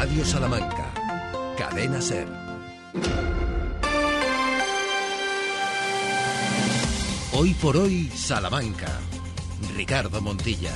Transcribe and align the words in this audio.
Radio 0.00 0.24
Salamanca. 0.24 0.94
Cadena 1.58 2.00
Ser. 2.00 2.28
Hoy 7.32 7.52
por 7.54 7.76
hoy, 7.76 8.08
Salamanca. 8.14 8.86
Ricardo 9.76 10.20
Montilla. 10.20 10.70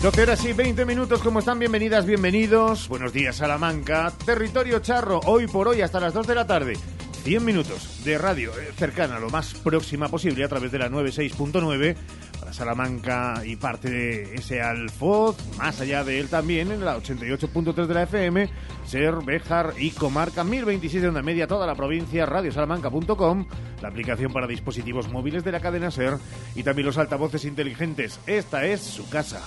12 0.00 0.22
horas 0.22 0.42
y 0.46 0.54
20 0.54 0.86
minutos, 0.86 1.20
¿cómo 1.20 1.40
están? 1.40 1.58
Bienvenidas, 1.58 2.06
bienvenidos. 2.06 2.88
Buenos 2.88 3.12
días, 3.12 3.36
Salamanca. 3.36 4.14
Territorio 4.24 4.78
Charro, 4.78 5.20
hoy 5.26 5.46
por 5.46 5.68
hoy 5.68 5.82
hasta 5.82 6.00
las 6.00 6.14
2 6.14 6.26
de 6.26 6.34
la 6.34 6.46
tarde. 6.46 6.78
100 7.24 7.44
minutos 7.44 8.02
de 8.04 8.18
radio 8.18 8.50
eh, 8.58 8.72
cercana, 8.76 9.18
lo 9.18 9.30
más 9.30 9.54
próxima 9.54 10.08
posible, 10.08 10.44
a 10.44 10.48
través 10.48 10.72
de 10.72 10.78
la 10.78 10.90
96.9 10.90 11.96
para 12.23 12.23
Salamanca 12.54 13.42
y 13.44 13.56
parte 13.56 13.90
de 13.90 14.34
ese 14.36 14.62
Alfoz, 14.62 15.36
más 15.58 15.80
allá 15.80 16.04
de 16.04 16.20
él 16.20 16.28
también, 16.28 16.70
en 16.70 16.84
la 16.84 16.96
88.3 16.96 17.86
de 17.86 17.94
la 17.94 18.02
FM, 18.04 18.48
Ser, 18.86 19.16
Béjar 19.24 19.74
y 19.76 19.90
Comarca 19.90 20.44
1026 20.44 21.02
de 21.02 21.08
onda 21.08 21.22
media, 21.22 21.48
toda 21.48 21.66
la 21.66 21.74
provincia, 21.74 22.26
radiosalamanca.com, 22.26 23.46
la 23.82 23.88
aplicación 23.88 24.32
para 24.32 24.46
dispositivos 24.46 25.10
móviles 25.10 25.42
de 25.42 25.52
la 25.52 25.60
cadena 25.60 25.90
Ser 25.90 26.14
y 26.54 26.62
también 26.62 26.86
los 26.86 26.98
altavoces 26.98 27.44
inteligentes. 27.44 28.20
Esta 28.26 28.64
es 28.64 28.80
su 28.80 29.08
casa. 29.10 29.42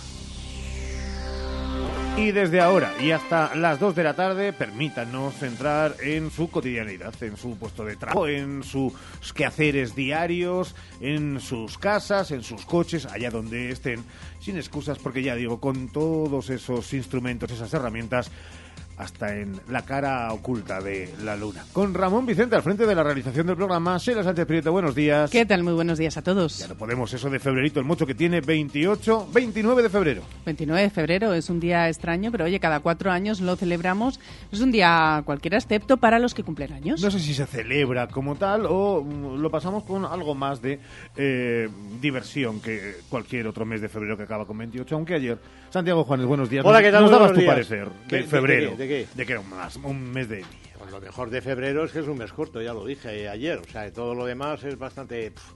Y 2.17 2.31
desde 2.31 2.61
ahora 2.61 2.95
y 2.99 3.11
hasta 3.11 3.53
las 3.53 3.79
2 3.79 3.95
de 3.95 4.03
la 4.03 4.15
tarde, 4.15 4.51
permítanos 4.51 5.35
centrar 5.35 5.93
en 6.01 6.31
su 6.31 6.49
cotidianidad, 6.49 7.13
en 7.21 7.37
su 7.37 7.55
puesto 7.59 7.85
de 7.85 7.95
trabajo, 7.95 8.27
en 8.27 8.63
sus 8.63 8.91
quehaceres 9.35 9.95
diarios, 9.95 10.73
en 10.99 11.39
sus 11.39 11.77
casas, 11.77 12.31
en 12.31 12.41
sus 12.41 12.65
coches, 12.65 13.05
allá 13.05 13.29
donde 13.29 13.69
estén, 13.69 14.03
sin 14.39 14.57
excusas, 14.57 14.97
porque 14.97 15.21
ya 15.21 15.35
digo, 15.35 15.59
con 15.59 15.89
todos 15.89 16.49
esos 16.49 16.91
instrumentos, 16.93 17.51
esas 17.51 17.71
herramientas, 17.75 18.31
hasta 18.97 19.35
en 19.37 19.59
la 19.69 19.83
cara 19.83 20.31
oculta 20.33 20.81
de 20.81 21.13
la 21.23 21.35
luna. 21.35 21.63
Con 21.71 21.93
Ramón 21.93 22.25
Vicente 22.25 22.55
al 22.55 22.63
frente 22.63 22.85
de 22.87 22.95
la 22.95 23.03
realización 23.03 23.45
del 23.45 23.55
programa, 23.55 23.97
Sheila 23.99 24.23
Sánchez 24.23 24.45
Prieto, 24.47 24.71
buenos 24.71 24.95
días. 24.95 25.29
¿Qué 25.29 25.45
tal? 25.45 25.61
Muy 25.63 25.73
buenos 25.73 25.99
días 25.99 26.17
a 26.17 26.23
todos. 26.23 26.57
Ya 26.59 26.67
no 26.67 26.75
podemos 26.75 27.13
eso 27.13 27.29
de 27.29 27.39
febrerito, 27.39 27.79
el 27.79 27.85
mucho 27.85 28.07
que 28.07 28.15
tiene 28.15 28.41
28, 28.41 29.27
29 29.31 29.83
de 29.83 29.89
febrero. 29.89 30.21
29 30.45 30.81
de 30.81 30.89
febrero 30.89 31.33
es 31.33 31.49
un 31.51 31.59
día 31.59 31.87
extraño, 31.89 32.31
pero 32.31 32.45
oye, 32.45 32.59
cada 32.59 32.79
cuatro 32.79 33.11
años 33.11 33.39
lo 33.39 33.55
celebramos. 33.55 34.19
Es 34.51 34.61
un 34.61 34.71
día 34.71 35.21
cualquiera, 35.25 35.57
excepto 35.57 35.97
para 35.97 36.17
los 36.17 36.33
que 36.33 36.43
cumplen 36.43 36.73
años. 36.73 36.99
No 37.01 37.11
sé 37.11 37.19
si 37.19 37.35
se 37.35 37.45
celebra 37.45 38.07
como 38.07 38.35
tal 38.35 38.65
o 38.67 39.03
mm, 39.03 39.39
lo 39.39 39.51
pasamos 39.51 39.83
con 39.83 40.05
algo 40.05 40.33
más 40.33 40.59
de 40.61 40.79
eh, 41.15 41.69
diversión 42.01 42.59
que 42.61 42.95
cualquier 43.09 43.45
otro 43.47 43.63
mes 43.63 43.79
de 43.81 43.89
febrero 43.89 44.17
que 44.17 44.23
acaba 44.23 44.45
con 44.45 44.57
28, 44.57 44.95
aunque 44.95 45.13
ayer. 45.13 45.37
Santiago 45.69 46.03
Juanes, 46.05 46.25
buenos 46.25 46.49
días. 46.49 46.65
Hola, 46.65 46.81
¿qué 46.81 46.91
tal? 46.91 47.03
Nos 47.03 47.11
dabas 47.11 47.33
tu 47.33 47.41
días. 47.41 47.53
parecer 47.53 47.89
de, 48.09 48.17
¿De- 48.17 48.23
de 48.23 48.29
febrero. 48.29 48.75
¿De 48.87 49.05
qué? 49.05 49.07
De 49.15 49.25
que 49.25 49.31
era 49.33 49.41
un, 49.41 49.49
más, 49.49 49.75
un 49.77 50.11
mes 50.11 50.29
de 50.29 50.37
día. 50.37 50.45
Pues 50.77 50.91
lo 50.91 51.01
mejor 51.01 51.29
de 51.29 51.41
febrero 51.41 51.83
es 51.85 51.91
que 51.91 51.99
es 51.99 52.07
un 52.07 52.17
mes 52.17 52.31
corto, 52.31 52.61
ya 52.61 52.73
lo 52.73 52.85
dije 52.85 53.27
ayer. 53.27 53.57
O 53.59 53.69
sea, 53.71 53.91
todo 53.91 54.13
lo 54.15 54.25
demás 54.25 54.63
es 54.63 54.77
bastante 54.77 55.31
pff, 55.31 55.51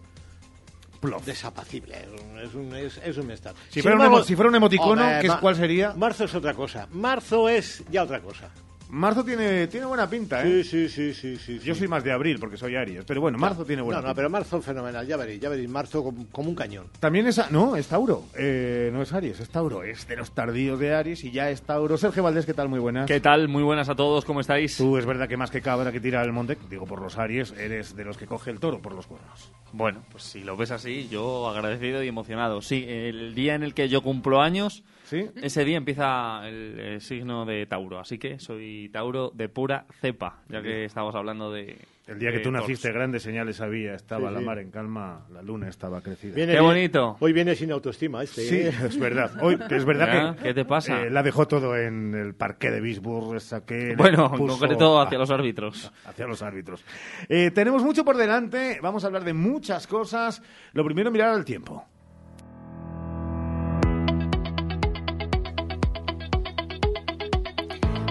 Plof. 0.99 1.25
desapacible. 1.25 1.95
Es 2.43 2.53
un, 2.53 2.75
es, 2.75 2.97
es 3.03 3.17
un 3.17 3.27
mes 3.27 3.41
tal. 3.41 3.55
Si 3.69 3.73
Sin 3.75 3.83
fuera 3.83 3.97
un 3.97 4.03
emo- 4.03 4.23
si 4.23 4.35
fuera 4.35 4.49
un 4.49 4.55
emoticono, 4.55 5.01
Hombre, 5.03 5.19
¿qué 5.21 5.27
es- 5.27 5.33
ma- 5.33 5.39
cuál 5.39 5.55
sería? 5.55 5.93
Marzo 5.93 6.25
es 6.25 6.35
otra 6.35 6.53
cosa. 6.53 6.87
Marzo 6.91 7.47
es 7.49 7.83
ya 7.89 8.03
otra 8.03 8.19
cosa. 8.21 8.49
Marzo 8.91 9.23
tiene, 9.23 9.67
tiene 9.67 9.85
buena 9.85 10.09
pinta, 10.09 10.43
¿eh? 10.45 10.63
Sí, 10.65 10.87
sí, 10.89 11.13
sí, 11.13 11.37
sí, 11.37 11.37
sí. 11.37 11.59
Yo 11.65 11.73
soy 11.73 11.87
más 11.87 12.03
de 12.03 12.11
abril 12.11 12.37
porque 12.39 12.57
soy 12.57 12.75
Aries, 12.75 13.05
pero 13.05 13.21
bueno, 13.21 13.37
marzo 13.37 13.63
tiene 13.63 13.81
buena 13.81 14.01
No, 14.01 14.01
no, 14.01 14.07
pinta. 14.09 14.15
pero 14.15 14.29
marzo 14.29 14.61
fenomenal, 14.61 15.07
ya 15.07 15.15
veréis, 15.15 15.39
ya 15.39 15.47
veréis, 15.47 15.69
marzo 15.69 16.03
como, 16.03 16.27
como 16.29 16.49
un 16.49 16.55
cañón. 16.55 16.87
También 16.99 17.25
es, 17.25 17.39
no, 17.51 17.77
es 17.77 17.87
Tauro, 17.87 18.25
eh, 18.37 18.89
no 18.91 19.01
es 19.01 19.13
Aries, 19.13 19.39
es 19.39 19.49
Tauro, 19.49 19.83
es 19.83 20.05
de 20.09 20.17
los 20.17 20.31
tardíos 20.31 20.77
de 20.77 20.93
Aries 20.93 21.23
y 21.23 21.31
ya 21.31 21.49
es 21.49 21.61
Tauro. 21.61 21.97
Sergio 21.97 22.21
Valdés, 22.21 22.45
¿qué 22.45 22.53
tal? 22.53 22.67
Muy 22.67 22.79
buenas. 22.79 23.07
¿Qué 23.07 23.21
tal? 23.21 23.47
Muy 23.47 23.63
buenas 23.63 23.87
a 23.87 23.95
todos, 23.95 24.25
¿cómo 24.25 24.41
estáis? 24.41 24.75
Tú 24.75 24.97
es 24.97 25.05
verdad 25.05 25.29
que 25.29 25.37
más 25.37 25.51
que 25.51 25.61
cabra 25.61 25.93
que 25.93 26.01
tira 26.01 26.19
al 26.19 26.33
monte, 26.33 26.57
digo 26.69 26.85
por 26.85 27.01
los 27.01 27.17
Aries, 27.17 27.51
eres 27.57 27.95
de 27.95 28.03
los 28.03 28.17
que 28.17 28.25
coge 28.27 28.51
el 28.51 28.59
toro 28.59 28.81
por 28.81 28.93
los 28.93 29.07
cuernos. 29.07 29.51
Bueno, 29.73 30.03
pues 30.11 30.23
si 30.23 30.43
lo 30.43 30.57
ves 30.57 30.71
así, 30.71 31.07
yo 31.09 31.47
agradecido 31.49 32.03
y 32.03 32.07
emocionado. 32.07 32.61
Sí, 32.61 32.85
el 32.87 33.33
día 33.35 33.55
en 33.55 33.63
el 33.63 33.73
que 33.73 33.89
yo 33.89 34.01
cumplo 34.01 34.41
años, 34.41 34.83
¿Sí? 35.05 35.25
ese 35.41 35.65
día 35.65 35.77
empieza 35.77 36.47
el, 36.47 36.79
eh, 36.79 36.99
signo 36.99 37.45
de 37.45 37.65
Tauro, 37.65 37.99
así 37.99 38.17
que 38.17 38.39
soy 38.39 38.89
Tauro 38.91 39.31
de 39.33 39.49
pura 39.49 39.85
cepa, 40.01 40.41
ya 40.49 40.61
que 40.61 40.85
estamos 40.85 41.15
hablando 41.15 41.51
de... 41.51 41.77
El 42.07 42.17
día 42.19 42.31
que 42.31 42.37
de 42.39 42.43
tú 42.43 42.51
naciste, 42.51 42.91
grandes 42.91 43.21
señales 43.23 43.61
había, 43.61 43.93
estaba 43.93 44.27
Sí, 44.29 44.33
la 44.33 44.39
sí. 44.39 44.45
mar 44.45 44.57
en 44.59 44.71
calma, 44.71 45.25
la 45.31 45.41
luna 45.41 45.69
estaba 45.69 46.01
crecida. 46.01 46.33
Viene 46.35 46.53
Qué 46.53 46.59
bonito. 46.59 47.15
Hoy 47.19 47.31
viene 47.31 47.55
sin 47.55 47.71
autoestima 47.71 48.23
este. 48.23 48.41
Sí, 48.41 48.55
¿eh? 48.57 48.73
es 48.85 48.97
verdad. 48.99 49.31
Hoy, 49.41 49.57
que 49.57 49.75
es 49.75 49.85
verdad 49.85 50.35
que 50.35 50.43
¿Qué 50.43 50.53
te 50.53 50.65
pasa? 50.65 51.03
eh, 51.03 51.09
la 51.09 51.21
dejó 51.23 51.47
todo 51.47 51.77
en 51.77 52.13
el 52.15 52.33
parque 52.33 52.71
de 52.71 52.81
Bisburg, 52.81 53.39
saqué 53.39 53.95
Bueno, 53.95 54.31
en 54.33 54.47
concreto 54.47 54.99
hacia 54.99 55.17
los 55.19 55.29
árbitros. 55.31 55.91
hacia 56.05 56.25
los 56.25 56.41
árbitros. 56.41 56.83
Eh, 57.29 57.51
tenemos 57.51 57.83
mucho 57.83 58.03
por 58.03 58.17
delante, 58.17 58.79
vamos 58.81 59.03
a 59.03 59.07
hablar 59.07 59.23
de 59.23 59.33
muchas 59.33 59.85
cosas. 59.87 60.41
Lo 60.73 60.83
primero, 60.83 61.11
mirar 61.11 61.29
al 61.29 61.45
tiempo. 61.45 61.85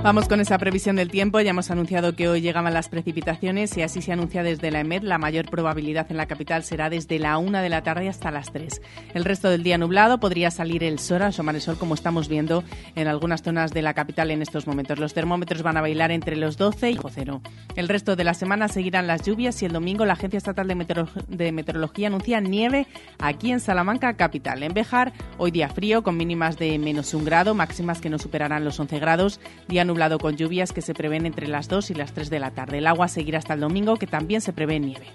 Vamos 0.02 0.28
con 0.28 0.40
esa 0.40 0.56
previsión 0.56 0.96
del 0.96 1.10
tiempo. 1.10 1.40
Ya 1.40 1.50
hemos 1.50 1.70
anunciado 1.70 2.16
que 2.16 2.26
hoy 2.26 2.40
llegaban 2.40 2.72
las 2.72 2.88
precipitaciones 2.88 3.76
y 3.76 3.82
así 3.82 4.00
se 4.00 4.12
anuncia 4.12 4.42
desde 4.42 4.70
la 4.70 4.80
EMED. 4.80 5.02
La 5.02 5.18
mayor 5.18 5.50
probabilidad 5.50 6.06
en 6.08 6.16
la 6.16 6.24
capital 6.24 6.64
será 6.64 6.88
desde 6.88 7.18
la 7.18 7.36
1 7.36 7.60
de 7.60 7.68
la 7.68 7.82
tarde 7.82 8.08
hasta 8.08 8.30
las 8.30 8.50
3. 8.50 8.80
El 9.12 9.26
resto 9.26 9.50
del 9.50 9.62
día 9.62 9.76
nublado 9.76 10.18
podría 10.18 10.50
salir 10.50 10.84
el 10.84 10.98
sol, 10.98 11.20
asomar 11.20 11.54
el 11.54 11.60
sol 11.60 11.76
como 11.76 11.92
estamos 11.92 12.30
viendo 12.30 12.64
en 12.96 13.08
algunas 13.08 13.42
zonas 13.42 13.72
de 13.72 13.82
la 13.82 13.92
capital 13.92 14.30
en 14.30 14.40
estos 14.40 14.66
momentos. 14.66 14.98
Los 14.98 15.12
termómetros 15.12 15.62
van 15.62 15.76
a 15.76 15.82
bailar 15.82 16.12
entre 16.12 16.34
los 16.34 16.56
12 16.56 16.92
y 16.92 16.96
bajo 16.96 17.10
cero. 17.10 17.42
El 17.76 17.86
resto 17.86 18.16
de 18.16 18.24
la 18.24 18.32
semana 18.32 18.68
seguirán 18.68 19.06
las 19.06 19.22
lluvias 19.26 19.60
y 19.62 19.66
el 19.66 19.72
domingo 19.72 20.06
la 20.06 20.14
Agencia 20.14 20.38
Estatal 20.38 20.66
de, 20.66 21.06
de 21.28 21.52
Meteorología 21.52 22.06
anuncia 22.06 22.40
nieve 22.40 22.86
aquí 23.18 23.52
en 23.52 23.60
Salamanca 23.60 24.14
capital. 24.14 24.62
En 24.62 24.72
Bejar, 24.72 25.12
hoy 25.36 25.50
día 25.50 25.68
frío 25.68 26.02
con 26.02 26.16
mínimas 26.16 26.56
de 26.56 26.78
menos 26.78 27.12
un 27.12 27.26
grado, 27.26 27.54
máximas 27.54 28.00
que 28.00 28.08
no 28.08 28.18
superarán 28.18 28.64
los 28.64 28.80
11 28.80 28.98
grados. 28.98 29.40
Día 29.68 29.84
nublado 29.90 30.18
con 30.18 30.36
lluvias 30.36 30.72
que 30.72 30.82
se 30.82 30.94
prevén 30.94 31.26
entre 31.26 31.48
las 31.48 31.68
2 31.68 31.90
y 31.90 31.94
las 31.94 32.12
3 32.12 32.30
de 32.30 32.38
la 32.38 32.52
tarde. 32.52 32.78
El 32.78 32.86
agua 32.86 33.08
seguirá 33.08 33.38
hasta 33.38 33.54
el 33.54 33.60
domingo 33.60 33.96
que 33.96 34.06
también 34.06 34.40
se 34.40 34.52
prevé 34.52 34.78
nieve. 34.78 35.06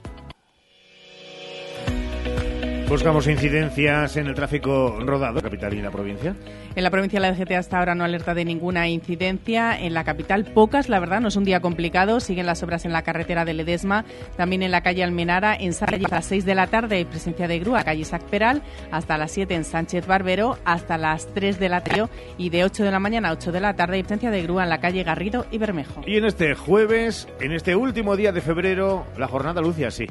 Buscamos 2.88 3.28
incidencias 3.28 4.16
en 4.16 4.28
el 4.28 4.36
tráfico 4.36 5.00
rodado, 5.00 5.42
capital 5.42 5.74
y 5.74 5.82
la 5.82 5.90
provincia. 5.90 6.36
En 6.76 6.84
la 6.84 6.92
provincia 6.92 7.20
de 7.20 7.28
la 7.28 7.34
DGT 7.34 7.54
hasta 7.54 7.80
ahora 7.80 7.96
no 7.96 8.04
alerta 8.04 8.36
de 8.36 8.46
ninguna 8.46 8.88
incidencia. 8.88 9.78
En 9.78 9.96
la 9.96 10.04
capital 10.04 10.46
pocas, 10.46 10.88
la 10.88 11.00
verdad, 11.00 11.20
no 11.20 11.30
es 11.30 11.36
un 11.36 11.46
día 11.46 11.62
complicado. 11.62 12.20
Siguen 12.20 12.46
las 12.46 12.62
obras 12.62 12.86
en 12.86 12.94
la 12.94 13.02
carretera 13.02 13.44
de 13.44 13.56
Ledesma, 13.56 14.06
también 14.38 14.62
en 14.62 14.70
la 14.70 14.82
calle 14.82 15.04
Almenara, 15.04 15.56
en 15.56 15.74
Sánchez 15.74 16.04
hasta 16.04 16.16
las 16.18 16.26
6 16.26 16.46
de 16.46 16.56
la 16.56 16.68
tarde 16.68 16.98
hay 16.98 17.06
presencia 17.06 17.48
de 17.48 17.60
grúa, 17.60 17.84
calle 17.84 18.02
Isaac 18.02 18.24
Peral, 18.30 18.62
hasta 18.92 19.18
las 19.18 19.32
7 19.32 19.56
en 19.56 19.64
Sánchez 19.64 20.06
Barbero, 20.06 20.60
hasta 20.64 20.98
las 20.98 21.26
3 21.34 21.60
de 21.60 21.70
la 21.70 21.82
tarde 21.84 22.08
y 22.38 22.50
de 22.50 22.66
8 22.66 22.84
de 22.84 22.92
la 22.92 23.00
mañana 23.00 23.30
a 23.30 23.34
8 23.34 23.52
de 23.52 23.62
la 23.62 23.76
tarde 23.76 23.96
hay 23.96 24.04
presencia 24.04 24.30
de 24.30 24.44
grúa 24.44 24.64
en 24.64 24.70
la 24.70 24.80
calle 24.80 25.04
Garrido 25.04 25.48
y 25.52 25.58
Bermejo. 25.58 26.02
Y 26.06 26.18
en 26.18 26.26
este 26.26 26.54
jueves, 26.54 27.28
en 27.42 27.52
este 27.52 27.76
último 27.76 28.16
día 28.16 28.32
de 28.32 28.42
febrero, 28.42 29.06
la 29.18 29.28
jornada 29.28 29.62
luce 29.62 29.86
así. 29.86 30.08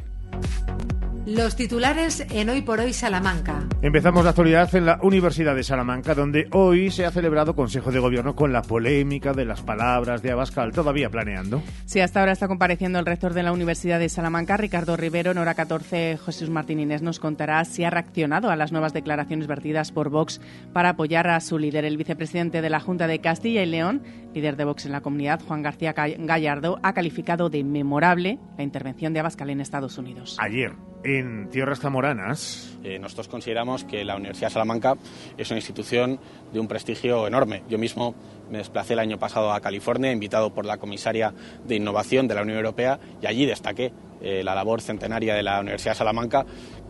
Los 1.27 1.57
titulares 1.57 2.27
en 2.31 2.51
Hoy 2.51 2.61
por 2.61 2.81
Hoy 2.81 2.93
Salamanca. 2.93 3.67
Empezamos 3.81 4.25
la 4.25 4.31
actualidad 4.31 4.75
en 4.75 4.85
la 4.85 4.99
Universidad 5.01 5.55
de 5.57 5.65
Salamanca, 5.65 6.15
donde 6.15 6.49
hoy 6.53 6.91
se 6.91 7.07
ha 7.07 7.11
celebrado 7.11 7.57
Consejo 7.57 7.91
de 7.91 7.99
Gobierno 7.99 8.37
con 8.37 8.53
la 8.53 8.61
polémica 8.61 9.33
de 9.33 9.47
las 9.47 9.63
palabras 9.63 10.21
de 10.21 10.33
Abascal, 10.33 10.73
todavía 10.73 11.09
planeando. 11.09 11.63
Sí, 11.87 12.01
hasta 12.01 12.21
ahora 12.21 12.33
está 12.33 12.47
compareciendo 12.47 12.99
el 12.99 13.07
rector 13.07 13.33
de 13.33 13.43
la 13.43 13.53
Universidad 13.53 13.99
de 13.99 14.11
Salamanca, 14.11 14.59
Ricardo 14.59 14.99
Rivero. 14.99 15.31
En 15.31 15.39
hora 15.39 15.55
14, 15.55 16.19
Jesús 16.23 16.51
Martín 16.51 16.79
Inés 16.79 17.01
nos 17.01 17.21
contará 17.21 17.65
si 17.65 17.85
ha 17.85 17.91
reaccionado 17.91 18.51
a 18.51 18.57
las 18.57 18.71
nuevas 18.71 18.93
declaraciones 18.93 19.47
vertidas 19.47 19.93
por 19.93 20.11
Vox 20.11 20.43
para 20.75 20.91
apoyar 20.91 21.29
a 21.29 21.41
su 21.41 21.59
líder. 21.59 21.87
El 21.87 21.97
vicepresidente 21.97 22.61
de 22.61 22.69
la 22.69 22.81
Junta 22.81 23.07
de 23.07 23.21
Castilla 23.21 23.63
y 23.63 23.67
León, 23.67 24.03
líder 24.35 24.57
de 24.57 24.67
Vox 24.67 24.85
en 24.85 24.93
la 24.93 25.01
comunidad, 25.01 25.41
Juan 25.41 25.63
García 25.63 25.95
Gallardo, 25.95 26.81
ha 26.83 26.93
calificado 26.93 27.49
de 27.49 27.65
memorable 27.65 28.39
la 28.59 28.63
intervención 28.65 29.15
de 29.15 29.21
Abascal 29.21 29.49
en 29.49 29.63
Estados 29.63 29.97
Unidos. 29.97 30.37
Ayer, 30.39 30.75
en 31.05 31.49
Tierras 31.51 31.81
Zamoranas, 31.81 32.75
Eh, 32.85 32.99
nosotros 32.99 33.29
consideramos 33.29 33.83
que 33.85 34.05
la 34.05 34.15
Universidad 34.15 34.49
de 34.49 34.53
Salamanca 34.53 34.97
es 35.39 35.51
una 35.51 35.59
institución 35.59 36.21
de 36.53 36.61
un 36.61 36.69
prestigio 36.69 37.27
enorme. 37.27 37.63
Yo 37.67 37.79
mismo 37.79 38.15
me 38.51 38.59
desplacé 38.59 38.93
el 38.93 38.99
año 38.99 39.19
pasado 39.19 39.55
a 39.55 39.61
California, 39.63 40.13
invitado 40.13 40.53
por 40.53 40.67
la 40.67 40.77
comisaria 40.77 41.33
de 41.67 41.77
Innovación 41.77 42.29
de 42.29 42.35
la 42.35 42.43
Unión 42.43 42.59
Europea, 42.59 43.01
y 43.23 43.27
allí 43.27 43.47
destaqué 43.47 43.91
eh, 44.21 44.43
la 44.45 44.55
labor 44.55 44.83
centenaria 44.83 45.35
de 45.35 45.43
la 45.43 45.61
Universidad 45.61 45.93
de 45.93 45.99
Salamanca, 45.99 46.45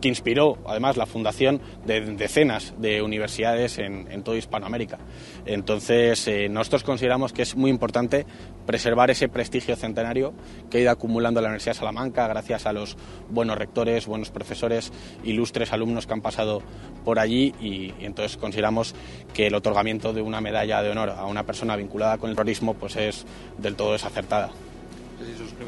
inspiró 0.07 0.57
además 0.67 0.97
la 0.97 1.05
fundación 1.05 1.61
de 1.85 2.01
decenas 2.01 2.73
de 2.77 3.01
universidades 3.01 3.77
en, 3.77 4.11
en 4.11 4.23
toda 4.23 4.37
Hispanoamérica. 4.37 4.97
Entonces, 5.45 6.27
eh, 6.27 6.49
nosotros 6.49 6.83
consideramos 6.83 7.33
que 7.33 7.41
es 7.41 7.55
muy 7.55 7.69
importante 7.69 8.25
preservar 8.65 9.11
ese 9.11 9.29
prestigio 9.29 9.75
centenario 9.75 10.33
que 10.69 10.77
ha 10.77 10.81
ido 10.81 10.91
acumulando 10.91 11.41
la 11.41 11.47
Universidad 11.47 11.73
de 11.73 11.79
Salamanca 11.79 12.27
gracias 12.27 12.65
a 12.65 12.73
los 12.73 12.97
buenos 13.29 13.57
rectores, 13.57 14.07
buenos 14.07 14.31
profesores, 14.31 14.91
ilustres 15.23 15.71
alumnos 15.71 16.07
que 16.07 16.13
han 16.13 16.21
pasado 16.21 16.61
por 17.03 17.19
allí 17.19 17.53
y, 17.61 17.93
y 17.99 18.05
entonces 18.05 18.37
consideramos 18.37 18.95
que 19.33 19.47
el 19.47 19.55
otorgamiento 19.55 20.13
de 20.13 20.21
una 20.21 20.41
medalla 20.41 20.81
de 20.81 20.89
honor 20.89 21.09
a 21.09 21.25
una 21.25 21.45
persona 21.45 21.75
vinculada 21.75 22.17
con 22.17 22.29
el 22.29 22.35
terrorismo 22.35 22.73
pues 22.73 22.95
es 22.95 23.25
del 23.57 23.75
todo 23.75 23.93
desacertada. 23.93 24.51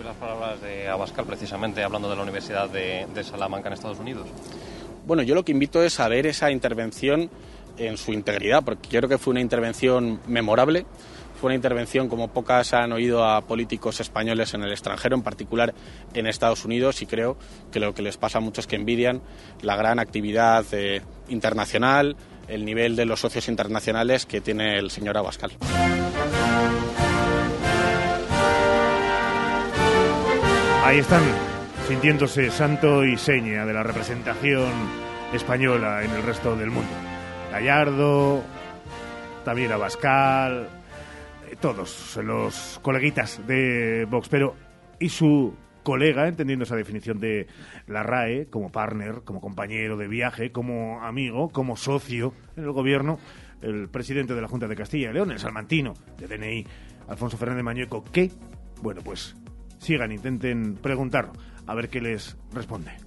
Las 0.03 0.15
palabras 0.15 0.61
de 0.61 0.87
Abascal 0.87 1.25
precisamente 1.25 1.83
hablando 1.83 2.09
de 2.09 2.15
la 2.15 2.23
Universidad 2.23 2.69
de, 2.69 3.07
de 3.13 3.23
Salamanca 3.23 3.67
en 3.67 3.73
Estados 3.73 3.99
Unidos. 3.99 4.27
Bueno, 5.05 5.23
yo 5.23 5.35
lo 5.35 5.43
que 5.43 5.51
invito 5.51 5.81
es 5.81 5.99
a 5.99 6.07
ver 6.07 6.27
esa 6.27 6.51
intervención 6.51 7.29
en 7.77 7.97
su 7.97 8.11
integridad, 8.11 8.63
porque 8.63 8.89
creo 8.89 9.09
que 9.09 9.17
fue 9.17 9.31
una 9.31 9.41
intervención 9.41 10.19
memorable, 10.27 10.85
fue 11.39 11.49
una 11.49 11.55
intervención 11.55 12.09
como 12.09 12.29
pocas 12.29 12.73
han 12.73 12.91
oído 12.91 13.23
a 13.23 13.41
políticos 13.41 13.99
españoles 13.99 14.53
en 14.53 14.63
el 14.63 14.71
extranjero, 14.71 15.15
en 15.15 15.23
particular 15.23 15.73
en 16.13 16.27
Estados 16.27 16.65
Unidos, 16.65 17.01
y 17.01 17.05
creo 17.05 17.37
que 17.71 17.79
lo 17.79 17.93
que 17.93 18.01
les 18.01 18.17
pasa 18.17 18.39
a 18.39 18.41
muchos 18.41 18.63
es 18.63 18.67
que 18.67 18.75
envidian 18.75 19.21
la 19.61 19.75
gran 19.75 19.99
actividad 19.99 20.65
eh, 20.71 21.01
internacional, 21.29 22.15
el 22.47 22.65
nivel 22.65 22.95
de 22.95 23.05
los 23.05 23.19
socios 23.19 23.47
internacionales 23.47 24.25
que 24.25 24.41
tiene 24.41 24.77
el 24.77 24.89
señor 24.89 25.17
Abascal. 25.17 25.51
Ahí 30.87 30.99
están, 30.99 31.21
sintiéndose 31.85 32.49
santo 32.49 33.03
y 33.03 33.17
seña 33.17 33.65
de 33.65 33.73
la 33.73 33.83
representación 33.83 34.71
española 35.33 36.01
en 36.01 36.11
el 36.11 36.23
resto 36.23 36.55
del 36.55 36.71
mundo. 36.71 36.89
Gallardo, 37.51 38.41
también 39.43 39.73
Abascal, 39.73 40.69
eh, 41.51 41.57
todos 41.59 42.17
los 42.23 42.79
coleguitas 42.81 43.45
de 43.45 44.07
Vox, 44.09 44.29
pero 44.29 44.55
y 44.97 45.09
su 45.09 45.53
colega, 45.83 46.25
entendiendo 46.25 46.63
esa 46.63 46.77
definición 46.77 47.19
de 47.19 47.47
la 47.87 48.03
RAE, 48.03 48.47
como 48.49 48.71
partner, 48.71 49.23
como 49.25 49.41
compañero 49.41 49.97
de 49.97 50.07
viaje, 50.07 50.53
como 50.53 51.03
amigo, 51.03 51.49
como 51.49 51.75
socio 51.75 52.33
en 52.55 52.63
el 52.63 52.71
gobierno, 52.71 53.19
el 53.61 53.89
presidente 53.89 54.35
de 54.35 54.41
la 54.41 54.47
Junta 54.47 54.69
de 54.69 54.75
Castilla 54.77 55.09
y 55.09 55.13
León, 55.13 55.33
el 55.33 55.39
salmantino 55.39 55.95
de 56.17 56.29
DNI, 56.29 56.65
Alfonso 57.09 57.35
Fernández 57.35 57.65
Mañueco, 57.65 58.05
que, 58.05 58.31
bueno, 58.81 59.01
pues 59.03 59.35
sigan, 59.79 60.11
intenten 60.11 60.75
preguntarlo, 60.75 61.33
a 61.65 61.75
ver 61.75 61.89
qué 61.89 62.01
les 62.01 62.37
responde. 62.53 63.06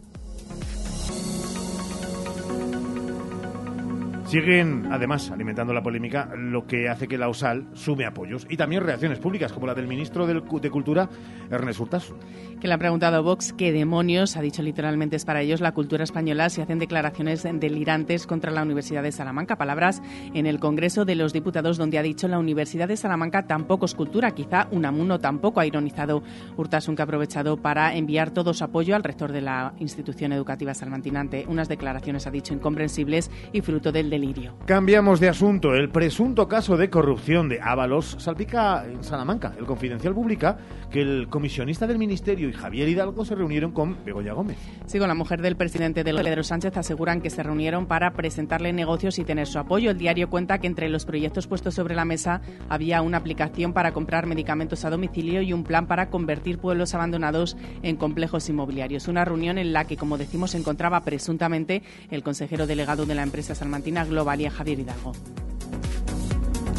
Siguen, 4.30 4.86
además, 4.92 5.28
alimentando 5.32 5.74
la 5.74 5.82
polémica, 5.82 6.30
lo 6.36 6.64
que 6.64 6.88
hace 6.88 7.08
que 7.08 7.18
la 7.18 7.28
USAL 7.28 7.66
sume 7.72 8.06
apoyos 8.06 8.46
y 8.48 8.56
también 8.56 8.84
reacciones 8.84 9.18
públicas, 9.18 9.52
como 9.52 9.66
la 9.66 9.74
del 9.74 9.88
ministro 9.88 10.24
de 10.24 10.70
Cultura, 10.70 11.10
Ernest 11.50 11.80
Urtasun. 11.80 12.16
Que 12.60 12.68
le 12.68 12.74
ha 12.74 12.78
preguntado 12.78 13.24
Vox 13.24 13.52
qué 13.52 13.72
demonios, 13.72 14.36
ha 14.36 14.40
dicho 14.40 14.62
literalmente 14.62 15.16
es 15.16 15.24
para 15.24 15.40
ellos 15.40 15.60
la 15.60 15.72
cultura 15.72 16.04
española 16.04 16.48
si 16.48 16.60
hacen 16.60 16.78
declaraciones 16.78 17.42
delirantes 17.42 18.28
contra 18.28 18.52
la 18.52 18.62
Universidad 18.62 19.02
de 19.02 19.10
Salamanca. 19.10 19.56
Palabras 19.56 20.00
en 20.32 20.46
el 20.46 20.60
Congreso 20.60 21.04
de 21.04 21.16
los 21.16 21.32
Diputados 21.32 21.76
donde 21.76 21.98
ha 21.98 22.02
dicho 22.02 22.28
la 22.28 22.38
Universidad 22.38 22.86
de 22.86 22.96
Salamanca 22.96 23.48
tampoco 23.48 23.86
es 23.86 23.96
cultura, 23.96 24.30
quizá 24.30 24.68
Unamuno 24.70 25.18
tampoco 25.18 25.58
ha 25.58 25.66
ironizado 25.66 26.22
Urtasun 26.56 26.94
que 26.94 27.02
ha 27.02 27.06
aprovechado 27.06 27.56
para 27.56 27.96
enviar 27.96 28.30
todo 28.30 28.54
su 28.54 28.62
apoyo 28.62 28.94
al 28.94 29.02
rector 29.02 29.32
de 29.32 29.40
la 29.40 29.72
institución 29.80 30.32
educativa 30.32 30.72
salmantinante. 30.72 31.46
Unas 31.48 31.68
declaraciones, 31.68 32.28
ha 32.28 32.30
dicho, 32.30 32.54
incomprensibles 32.54 33.28
y 33.52 33.62
fruto 33.62 33.90
del 33.90 34.19
delirio. 34.20 34.54
Cambiamos 34.66 35.20
de 35.20 35.28
asunto. 35.28 35.74
El 35.74 35.88
presunto 35.88 36.46
caso 36.48 36.76
de 36.76 36.90
corrupción 36.90 37.48
de 37.48 37.60
Ábalos 37.60 38.16
salpica 38.18 38.84
en 38.84 39.02
Salamanca. 39.02 39.54
El 39.58 39.66
Confidencial 39.66 40.14
publica 40.14 40.58
que 40.90 41.00
el 41.00 41.28
comisionista 41.28 41.86
del 41.86 41.98
Ministerio 41.98 42.48
y 42.48 42.52
Javier 42.52 42.88
Hidalgo 42.88 43.24
se 43.24 43.34
reunieron 43.34 43.72
con 43.72 44.04
Begoña 44.04 44.32
Gómez. 44.32 44.58
Sí, 44.86 44.98
con 44.98 45.08
la 45.08 45.14
mujer 45.14 45.40
del 45.40 45.56
presidente 45.56 46.04
del 46.04 46.16
Pedro 46.16 46.42
Sánchez 46.42 46.76
aseguran 46.76 47.20
que 47.20 47.30
se 47.30 47.42
reunieron 47.42 47.86
para 47.86 48.12
presentarle 48.12 48.72
negocios 48.72 49.18
y 49.18 49.24
tener 49.24 49.46
su 49.46 49.58
apoyo. 49.58 49.90
El 49.90 49.98
diario 49.98 50.28
cuenta 50.28 50.58
que 50.58 50.66
entre 50.66 50.88
los 50.88 51.06
proyectos 51.06 51.46
puestos 51.46 51.74
sobre 51.74 51.94
la 51.94 52.04
mesa 52.04 52.42
había 52.68 53.02
una 53.02 53.18
aplicación 53.18 53.72
para 53.72 53.92
comprar 53.92 54.26
medicamentos 54.26 54.84
a 54.84 54.90
domicilio 54.90 55.42
y 55.42 55.52
un 55.52 55.64
plan 55.64 55.86
para 55.86 56.10
convertir 56.10 56.58
pueblos 56.58 56.94
abandonados 56.94 57.56
en 57.82 57.96
complejos 57.96 58.48
inmobiliarios. 58.48 59.08
Una 59.08 59.24
reunión 59.24 59.58
en 59.58 59.72
la 59.72 59.84
que, 59.86 59.96
como 59.96 60.18
decimos, 60.18 60.50
se 60.50 60.58
encontraba 60.58 61.00
presuntamente 61.02 61.82
el 62.10 62.22
consejero 62.22 62.66
delegado 62.66 63.06
de 63.06 63.14
la 63.14 63.22
empresa 63.22 63.54
salmantina 63.54 64.04
Globalia, 64.10 64.50
Javier 64.50 64.78
Hidalgo. 64.78 65.12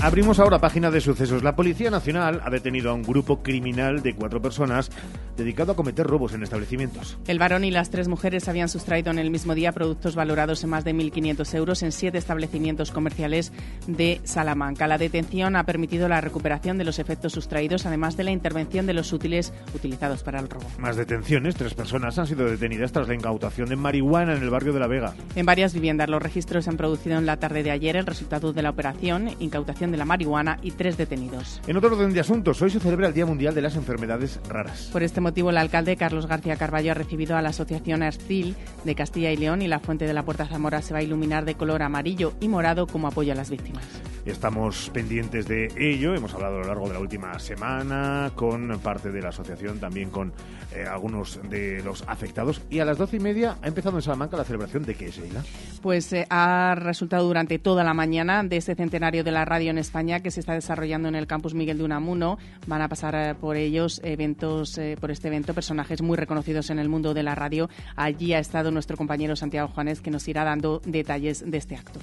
Abrimos 0.03 0.39
ahora 0.39 0.57
página 0.57 0.89
de 0.89 0.99
sucesos. 0.99 1.43
La 1.43 1.55
Policía 1.55 1.91
Nacional 1.91 2.41
ha 2.43 2.49
detenido 2.49 2.89
a 2.89 2.93
un 2.95 3.03
grupo 3.03 3.43
criminal 3.43 4.01
de 4.01 4.15
cuatro 4.15 4.41
personas 4.41 4.89
dedicado 5.37 5.73
a 5.73 5.75
cometer 5.75 6.07
robos 6.07 6.33
en 6.33 6.41
establecimientos. 6.41 7.19
El 7.27 7.37
varón 7.37 7.63
y 7.63 7.71
las 7.71 7.91
tres 7.91 8.07
mujeres 8.07 8.47
habían 8.47 8.67
sustraído 8.67 9.11
en 9.11 9.19
el 9.19 9.29
mismo 9.29 9.53
día 9.53 9.71
productos 9.71 10.15
valorados 10.15 10.63
en 10.63 10.71
más 10.71 10.83
de 10.85 10.95
1.500 10.95 11.53
euros 11.55 11.83
en 11.83 11.91
siete 11.91 12.17
establecimientos 12.17 12.89
comerciales 12.89 13.53
de 13.85 14.21
Salamanca. 14.23 14.87
La 14.87 14.97
detención 14.97 15.55
ha 15.55 15.65
permitido 15.65 16.07
la 16.09 16.19
recuperación 16.19 16.79
de 16.79 16.83
los 16.83 16.97
efectos 16.97 17.33
sustraídos, 17.33 17.85
además 17.85 18.17
de 18.17 18.23
la 18.23 18.31
intervención 18.31 18.87
de 18.87 18.95
los 18.95 19.13
útiles 19.13 19.53
utilizados 19.75 20.23
para 20.23 20.39
el 20.39 20.49
robo. 20.49 20.65
Más 20.79 20.95
detenciones. 20.95 21.55
Tres 21.55 21.75
personas 21.75 22.17
han 22.17 22.25
sido 22.25 22.45
detenidas 22.45 22.91
tras 22.91 23.07
la 23.07 23.13
incautación 23.13 23.69
de 23.69 23.75
marihuana 23.75 24.35
en 24.35 24.41
el 24.41 24.49
barrio 24.49 24.73
de 24.73 24.79
La 24.79 24.87
Vega. 24.87 25.13
En 25.35 25.45
varias 25.45 25.75
viviendas 25.75 26.09
los 26.09 26.23
registros 26.23 26.63
se 26.63 26.71
han 26.71 26.77
producido 26.77 27.19
en 27.19 27.27
la 27.27 27.37
tarde 27.37 27.61
de 27.61 27.69
ayer. 27.69 27.97
El 27.97 28.07
resultado 28.07 28.51
de 28.51 28.63
la 28.63 28.71
operación, 28.71 29.29
incautación 29.39 29.90
de 29.91 29.97
la 29.97 30.05
marihuana 30.05 30.57
y 30.61 30.71
tres 30.71 30.97
detenidos. 30.97 31.61
En 31.67 31.77
otro 31.77 31.93
orden 31.95 32.13
de 32.13 32.19
asuntos, 32.19 32.61
hoy 32.61 32.69
se 32.69 32.79
celebra 32.79 33.07
el 33.07 33.13
Día 33.13 33.25
Mundial 33.25 33.53
de 33.53 33.61
las 33.61 33.75
Enfermedades 33.75 34.39
Raras. 34.47 34.89
Por 34.91 35.03
este 35.03 35.21
motivo, 35.21 35.49
el 35.49 35.57
alcalde 35.57 35.95
Carlos 35.97 36.27
García 36.27 36.55
Carballo 36.55 36.91
ha 36.91 36.95
recibido 36.95 37.35
a 37.35 37.41
la 37.41 37.49
Asociación 37.49 38.03
Astil 38.03 38.55
de 38.83 38.95
Castilla 38.95 39.31
y 39.31 39.37
León 39.37 39.61
y 39.61 39.67
la 39.67 39.79
Fuente 39.79 40.05
de 40.05 40.13
la 40.13 40.23
Puerta 40.23 40.45
Zamora 40.45 40.81
se 40.81 40.93
va 40.93 40.99
a 40.99 41.03
iluminar 41.03 41.45
de 41.45 41.55
color 41.55 41.83
amarillo 41.83 42.33
y 42.39 42.47
morado 42.47 42.87
como 42.87 43.07
apoyo 43.07 43.33
a 43.33 43.35
las 43.35 43.49
víctimas. 43.49 43.83
Estamos 44.25 44.91
pendientes 44.93 45.47
de 45.47 45.71
ello. 45.77 46.13
Hemos 46.13 46.33
hablado 46.33 46.57
a 46.57 46.59
lo 46.59 46.67
largo 46.67 46.87
de 46.87 46.93
la 46.93 46.99
última 46.99 47.37
semana 47.39 48.31
con 48.35 48.79
parte 48.79 49.11
de 49.11 49.21
la 49.21 49.29
asociación, 49.29 49.79
también 49.79 50.11
con 50.11 50.31
eh, 50.75 50.85
algunos 50.85 51.39
de 51.49 51.81
los 51.83 52.03
afectados. 52.07 52.61
Y 52.69 52.79
a 52.79 52.85
las 52.85 52.97
doce 52.97 53.17
y 53.17 53.19
media 53.19 53.57
ha 53.61 53.67
empezado 53.67 53.97
en 53.97 54.03
Salamanca 54.03 54.37
la 54.37 54.43
celebración 54.43 54.83
de 54.83 54.93
qué 54.93 55.07
es, 55.07 55.15
Sheila? 55.15 55.43
Pues 55.81 56.13
eh, 56.13 56.27
ha 56.29 56.75
resultado 56.75 57.25
durante 57.25 57.57
toda 57.57 57.83
la 57.83 57.95
mañana 57.95 58.43
de 58.43 58.57
este 58.57 58.75
centenario 58.75 59.23
de 59.23 59.31
la 59.31 59.43
radio 59.43 59.71
en 59.71 59.79
España 59.81 60.21
que 60.21 60.31
se 60.31 60.39
está 60.39 60.53
desarrollando 60.53 61.07
en 61.07 61.15
el 61.15 61.27
campus 61.27 61.53
Miguel 61.53 61.77
de 61.77 61.83
Unamuno. 61.83 62.37
Van 62.67 62.81
a 62.81 62.89
pasar 62.89 63.15
eh, 63.15 63.35
por 63.35 63.57
ellos 63.57 63.99
eventos, 64.03 64.77
eh, 64.77 64.97
por 64.99 65.11
este 65.11 65.27
evento, 65.27 65.53
personajes 65.53 66.01
muy 66.01 66.17
reconocidos 66.17 66.69
en 66.69 66.79
el 66.79 66.89
mundo 66.89 67.13
de 67.13 67.23
la 67.23 67.35
radio. 67.35 67.69
Allí 67.95 68.33
ha 68.33 68.39
estado 68.39 68.71
nuestro 68.71 68.97
compañero 68.97 69.35
Santiago 69.35 69.67
Juanes 69.67 70.01
que 70.01 70.11
nos 70.11 70.27
irá 70.27 70.43
dando 70.43 70.81
detalles 70.85 71.43
de 71.49 71.57
este 71.57 71.75
acto. 71.75 71.99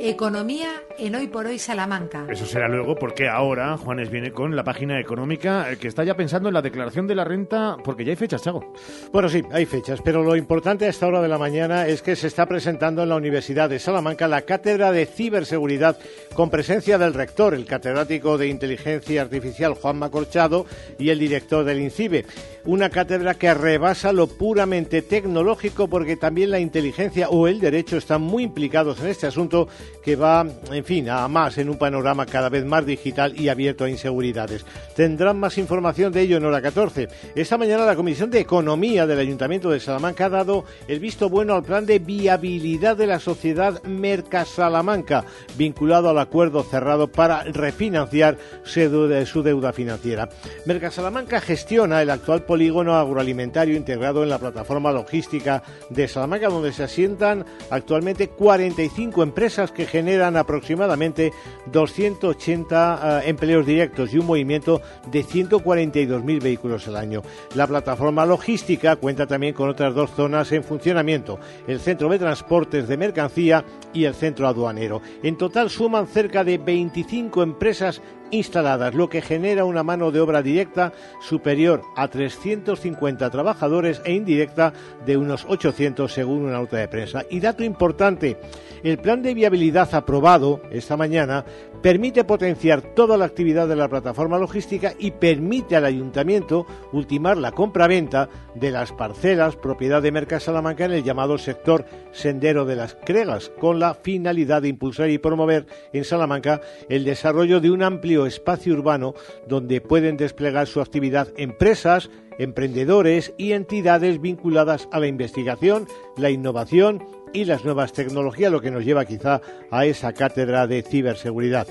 Economía 0.00 0.70
en 0.98 1.14
Hoy 1.14 1.28
por 1.28 1.46
Hoy 1.46 1.58
Salamanca. 1.58 2.26
Eso 2.28 2.46
será 2.46 2.68
luego 2.68 2.96
porque 2.96 3.28
ahora 3.28 3.76
Juanes 3.76 4.10
viene 4.10 4.32
con 4.32 4.54
la 4.56 4.64
página 4.64 5.00
económica 5.00 5.70
eh, 5.70 5.76
que 5.76 5.88
está 5.88 6.04
ya 6.04 6.14
pensando 6.14 6.48
en 6.48 6.54
la 6.54 6.62
declaración 6.62 7.06
de 7.06 7.14
la 7.14 7.24
renta 7.24 7.76
porque 7.84 8.04
ya 8.04 8.10
hay 8.10 8.16
fechas, 8.16 8.42
Chago. 8.42 8.72
Bueno, 9.12 9.28
sí, 9.28 9.42
hay 9.52 9.66
fechas, 9.66 10.00
pero 10.04 10.22
lo 10.22 10.36
importante 10.36 10.86
a 10.86 10.88
esta 10.88 11.06
hora 11.06 11.22
de 11.22 11.28
la 11.28 11.38
mañana 11.38 11.86
es 11.86 12.02
que 12.02 12.16
se 12.16 12.26
está 12.26 12.46
presentando 12.46 13.02
en 13.02 13.08
la 13.08 13.16
Universidad 13.16 13.68
de 13.70 13.78
Salamanca 13.78 14.28
la 14.28 14.42
cátedra 14.42 14.92
de 14.92 15.06
ciberseguridad 15.06 15.98
con 16.34 16.50
presencia 16.50 16.98
del 16.98 17.14
rector, 17.14 17.54
el 17.54 17.66
catedrático 17.66 18.36
de 18.38 18.48
inteligencia 18.48 19.22
artificial 19.22 19.74
Juan 19.74 19.98
Macorchado 19.98 20.66
y 20.98 21.10
el 21.10 21.18
director 21.18 21.64
del 21.64 21.80
INCIBE. 21.80 22.26
Una 22.64 22.90
cátedra 22.90 23.34
que 23.34 23.52
rebasa 23.52 24.12
lo 24.12 24.26
puramente 24.26 25.02
tecnológico 25.02 25.88
porque 25.88 26.16
también 26.16 26.50
la 26.50 26.60
inteligencia 26.60 27.28
o 27.28 27.46
el 27.46 27.60
derecho 27.60 27.96
están 27.96 28.22
muy 28.22 28.42
implicados 28.42 29.00
en 29.00 29.08
este 29.08 29.26
asunto 29.26 29.68
que 30.02 30.16
va, 30.16 30.46
en 30.70 30.84
fin, 30.84 31.08
a 31.08 31.26
más 31.28 31.56
en 31.58 31.70
un 31.70 31.78
panorama 31.78 32.26
cada 32.26 32.48
vez 32.48 32.64
más 32.64 32.84
digital 32.84 33.38
y 33.40 33.48
abierto 33.48 33.84
a 33.84 33.90
inseguridades. 33.90 34.64
Tendrán 34.94 35.38
más 35.38 35.56
información 35.56 36.12
de 36.12 36.20
ello 36.20 36.36
en 36.36 36.44
hora 36.44 36.60
14. 36.60 37.08
Esta 37.34 37.56
mañana 37.56 37.86
la 37.86 37.96
Comisión 37.96 38.30
de 38.30 38.40
Economía 38.40 39.06
del 39.06 39.18
Ayuntamiento 39.18 39.70
de 39.70 39.80
Salamanca 39.80 40.26
ha 40.26 40.30
dado 40.30 40.64
el 40.88 41.00
visto 41.00 41.28
bueno 41.28 41.54
al 41.54 41.62
plan 41.62 41.86
de 41.86 41.98
viabilidad 41.98 42.96
de 42.96 43.06
la 43.06 43.18
sociedad 43.18 43.82
Mercasalamanca, 43.84 45.24
vinculado 45.56 46.10
al 46.10 46.18
acuerdo 46.18 46.62
cerrado 46.62 47.08
para 47.08 47.44
refinanciar 47.44 48.36
su 48.64 49.42
deuda 49.42 49.72
financiera. 49.72 50.28
Mercasalamanca 50.66 51.40
gestiona 51.40 52.02
el 52.02 52.10
actual 52.10 52.44
polígono 52.44 52.94
agroalimentario 52.96 53.76
integrado 53.76 54.22
en 54.22 54.28
la 54.28 54.38
plataforma 54.38 54.92
logística 54.92 55.62
de 55.90 56.08
Salamanca, 56.08 56.48
donde 56.48 56.72
se 56.72 56.84
asientan 56.84 57.44
actualmente 57.70 58.28
45 58.28 59.22
empresas 59.22 59.72
que 59.74 59.86
generan 59.86 60.36
aproximadamente 60.36 61.32
280 61.66 63.20
eh, 63.24 63.28
empleos 63.28 63.66
directos 63.66 64.14
y 64.14 64.18
un 64.18 64.26
movimiento 64.26 64.80
de 65.10 65.24
142.000 65.24 66.42
vehículos 66.42 66.88
al 66.88 66.96
año. 66.96 67.22
La 67.54 67.66
plataforma 67.66 68.24
logística 68.24 68.96
cuenta 68.96 69.26
también 69.26 69.54
con 69.54 69.68
otras 69.68 69.94
dos 69.94 70.10
zonas 70.10 70.52
en 70.52 70.64
funcionamiento, 70.64 71.38
el 71.66 71.80
centro 71.80 72.08
de 72.08 72.18
transportes 72.18 72.88
de 72.88 72.96
mercancía 72.96 73.64
y 73.92 74.04
el 74.04 74.14
centro 74.14 74.48
aduanero. 74.48 75.02
En 75.22 75.36
total 75.36 75.70
suman 75.70 76.06
cerca 76.06 76.44
de 76.44 76.58
25 76.58 77.42
empresas 77.42 78.00
instaladas, 78.30 78.94
lo 78.94 79.08
que 79.08 79.22
genera 79.22 79.64
una 79.64 79.82
mano 79.82 80.10
de 80.10 80.20
obra 80.20 80.42
directa 80.42 80.92
superior 81.20 81.82
a 81.96 82.08
350 82.08 83.30
trabajadores 83.30 84.00
e 84.04 84.12
indirecta 84.12 84.72
de 85.06 85.16
unos 85.16 85.46
800 85.48 86.12
según 86.12 86.44
una 86.44 86.58
nota 86.58 86.76
de 86.76 86.88
prensa. 86.88 87.24
Y 87.30 87.40
dato 87.40 87.64
importante, 87.64 88.38
el 88.82 88.98
plan 88.98 89.22
de 89.22 89.34
viabilidad 89.34 89.94
aprobado 89.94 90.60
esta 90.70 90.96
mañana 90.96 91.44
permite 91.82 92.24
potenciar 92.24 92.82
toda 92.82 93.16
la 93.16 93.24
actividad 93.24 93.68
de 93.68 93.76
la 93.76 93.88
plataforma 93.88 94.38
logística 94.38 94.94
y 94.98 95.10
permite 95.10 95.76
al 95.76 95.84
ayuntamiento 95.84 96.66
ultimar 96.92 97.36
la 97.36 97.52
compraventa 97.52 98.28
de 98.54 98.70
las 98.70 98.92
parcelas 98.92 99.56
propiedad 99.56 100.02
de 100.02 100.12
Mercas 100.12 100.44
Salamanca 100.44 100.84
en 100.84 100.92
el 100.92 101.04
llamado 101.04 101.38
sector 101.38 101.84
sendero 102.12 102.64
de 102.64 102.76
las 102.76 102.94
Cregas, 102.94 103.50
con 103.60 103.78
la 103.78 103.94
finalidad 103.94 104.62
de 104.62 104.68
impulsar 104.68 105.10
y 105.10 105.18
promover 105.18 105.66
en 105.92 106.04
Salamanca 106.04 106.60
el 106.88 107.04
desarrollo 107.04 107.60
de 107.60 107.70
un 107.70 107.82
amplio 107.82 108.23
espacio 108.26 108.74
urbano 108.74 109.14
donde 109.46 109.80
pueden 109.80 110.16
desplegar 110.16 110.66
su 110.66 110.80
actividad 110.80 111.28
empresas, 111.36 112.10
emprendedores 112.38 113.32
y 113.38 113.52
entidades 113.52 114.20
vinculadas 114.20 114.88
a 114.92 115.00
la 115.00 115.06
investigación, 115.06 115.86
la 116.16 116.30
innovación 116.30 117.04
y 117.32 117.44
las 117.44 117.64
nuevas 117.64 117.92
tecnologías, 117.92 118.52
lo 118.52 118.60
que 118.60 118.70
nos 118.70 118.84
lleva 118.84 119.04
quizá 119.04 119.40
a 119.70 119.86
esa 119.86 120.12
cátedra 120.12 120.66
de 120.66 120.82
ciberseguridad. 120.82 121.66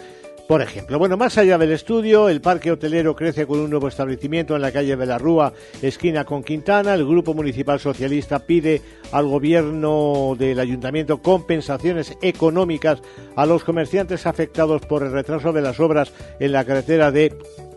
Por 0.54 0.62
ejemplo, 0.62 1.00
bueno, 1.00 1.18
más 1.18 1.40
allá 1.40 1.58
del 1.58 1.72
estudio, 1.72 2.30
el 2.30 2.40
parque 2.40 2.72
hotelero 2.72 3.16
crece 3.16 3.48
con 3.48 3.60
un 3.60 3.72
nuevo 3.72 3.88
establecimiento 3.88 4.56
en 4.56 4.62
la 4.62 4.72
calle 4.72 4.96
de 4.96 5.06
la 5.08 5.18
Rúa, 5.18 5.52
esquina 5.82 6.26
con 6.26 6.44
Quintana. 6.44 6.94
El 6.94 7.08
Grupo 7.08 7.34
Municipal 7.34 7.80
Socialista 7.80 8.38
pide 8.38 8.80
al 9.12 9.26
gobierno 9.26 10.36
del 10.38 10.60
ayuntamiento 10.60 11.24
compensaciones 11.24 12.16
económicas 12.22 13.02
a 13.36 13.48
los 13.48 13.64
comerciantes 13.64 14.28
afectados 14.28 14.84
por 14.86 15.02
el 15.02 15.12
retraso 15.12 15.54
de 15.54 15.62
las 15.64 15.80
obras 15.80 16.14
en 16.40 16.52
la 16.52 16.64
carretera 16.66 17.10
de 17.12 17.36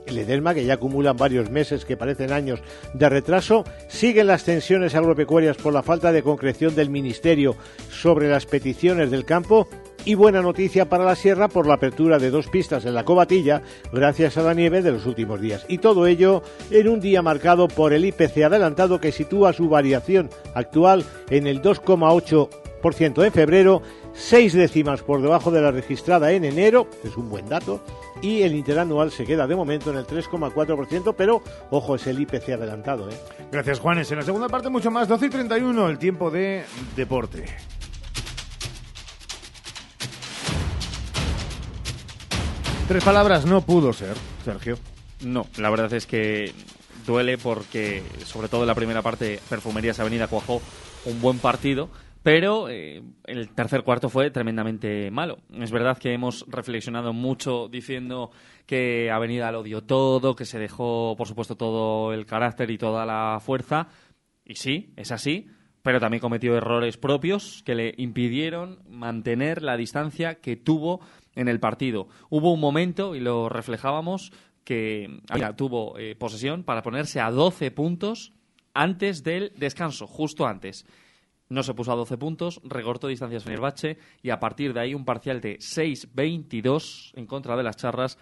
Ledesma, 0.08 0.52
que 0.52 0.66
ya 0.66 0.74
acumulan 0.74 1.16
varios 1.16 1.50
meses, 1.50 1.86
que 1.86 1.96
parecen 1.96 2.30
años 2.30 2.60
de 2.92 3.08
retraso. 3.08 3.64
Siguen 3.88 4.26
las 4.26 4.44
tensiones 4.44 4.94
agropecuarias 4.94 5.56
por 5.56 5.72
la 5.72 5.82
falta 5.82 6.12
de 6.12 6.22
concreción 6.22 6.74
del 6.74 6.90
Ministerio 6.90 7.56
sobre 7.88 8.28
las 8.28 8.44
peticiones 8.44 9.10
del 9.10 9.24
campo. 9.24 9.66
Y 10.06 10.14
buena 10.14 10.40
noticia 10.40 10.88
para 10.88 11.04
la 11.04 11.16
sierra 11.16 11.48
por 11.48 11.66
la 11.66 11.74
apertura 11.74 12.20
de 12.20 12.30
dos 12.30 12.46
pistas 12.46 12.84
en 12.84 12.94
la 12.94 13.04
cobatilla 13.04 13.62
gracias 13.92 14.38
a 14.38 14.42
la 14.42 14.54
nieve 14.54 14.80
de 14.80 14.92
los 14.92 15.04
últimos 15.04 15.40
días. 15.40 15.66
Y 15.66 15.78
todo 15.78 16.06
ello 16.06 16.44
en 16.70 16.88
un 16.88 17.00
día 17.00 17.22
marcado 17.22 17.66
por 17.66 17.92
el 17.92 18.04
IPC 18.04 18.44
adelantado 18.44 19.00
que 19.00 19.10
sitúa 19.10 19.52
su 19.52 19.68
variación 19.68 20.30
actual 20.54 21.04
en 21.28 21.48
el 21.48 21.60
2,8% 21.60 23.24
en 23.24 23.32
febrero, 23.32 23.82
seis 24.14 24.52
décimas 24.52 25.02
por 25.02 25.22
debajo 25.22 25.50
de 25.50 25.60
la 25.60 25.72
registrada 25.72 26.30
en 26.30 26.44
enero, 26.44 26.86
es 27.02 27.16
un 27.16 27.28
buen 27.28 27.48
dato, 27.48 27.82
y 28.22 28.42
el 28.42 28.54
interanual 28.54 29.10
se 29.10 29.24
queda 29.24 29.48
de 29.48 29.56
momento 29.56 29.90
en 29.90 29.96
el 29.96 30.06
3,4%, 30.06 31.16
pero 31.18 31.42
ojo, 31.70 31.96
es 31.96 32.06
el 32.06 32.20
IPC 32.20 32.50
adelantado. 32.50 33.10
¿eh? 33.10 33.14
Gracias, 33.50 33.80
Juanes. 33.80 34.08
En 34.12 34.18
la 34.18 34.24
segunda 34.24 34.48
parte, 34.48 34.68
mucho 34.68 34.92
más. 34.92 35.08
12 35.08 35.26
y 35.26 35.30
31, 35.30 35.88
el 35.88 35.98
tiempo 35.98 36.30
de 36.30 36.62
deporte. 36.94 37.44
Tres 42.88 43.02
palabras 43.02 43.44
no 43.44 43.62
pudo 43.62 43.92
ser, 43.92 44.14
Sergio. 44.44 44.78
No, 45.24 45.46
la 45.58 45.70
verdad 45.70 45.92
es 45.94 46.06
que 46.06 46.52
duele 47.04 47.36
porque, 47.36 48.04
sobre 48.24 48.48
todo 48.48 48.60
en 48.60 48.68
la 48.68 48.76
primera 48.76 49.02
parte, 49.02 49.40
Perfumerías 49.50 49.98
Avenida 49.98 50.28
cuajó 50.28 50.62
un 51.04 51.20
buen 51.20 51.40
partido, 51.40 51.90
pero 52.22 52.68
eh, 52.68 53.02
el 53.24 53.48
tercer 53.48 53.82
cuarto 53.82 54.08
fue 54.08 54.30
tremendamente 54.30 55.10
malo. 55.10 55.38
Es 55.52 55.72
verdad 55.72 55.98
que 55.98 56.12
hemos 56.12 56.44
reflexionado 56.46 57.12
mucho 57.12 57.66
diciendo 57.68 58.30
que 58.66 59.10
Avenida 59.10 59.50
lo 59.50 59.64
dio 59.64 59.82
todo, 59.82 60.36
que 60.36 60.44
se 60.44 60.60
dejó, 60.60 61.16
por 61.18 61.26
supuesto, 61.26 61.56
todo 61.56 62.12
el 62.12 62.24
carácter 62.24 62.70
y 62.70 62.78
toda 62.78 63.04
la 63.04 63.40
fuerza. 63.40 63.88
Y 64.44 64.54
sí, 64.54 64.92
es 64.94 65.10
así, 65.10 65.48
pero 65.82 65.98
también 65.98 66.20
cometió 66.20 66.56
errores 66.56 66.96
propios 66.98 67.64
que 67.64 67.74
le 67.74 67.94
impidieron 67.96 68.78
mantener 68.88 69.62
la 69.62 69.76
distancia 69.76 70.36
que 70.36 70.54
tuvo 70.54 71.00
en 71.36 71.46
el 71.48 71.60
partido. 71.60 72.08
Hubo 72.28 72.52
un 72.52 72.60
momento, 72.60 73.14
y 73.14 73.20
lo 73.20 73.48
reflejábamos, 73.48 74.32
que 74.64 75.20
tuvo 75.56 75.96
eh, 75.96 76.16
posesión 76.16 76.64
para 76.64 76.82
ponerse 76.82 77.20
a 77.20 77.30
12 77.30 77.70
puntos 77.70 78.32
antes 78.74 79.22
del 79.22 79.52
descanso, 79.56 80.08
justo 80.08 80.44
antes. 80.44 80.84
No 81.48 81.62
se 81.62 81.74
puso 81.74 81.92
a 81.92 81.94
12 81.94 82.18
puntos, 82.18 82.60
recortó 82.64 83.06
distancias 83.06 83.44
Fenerbahce 83.44 83.98
y 84.20 84.30
a 84.30 84.40
partir 84.40 84.74
de 84.74 84.80
ahí 84.80 84.94
un 84.94 85.04
parcial 85.04 85.40
de 85.40 85.58
6-22 85.58 87.12
en 87.14 87.26
contra 87.26 87.56
de 87.56 87.62
las 87.62 87.76
charras 87.76 88.18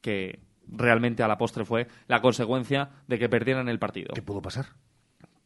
que 0.00 0.38
realmente 0.68 1.24
a 1.24 1.28
la 1.28 1.36
postre 1.36 1.64
fue 1.64 1.88
la 2.06 2.20
consecuencia 2.20 2.90
de 3.08 3.18
que 3.18 3.28
perdieran 3.28 3.68
el 3.68 3.80
partido. 3.80 4.14
¿Qué 4.14 4.22
pudo 4.22 4.40
pasar? 4.40 4.66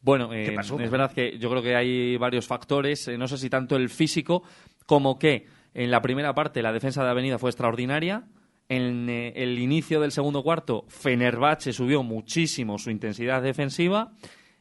Bueno, 0.01 0.33
eh, 0.33 0.55
es 0.55 0.91
verdad 0.91 1.11
que 1.13 1.39
yo 1.39 1.49
creo 1.49 1.63
que 1.63 1.75
hay 1.75 2.17
varios 2.17 2.45
factores, 2.45 3.07
eh, 3.07 3.17
no 3.17 3.27
sé 3.27 3.37
si 3.37 3.49
tanto 3.49 3.75
el 3.77 3.89
físico 3.89 4.43
como 4.85 5.17
que 5.17 5.47
en 5.73 5.91
la 5.91 6.01
primera 6.01 6.33
parte 6.33 6.61
la 6.61 6.73
defensa 6.73 7.03
de 7.03 7.09
Avenida 7.09 7.39
fue 7.39 7.49
extraordinaria, 7.49 8.25
en 8.69 9.09
eh, 9.09 9.33
el 9.35 9.59
inicio 9.59 9.99
del 9.99 10.11
segundo 10.11 10.43
cuarto 10.43 10.85
Fenerbahce 10.87 11.73
subió 11.73 12.03
muchísimo 12.03 12.77
su 12.77 12.91
intensidad 12.91 13.41
defensiva 13.41 14.13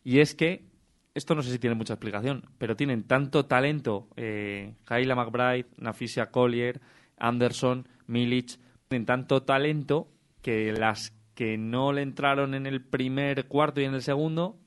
y 0.03 0.19
es 0.19 0.35
que 0.35 0.67
esto 1.15 1.35
no 1.35 1.43
sé 1.43 1.53
si 1.53 1.59
tiene 1.59 1.77
mucha 1.77 1.95
explicación, 1.95 2.49
pero 2.59 2.75
tienen 2.75 3.05
tanto 3.05 3.45
talento 3.45 4.09
eh, 4.17 4.75
McBride, 4.89 5.67
Nafisia 5.77 6.31
Collier, 6.31 6.81
Anderson, 7.19 7.87
Milic, 8.07 8.59
tienen 8.89 9.07
tanto 9.07 9.43
talento 9.43 10.09
que 10.41 10.73
las 10.73 11.13
que 11.35 11.59
no 11.59 11.93
le 11.93 12.03
entraron 12.03 12.55
en 12.55 12.67
el 12.67 12.83
primer 12.83 13.47
cuarto 13.47 13.81
y 13.81 13.85
en 13.85 13.95
el 13.95 14.03
segundo, 14.03 14.59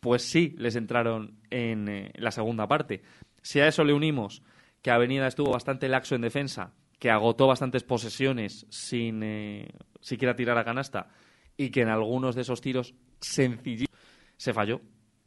pues 0.00 0.22
sí 0.22 0.54
les 0.58 0.76
entraron 0.76 1.38
en 1.50 1.88
eh, 1.88 2.12
la 2.16 2.30
segunda 2.30 2.66
parte. 2.66 3.02
Si 3.42 3.60
a 3.60 3.68
eso 3.68 3.84
le 3.84 3.92
unimos 3.92 4.42
que 4.82 4.90
Avenida 4.90 5.28
estuvo 5.28 5.52
bastante 5.52 5.88
laxo 5.88 6.14
en 6.14 6.22
defensa, 6.22 6.72
que 6.98 7.10
agotó 7.10 7.46
bastantes 7.46 7.84
posesiones 7.84 8.66
sin 8.68 9.22
eh, 9.22 9.68
siquiera 10.00 10.36
tirar 10.36 10.58
a 10.58 10.64
canasta 10.64 11.08
y 11.56 11.70
que 11.70 11.82
en 11.82 11.88
algunos 11.88 12.34
de 12.34 12.42
esos 12.42 12.60
tiros 12.60 12.94
sencillos 13.20 13.88
se 14.36 14.52
falló. 14.52 14.80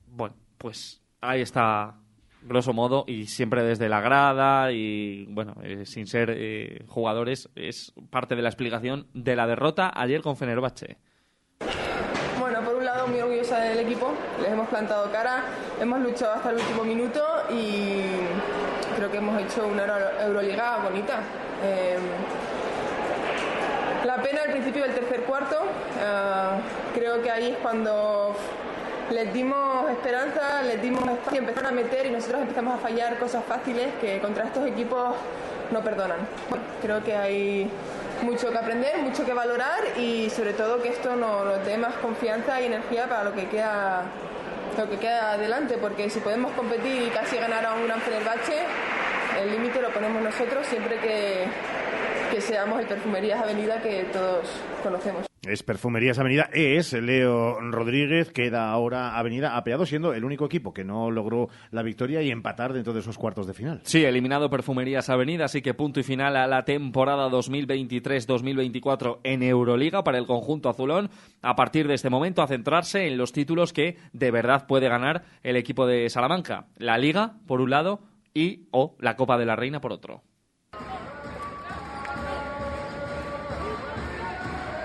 Bueno, 0.07 0.35
pues 0.57 1.01
ahí 1.21 1.41
está, 1.41 1.95
grosso 2.41 2.73
modo, 2.73 3.05
y 3.07 3.27
siempre 3.27 3.63
desde 3.63 3.89
la 3.89 4.01
grada 4.01 4.71
y, 4.71 5.25
bueno, 5.29 5.55
eh, 5.63 5.85
sin 5.85 6.07
ser 6.07 6.33
eh, 6.35 6.83
jugadores, 6.87 7.49
es 7.55 7.93
parte 8.09 8.35
de 8.35 8.41
la 8.41 8.49
explicación 8.49 9.07
de 9.13 9.35
la 9.35 9.47
derrota 9.47 9.91
ayer 9.93 10.21
con 10.21 10.35
Fenerbahce. 10.35 10.97
Bueno, 12.39 12.61
por 12.61 12.75
un 12.75 12.85
lado 12.85 13.07
muy 13.07 13.19
orgullosa 13.19 13.59
del 13.59 13.79
equipo, 13.79 14.13
les 14.41 14.51
hemos 14.51 14.67
plantado 14.67 15.11
cara, 15.11 15.45
hemos 15.79 16.01
luchado 16.01 16.33
hasta 16.33 16.51
el 16.51 16.57
último 16.57 16.83
minuto 16.83 17.21
y 17.51 18.24
creo 19.05 19.11
que 19.11 19.17
hemos 19.17 19.41
hecho 19.41 19.67
una 19.67 19.85
Euroliga 20.23 20.77
bonita. 20.77 21.19
Eh, 21.63 21.97
la 24.03 24.17
pena 24.17 24.41
al 24.43 24.51
principio 24.51 24.83
del 24.83 24.93
tercer 24.93 25.21
cuarto, 25.21 25.57
creo 26.93 27.21
que 27.21 27.29
ahí 27.29 27.51
es 27.51 27.57
cuando 27.57 28.35
les 29.11 29.33
dimos 29.33 29.89
esperanza, 29.91 30.63
les 30.63 30.81
dimos 30.81 31.07
espacio, 31.07 31.39
empezaron 31.39 31.71
a 31.71 31.75
meter 31.75 32.05
y 32.07 32.11
nosotros 32.11 32.41
empezamos 32.41 32.75
a 32.75 32.77
fallar 32.77 33.17
cosas 33.17 33.43
fáciles 33.45 33.93
que 34.01 34.19
contra 34.19 34.45
estos 34.45 34.65
equipos 34.67 35.15
no 35.71 35.81
perdonan. 35.81 36.19
Creo 36.81 37.03
que 37.03 37.15
hay 37.15 37.69
mucho 38.23 38.51
que 38.51 38.57
aprender, 38.57 38.97
mucho 38.99 39.25
que 39.25 39.33
valorar 39.33 39.83
y 39.97 40.29
sobre 40.29 40.53
todo 40.53 40.81
que 40.81 40.89
esto 40.89 41.15
nos, 41.15 41.63
dé 41.65 41.77
más 41.77 41.93
confianza 41.95 42.61
y 42.61 42.65
energía 42.65 43.07
para 43.07 43.23
lo 43.23 43.33
que 43.33 43.47
queda 43.47 44.03
lo 44.77 44.89
que 44.89 44.97
queda 44.97 45.33
adelante, 45.33 45.77
porque 45.79 46.09
si 46.09 46.19
podemos 46.19 46.51
competir 46.53 47.03
y 47.03 47.09
casi 47.09 47.37
ganar 47.37 47.65
a 47.65 47.73
un 47.73 47.85
gran 47.87 48.01
Fenerbahce, 48.01 48.63
el 49.41 49.51
límite 49.51 49.81
lo 49.81 49.89
ponemos 49.91 50.21
nosotros 50.21 50.65
siempre 50.67 50.97
que, 50.99 51.45
que 52.31 52.41
seamos 52.41 52.79
el 52.79 52.87
Perfumerías 52.87 53.41
Avenida 53.41 53.81
que 53.81 54.03
todos 54.11 54.47
conocemos. 54.83 55.34
Es 55.47 55.61
Perfumerías 55.61 56.17
Avenida, 56.17 56.49
es 56.53 56.93
Leo 56.93 57.59
Rodríguez, 57.59 58.31
queda 58.31 58.71
ahora 58.71 59.17
Avenida 59.17 59.55
apeado, 59.55 59.85
siendo 59.85 60.13
el 60.13 60.25
único 60.25 60.45
equipo 60.45 60.73
que 60.73 60.83
no 60.83 61.11
logró 61.11 61.49
la 61.71 61.83
victoria 61.83 62.21
y 62.23 62.31
empatar 62.31 62.73
dentro 62.73 62.93
de 62.93 63.01
esos 63.01 63.17
cuartos 63.17 63.45
de 63.45 63.53
final. 63.53 63.81
Sí, 63.83 64.03
eliminado 64.03 64.49
Perfumerías 64.49 65.09
Avenida, 65.09 65.45
así 65.45 65.61
que 65.61 65.75
punto 65.75 65.99
y 65.99 66.03
final 66.03 66.35
a 66.35 66.47
la 66.47 66.65
temporada 66.65 67.29
2023-2024 67.29 69.19
en 69.23 69.43
Euroliga 69.43 70.03
para 70.03 70.17
el 70.17 70.25
conjunto 70.25 70.69
azulón. 70.69 71.09
A 71.43 71.55
partir 71.55 71.87
de 71.87 71.93
este 71.93 72.09
momento, 72.09 72.41
a 72.41 72.47
centrarse 72.47 73.05
en 73.05 73.17
los 73.17 73.31
títulos 73.31 73.71
que 73.71 73.97
de 74.13 74.31
verdad 74.31 74.65
puede 74.65 74.89
ganar 74.89 75.25
el 75.43 75.57
equipo 75.57 75.85
de 75.85 76.09
Salamanca. 76.09 76.65
La 76.77 76.97
Liga, 76.97 77.33
por 77.45 77.61
un 77.61 77.69
lado, 77.69 77.99
y 78.33 78.67
o 78.71 78.95
la 78.99 79.15
Copa 79.15 79.37
de 79.37 79.45
la 79.45 79.55
Reina, 79.55 79.79
por 79.79 79.93
otro. 79.93 80.23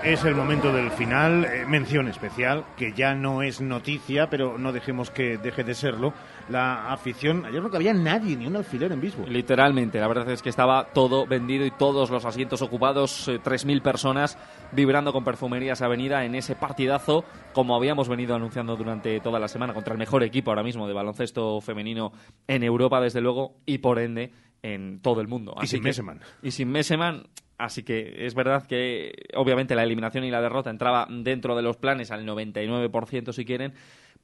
Es 0.03 0.25
el 0.25 0.33
momento 0.33 0.73
del 0.73 0.89
final, 0.89 1.45
eh, 1.45 1.63
mención 1.67 2.07
especial, 2.07 2.65
que 2.75 2.91
ya 2.91 3.13
no 3.13 3.43
es 3.43 3.61
noticia, 3.61 4.31
pero 4.31 4.57
no 4.57 4.73
dejemos 4.73 5.11
que 5.11 5.37
deje 5.37 5.63
de 5.63 5.75
serlo. 5.75 6.11
La 6.49 6.91
afición, 6.91 7.45
ayer 7.45 7.61
no 7.61 7.69
cabía 7.69 7.93
nadie, 7.93 8.35
ni 8.35 8.47
un 8.47 8.55
alfiler 8.55 8.91
en 8.91 8.99
Bisbo. 8.99 9.27
Literalmente, 9.27 9.99
la 9.99 10.07
verdad 10.07 10.27
es 10.31 10.41
que 10.41 10.49
estaba 10.49 10.85
todo 10.85 11.27
vendido 11.27 11.67
y 11.67 11.71
todos 11.71 12.09
los 12.09 12.25
asientos 12.25 12.63
ocupados, 12.63 13.29
3.000 13.29 13.77
eh, 13.77 13.81
personas 13.81 14.39
vibrando 14.71 15.13
con 15.13 15.23
perfumerías 15.23 15.83
avenida 15.83 16.25
en 16.25 16.33
ese 16.33 16.55
partidazo, 16.55 17.23
como 17.53 17.75
habíamos 17.75 18.09
venido 18.09 18.33
anunciando 18.33 18.75
durante 18.75 19.19
toda 19.19 19.39
la 19.39 19.47
semana, 19.47 19.75
contra 19.75 19.93
el 19.93 19.99
mejor 19.99 20.23
equipo 20.23 20.49
ahora 20.49 20.63
mismo 20.63 20.87
de 20.87 20.95
baloncesto 20.95 21.61
femenino 21.61 22.11
en 22.47 22.63
Europa, 22.63 22.99
desde 22.99 23.21
luego, 23.21 23.57
y 23.67 23.77
por 23.77 23.99
ende 23.99 24.31
en 24.63 24.99
todo 25.01 25.21
el 25.21 25.27
mundo. 25.27 25.55
y 25.61 25.67
sin 25.67 25.83
Meseman. 25.83 26.21
Y 26.41 26.51
sin 26.51 26.71
Meseman, 26.71 27.27
Así 27.61 27.83
que 27.83 28.25
es 28.25 28.33
verdad 28.33 28.65
que 28.65 29.13
obviamente 29.35 29.75
la 29.75 29.83
eliminación 29.83 30.23
y 30.23 30.31
la 30.31 30.41
derrota 30.41 30.71
entraba 30.71 31.07
dentro 31.09 31.55
de 31.55 31.61
los 31.61 31.77
planes 31.77 32.09
al 32.09 32.25
99% 32.25 33.33
si 33.33 33.45
quieren, 33.45 33.73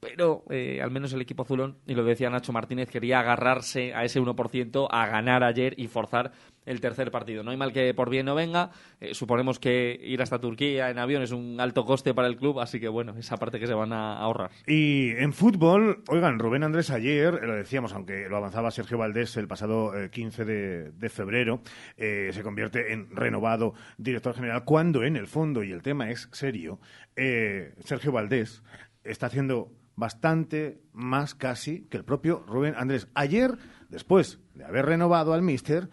pero 0.00 0.42
eh, 0.50 0.80
al 0.82 0.90
menos 0.90 1.12
el 1.12 1.20
equipo 1.20 1.44
azulón, 1.44 1.76
y 1.86 1.94
lo 1.94 2.02
decía 2.02 2.30
Nacho 2.30 2.52
Martínez, 2.52 2.90
quería 2.90 3.20
agarrarse 3.20 3.94
a 3.94 4.04
ese 4.04 4.20
1% 4.20 4.88
a 4.90 5.06
ganar 5.06 5.44
ayer 5.44 5.74
y 5.78 5.86
forzar 5.86 6.32
el 6.68 6.80
tercer 6.80 7.10
partido. 7.10 7.42
No 7.42 7.50
hay 7.50 7.56
mal 7.56 7.72
que 7.72 7.94
por 7.94 8.10
bien 8.10 8.26
no 8.26 8.34
venga. 8.34 8.70
Eh, 9.00 9.14
suponemos 9.14 9.58
que 9.58 9.98
ir 10.02 10.20
hasta 10.22 10.38
Turquía 10.38 10.90
en 10.90 10.98
avión 10.98 11.22
es 11.22 11.32
un 11.32 11.60
alto 11.60 11.84
coste 11.84 12.14
para 12.14 12.28
el 12.28 12.36
club, 12.36 12.60
así 12.60 12.78
que 12.78 12.88
bueno, 12.88 13.14
esa 13.18 13.38
parte 13.38 13.58
que 13.58 13.66
se 13.66 13.74
van 13.74 13.92
a 13.92 14.18
ahorrar. 14.18 14.50
Y 14.66 15.10
en 15.12 15.32
fútbol, 15.32 16.02
oigan, 16.08 16.38
Rubén 16.38 16.62
Andrés 16.62 16.90
ayer, 16.90 17.34
lo 17.42 17.54
decíamos, 17.54 17.92
aunque 17.94 18.28
lo 18.28 18.36
avanzaba 18.36 18.70
Sergio 18.70 18.98
Valdés 18.98 19.36
el 19.36 19.48
pasado 19.48 19.92
15 20.10 20.42
eh, 20.42 20.46
de, 20.94 21.08
febrero, 21.08 21.62
se 21.96 22.42
convierte 22.42 22.92
en 22.92 23.08
renovado 23.16 23.72
director 23.96 24.34
general, 24.34 24.64
cuando 24.64 25.02
en 25.02 25.16
el 25.16 25.26
fondo, 25.26 25.64
y 25.64 25.72
el 25.72 25.82
tema 25.82 26.10
es 26.10 26.28
serio, 26.32 26.78
Sergio 27.16 28.12
Valdés 28.12 28.62
está 29.04 29.26
haciendo 29.26 29.72
bastante 29.96 30.80
más 30.92 31.34
casi 31.34 31.86
que 31.86 31.96
el 31.96 32.04
propio 32.04 32.44
Rubén 32.46 32.74
Andrés. 32.76 33.08
Ayer, 33.14 33.56
después 33.88 34.38
de 34.54 34.64
haber 34.64 34.86
renovado 34.86 35.32
al 35.32 35.42
Mister, 35.42 35.88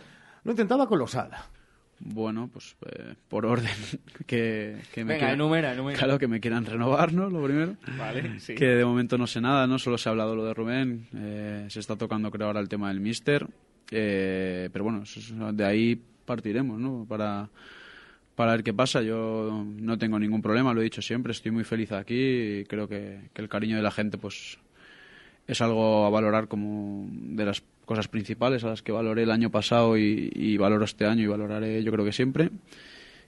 lo 0.46 0.52
intentaba 0.52 0.88
con 0.88 1.00
Losada. 1.00 1.50
Bueno, 2.00 2.50
pues 2.52 2.78
eh, 2.86 3.16
por 3.28 3.46
orden 3.46 3.72
que, 4.26 4.78
me 4.98 5.04
Venga, 5.04 5.34
enumera, 5.34 5.76
Claro, 5.94 6.18
que 6.18 6.28
me 6.28 6.40
quieran 6.40 6.66
renovar, 6.66 7.12
¿no? 7.12 7.30
Lo 7.30 7.44
primero. 7.44 7.76
Vale, 7.98 8.40
sí. 8.40 8.56
Que 8.56 8.68
de 8.68 8.86
momento 8.86 9.18
no 9.18 9.28
sé 9.28 9.42
nada, 9.42 9.68
¿no? 9.68 9.78
Solo 9.78 9.98
se 9.98 10.08
ha 10.08 10.12
hablado 10.12 10.36
lo 10.36 10.46
de 10.46 10.54
Rubén. 10.54 11.08
Eh, 11.14 11.66
se 11.70 11.82
está 11.82 11.98
tocando, 11.98 12.32
creo, 12.32 12.48
ahora 12.48 12.62
el 12.62 12.70
tema 12.70 12.88
del 12.88 13.02
Mister. 13.02 13.48
Eh, 13.92 14.70
pero 14.72 14.86
bueno, 14.86 15.04
de 15.54 15.66
ahí 15.66 16.02
partiremos, 16.26 16.80
¿no? 16.80 17.06
Para 17.08 17.50
para 18.36 18.52
ver 18.52 18.64
qué 18.64 18.74
pasa. 18.74 19.02
Yo 19.02 19.66
no 19.66 19.98
tengo 19.98 20.20
ningún 20.20 20.42
problema, 20.42 20.74
lo 20.74 20.82
he 20.82 20.84
dicho 20.84 21.02
siempre, 21.02 21.32
estoy 21.32 21.52
muy 21.52 21.64
feliz 21.64 21.92
aquí 21.92 22.60
y 22.60 22.66
creo 22.66 22.88
que, 22.88 23.30
el 23.34 23.50
cariño 23.50 23.78
de 23.78 23.82
la 23.82 23.92
gente 23.92 24.18
pues 24.18 24.60
es 25.48 25.62
algo 25.62 26.06
a 26.06 26.10
valorar 26.10 26.48
como 26.48 27.08
de 27.10 27.46
las 27.46 27.64
cosas 27.86 28.08
principales 28.08 28.64
a 28.64 28.70
las 28.70 28.82
que 28.82 28.92
valoré 28.92 29.24
el 29.24 29.32
año 29.32 29.50
pasado 29.50 29.98
y, 29.98 30.58
valoro 30.58 30.86
este 30.86 31.06
año 31.06 31.24
y 31.24 31.28
valoraré 31.28 31.84
yo 31.84 31.92
creo 31.92 32.06
que 32.06 32.12
siempre. 32.12 32.50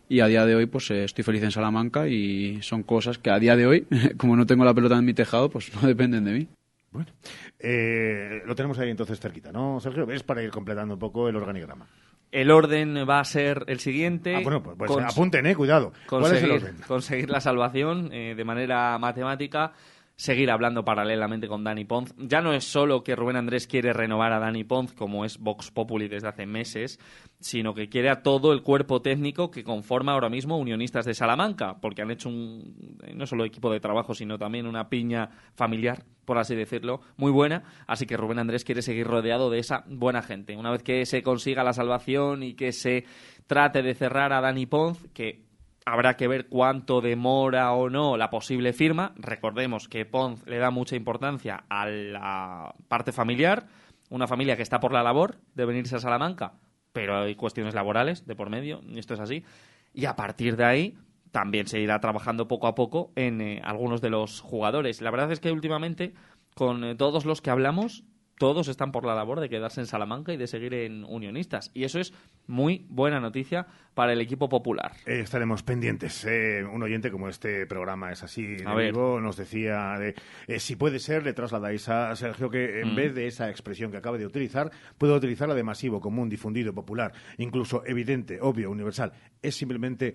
Y 0.10 0.22
a 0.22 0.28
día 0.28 0.46
de 0.46 0.56
hoy 0.56 0.66
pues 0.66 0.90
eh, 0.92 1.04
estoy 1.04 1.24
feliz 1.24 1.44
en 1.44 1.52
Salamanca 1.52 2.08
y 2.08 2.62
son 2.62 2.84
cosas 2.84 3.18
que 3.18 3.30
a 3.30 3.40
día 3.40 3.56
de 3.56 3.68
hoy, 3.68 3.88
como 4.18 4.36
no 4.36 4.46
tengo 4.46 4.66
la 4.66 4.74
pelota 4.74 4.98
en 4.98 5.06
mi 5.06 5.14
tejado, 5.14 5.50
pues 5.50 5.74
no 5.82 5.88
dependen 5.88 6.26
de 6.26 6.32
mí. 6.32 6.48
Bueno, 6.92 7.12
eh, 7.60 8.42
lo 8.46 8.56
tenemos 8.56 8.80
ahí 8.80 8.90
entonces 8.90 9.20
cerquita, 9.20 9.52
¿no, 9.52 9.80
Sergio? 9.80 10.06
¿Ves 10.06 10.24
para 10.24 10.42
ir 10.42 10.50
completando 10.50 10.94
un 10.94 11.00
poco 11.00 11.28
el 11.28 11.36
organigrama? 11.36 11.88
El 12.32 12.52
orden 12.52 13.06
va 13.10 13.20
a 13.20 13.24
ser 13.24 13.64
el 13.68 13.80
siguiente. 13.80 14.36
Ah, 14.36 14.42
bueno, 14.44 14.62
pues, 14.62 14.76
pues 14.78 15.06
apunten, 15.06 15.46
eh, 15.46 15.56
cuidado. 15.56 15.94
¿Cuál 16.10 16.36
es 16.36 16.44
el 16.44 16.52
orden? 16.52 16.76
Conseguir 16.86 17.30
la 17.30 17.40
salvación 17.40 18.12
eh, 18.12 18.36
de 18.36 18.44
manera 18.44 18.98
matemática 18.98 19.74
seguir 20.18 20.50
hablando 20.50 20.84
paralelamente 20.84 21.48
con 21.48 21.64
Dani 21.64 21.86
Ponz. 21.86 22.14
Ya 22.18 22.42
no 22.42 22.52
es 22.52 22.64
solo 22.64 23.04
que 23.04 23.16
Rubén 23.16 23.36
Andrés 23.36 23.68
quiere 23.68 23.94
renovar 23.94 24.34
a 24.34 24.40
Dani 24.40 24.64
Ponz, 24.64 24.94
como 24.94 25.24
es 25.24 25.38
Vox 25.38 25.70
Populi 25.70 26.08
desde 26.08 26.28
hace 26.28 26.48
meses, 26.48 27.00
sino 27.40 27.76
que 27.76 27.88
quiere 27.88 28.10
a 28.10 28.24
todo 28.24 28.52
el 28.52 28.64
cuerpo 28.64 29.02
técnico 29.04 29.52
que 29.52 29.64
conforma 29.64 30.14
ahora 30.14 30.30
mismo 30.30 30.58
Unionistas 30.58 31.06
de 31.06 31.14
Salamanca, 31.14 31.78
porque 31.80 32.02
han 32.02 32.10
hecho 32.10 32.30
un, 32.30 32.98
no 33.14 33.28
solo 33.28 33.46
equipo 33.46 33.72
de 33.72 33.80
trabajo, 33.80 34.16
sino 34.16 34.40
también 34.40 34.66
una 34.66 34.90
piña 34.90 35.30
familiar, 35.54 36.04
por 36.26 36.40
así 36.40 36.56
decirlo, 36.56 37.00
muy 37.16 37.32
buena. 37.32 37.64
Así 37.86 38.08
que 38.08 38.18
Rubén 38.18 38.40
Andrés 38.40 38.66
quiere 38.66 38.82
seguir 38.82 39.06
rodeado 39.06 39.52
de 39.52 39.60
esa 39.60 39.84
buena 39.88 40.24
gente. 40.24 40.58
Una 40.58 40.72
vez 40.72 40.82
que 40.82 41.06
se 41.06 41.22
consiga 41.22 41.64
la 41.64 41.74
salvación 41.74 42.42
y 42.42 42.56
que 42.56 42.72
se 42.72 43.06
trate 43.46 43.84
de 43.84 43.94
cerrar 43.94 44.34
a 44.34 44.42
Dani 44.42 44.66
Ponz, 44.66 44.98
que 45.14 45.47
Habrá 45.90 46.18
que 46.18 46.28
ver 46.28 46.50
cuánto 46.50 47.00
demora 47.00 47.72
o 47.72 47.90
no 47.90 48.18
la 48.18 48.30
posible 48.30 48.74
firma. 48.74 49.14
Recordemos 49.16 49.88
que 49.88 50.04
Ponz 50.04 50.46
le 50.46 50.58
da 50.58 50.70
mucha 50.70 50.98
importancia 50.98 51.64
a 51.70 51.86
la 51.88 52.76
parte 52.90 53.14
familiar, 53.14 53.68
una 54.10 54.28
familia 54.28 54.58
que 54.58 54.64
está 54.64 54.82
por 54.82 54.92
la 54.92 55.02
labor 55.02 55.38
de 55.56 55.64
venirse 55.64 55.96
a 55.96 56.00
Salamanca, 56.00 56.56
pero 56.92 57.20
hay 57.20 57.36
cuestiones 57.36 57.74
laborales 57.74 58.28
de 58.28 58.36
por 58.36 58.50
medio, 58.50 58.82
y 58.86 59.00
esto 59.00 59.14
es 59.14 59.22
así. 59.22 59.46
Y 59.94 60.08
a 60.08 60.18
partir 60.18 60.58
de 60.58 60.66
ahí 60.66 60.98
también 61.32 61.68
se 61.68 61.80
irá 61.80 62.02
trabajando 62.02 62.50
poco 62.50 62.68
a 62.68 62.76
poco 62.76 63.14
en 63.16 63.40
eh, 63.40 63.62
algunos 63.64 64.02
de 64.02 64.10
los 64.10 64.42
jugadores. 64.42 65.02
La 65.02 65.10
verdad 65.10 65.32
es 65.32 65.40
que 65.40 65.54
últimamente, 65.54 66.14
con 66.54 66.84
eh, 66.84 66.96
todos 66.96 67.24
los 67.24 67.40
que 67.42 67.50
hablamos, 67.50 68.04
todos 68.38 68.68
están 68.68 68.92
por 68.92 69.06
la 69.06 69.16
labor 69.16 69.40
de 69.40 69.50
quedarse 69.50 69.82
en 69.82 69.88
Salamanca 69.88 70.34
y 70.34 70.38
de 70.38 70.48
seguir 70.48 70.74
en 70.74 71.04
Unionistas. 71.04 71.72
Y 71.74 71.84
eso 71.84 72.00
es 72.00 72.14
muy 72.46 72.86
buena 72.90 73.20
noticia 73.20 73.68
para 73.94 74.14
el 74.14 74.22
equipo 74.22 74.48
popular. 74.48 74.94
Eh, 75.06 75.22
estaremos 75.22 75.64
pendientes. 75.64 76.24
Eh, 76.26 76.64
un 76.64 76.84
oyente 76.84 77.12
como 77.12 77.30
este 77.30 77.66
programa 77.66 78.12
es 78.12 78.24
así 78.24 78.46
de 78.46 78.76
vivo, 78.76 79.20
nos 79.20 79.38
decía 79.38 79.98
de, 80.00 80.16
eh, 80.48 80.60
si 80.60 80.76
puede 80.76 81.00
ser, 81.00 81.24
le 81.24 81.34
trasladáis 81.34 81.90
a 81.90 82.16
Sergio 82.16 82.50
que 82.50 82.82
en 82.82 82.94
mm. 82.94 82.96
vez 82.96 83.16
de 83.16 83.28
esa 83.28 83.50
expresión 83.50 83.92
que 83.92 83.98
acaba 83.98 84.18
de 84.18 84.26
utilizar, 84.26 84.72
puede 84.98 85.14
utilizar 85.14 85.50
la 85.50 85.56
de 85.56 85.64
masivo, 85.64 86.00
común, 86.00 86.30
difundido, 86.30 86.74
popular, 86.74 87.14
incluso 87.38 87.84
evidente, 87.86 88.40
obvio, 88.42 88.70
universal. 88.70 89.14
Es 89.42 89.56
simplemente 89.56 90.14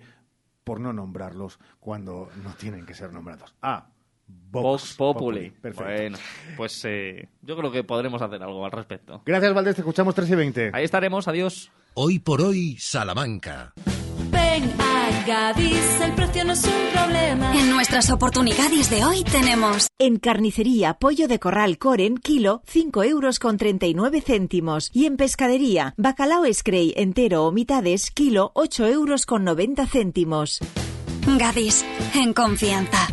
por 0.63 0.79
no 0.79 0.93
nombrarlos 0.93 1.59
cuando 1.79 2.29
no 2.43 2.53
tienen 2.53 2.85
que 2.85 2.93
ser 2.93 3.11
nombrados. 3.11 3.53
Ah, 3.61 3.92
Vox, 4.51 4.93
Populi. 4.93 5.49
Perfecto. 5.49 5.91
Bueno, 5.91 6.17
pues 6.55 6.85
eh, 6.85 7.27
yo 7.41 7.57
creo 7.57 7.71
que 7.71 7.83
podremos 7.83 8.21
hacer 8.21 8.41
algo 8.43 8.63
al 8.63 8.71
respecto. 8.71 9.21
Gracias, 9.25 9.53
Valdés. 9.53 9.75
Te 9.75 9.81
escuchamos 9.81 10.13
3 10.13 10.29
y 10.29 10.35
20. 10.35 10.71
Ahí 10.73 10.83
estaremos. 10.83 11.27
Adiós. 11.27 11.71
Hoy 11.95 12.19
por 12.19 12.41
hoy, 12.41 12.77
Salamanca. 12.79 13.73
Ven 14.31 14.73
a 14.79 15.23
Gadis, 15.27 16.01
el 16.01 16.13
precio 16.13 16.43
no 16.43 16.53
es 16.53 16.63
un 16.63 16.71
problema. 16.93 17.55
En 17.55 17.69
nuestras 17.69 18.09
oportunidades 18.09 18.89
de 18.89 19.03
hoy 19.05 19.23
tenemos... 19.23 19.87
En 19.99 20.17
carnicería, 20.17 20.95
pollo 20.95 21.27
de 21.27 21.39
corral 21.39 21.77
Coren, 21.77 22.17
kilo, 22.17 22.61
5 22.65 23.03
euros 23.03 23.39
con 23.39 23.57
39 23.57 24.21
céntimos. 24.21 24.89
Y 24.93 25.05
en 25.05 25.17
pescadería, 25.17 25.93
bacalao 25.97 26.51
Scray 26.51 26.93
entero 26.95 27.45
o 27.45 27.51
mitades, 27.51 28.11
kilo, 28.11 28.51
8 28.55 28.87
euros 28.87 29.25
con 29.25 29.43
90 29.43 29.85
céntimos. 29.85 30.59
Gadis, 31.37 31.85
en 32.15 32.33
confianza. 32.33 33.12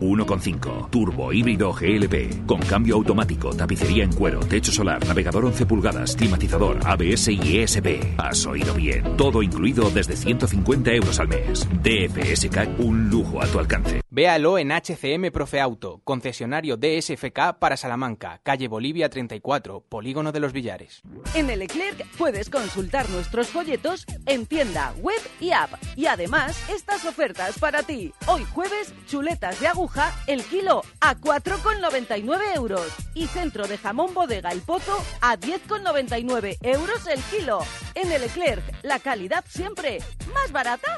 1.5 0.00 0.90
Turbo 0.90 1.32
híbrido 1.32 1.72
GLP 1.72 2.46
con 2.46 2.60
cambio 2.60 2.96
automático, 2.96 3.54
tapicería 3.54 4.04
en 4.04 4.12
cuero, 4.12 4.40
techo 4.40 4.72
solar, 4.72 5.06
navegador 5.06 5.44
11 5.44 5.66
pulgadas, 5.66 6.16
climatizador, 6.16 6.78
ABS 6.86 7.28
y 7.28 7.58
ESP. 7.58 8.18
Has 8.18 8.46
oído 8.46 8.74
bien. 8.74 9.16
Todo 9.16 9.42
incluido 9.42 9.90
desde 9.90 10.16
150 10.16 10.92
euros 10.92 11.20
al 11.20 11.28
mes. 11.28 11.68
DFSK 11.82 12.78
un 12.78 13.10
lujo 13.10 13.42
a 13.42 13.46
tu 13.46 13.58
alcance. 13.58 14.00
Véalo 14.10 14.58
en 14.58 14.72
HCM 14.72 15.30
Profe 15.30 15.60
Auto, 15.60 16.00
concesionario 16.02 16.76
DSFK 16.76 17.58
para 17.60 17.76
Salamanca, 17.76 18.40
calle 18.42 18.66
Bolivia 18.66 19.08
34, 19.08 19.84
Polígono 19.88 20.32
de 20.32 20.40
los 20.40 20.52
Villares. 20.52 21.02
En 21.34 21.48
el 21.48 21.60
Leclerc 21.60 22.04
puedes 22.18 22.50
consultar 22.50 23.08
nuestros 23.10 23.48
folletos 23.48 24.06
en 24.26 24.46
tienda, 24.46 24.94
web 25.00 25.20
y 25.40 25.52
app. 25.52 25.74
Y 25.94 26.06
además, 26.06 26.68
estas 26.70 27.04
ofertas 27.04 27.58
para 27.58 27.82
ti. 27.82 28.12
Hoy 28.26 28.44
jueves, 28.52 28.92
chuletas 29.06 29.60
de 29.60 29.68
aguja 29.68 29.89
Cartuja, 29.90 30.12
el 30.26 30.42
kilo 30.44 30.82
a 31.00 31.16
4,99 31.16 32.56
euros. 32.56 32.86
Y 33.14 33.26
centro 33.26 33.66
de 33.66 33.78
jamón 33.78 34.14
bodega 34.14 34.50
El 34.50 34.60
Pozo 34.60 34.96
a 35.20 35.36
10,99 35.36 36.58
euros 36.62 37.06
el 37.06 37.20
kilo. 37.24 37.60
En 37.94 38.10
el 38.12 38.22
Eclerc, 38.22 38.62
la 38.82 38.98
calidad 38.98 39.44
siempre 39.48 39.98
más 40.34 40.52
barata. 40.52 40.96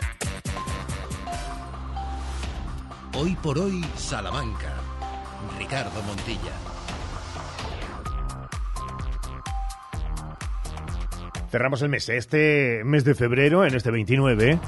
Hoy 3.15 3.37
por 3.43 3.59
hoy, 3.59 3.85
Salamanca. 3.97 4.73
Ricardo 5.59 6.03
Montilla. 6.03 6.53
Cerramos 11.51 11.83
el 11.83 11.91
mes, 11.91 12.09
este 12.09 12.83
mes 12.85 13.05
de 13.05 13.15
febrero, 13.15 13.67
en 13.67 13.75
este 13.75 13.91
29. 13.91 14.59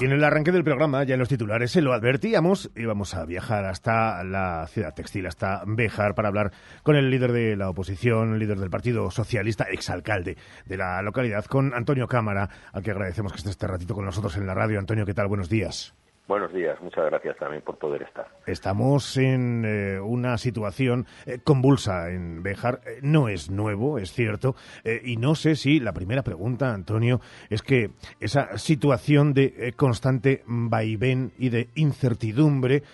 Y 0.00 0.06
en 0.06 0.12
el 0.12 0.24
arranque 0.24 0.50
del 0.50 0.64
programa, 0.64 1.04
ya 1.04 1.12
en 1.12 1.20
los 1.20 1.28
titulares, 1.28 1.72
se 1.72 1.82
lo 1.82 1.92
advertíamos, 1.92 2.70
íbamos 2.74 3.14
a 3.14 3.26
viajar 3.26 3.66
hasta 3.66 4.24
la 4.24 4.66
ciudad 4.66 4.94
textil, 4.94 5.26
hasta 5.26 5.62
Béjar, 5.66 6.14
para 6.14 6.28
hablar 6.28 6.52
con 6.82 6.96
el 6.96 7.10
líder 7.10 7.32
de 7.32 7.54
la 7.54 7.68
oposición, 7.68 8.38
líder 8.38 8.58
del 8.58 8.70
Partido 8.70 9.10
Socialista, 9.10 9.64
exalcalde 9.64 10.38
de 10.64 10.76
la 10.78 11.02
localidad, 11.02 11.44
con 11.44 11.74
Antonio 11.74 12.08
Cámara, 12.08 12.48
al 12.72 12.82
que 12.82 12.92
agradecemos 12.92 13.32
que 13.32 13.38
esté 13.38 13.50
este 13.50 13.66
ratito 13.66 13.94
con 13.94 14.06
nosotros 14.06 14.38
en 14.38 14.46
la 14.46 14.54
radio. 14.54 14.78
Antonio, 14.78 15.04
¿qué 15.04 15.12
tal? 15.12 15.28
Buenos 15.28 15.50
días. 15.50 15.94
Buenos 16.30 16.52
días, 16.52 16.80
muchas 16.80 17.06
gracias 17.06 17.36
también 17.38 17.60
por 17.60 17.76
poder 17.76 18.02
estar. 18.02 18.28
Estamos 18.46 19.16
en 19.16 19.64
eh, 19.64 19.98
una 19.98 20.38
situación 20.38 21.06
eh, 21.26 21.40
convulsa 21.42 22.08
en 22.10 22.44
Béjar. 22.44 22.82
Eh, 22.86 23.00
no 23.02 23.28
es 23.28 23.50
nuevo, 23.50 23.98
es 23.98 24.12
cierto, 24.12 24.54
y 25.02 25.16
no 25.16 25.34
sé 25.34 25.56
si 25.56 25.80
la 25.80 25.92
primera 25.92 26.22
pregunta, 26.22 26.72
Antonio, 26.72 27.20
es 27.48 27.62
que 27.62 27.90
esa 28.20 28.58
situación 28.58 29.34
de 29.34 29.74
constante 29.76 30.44
vaivén 30.46 31.32
y 31.36 31.48
de 31.48 31.68
incertidumbre 31.74 32.84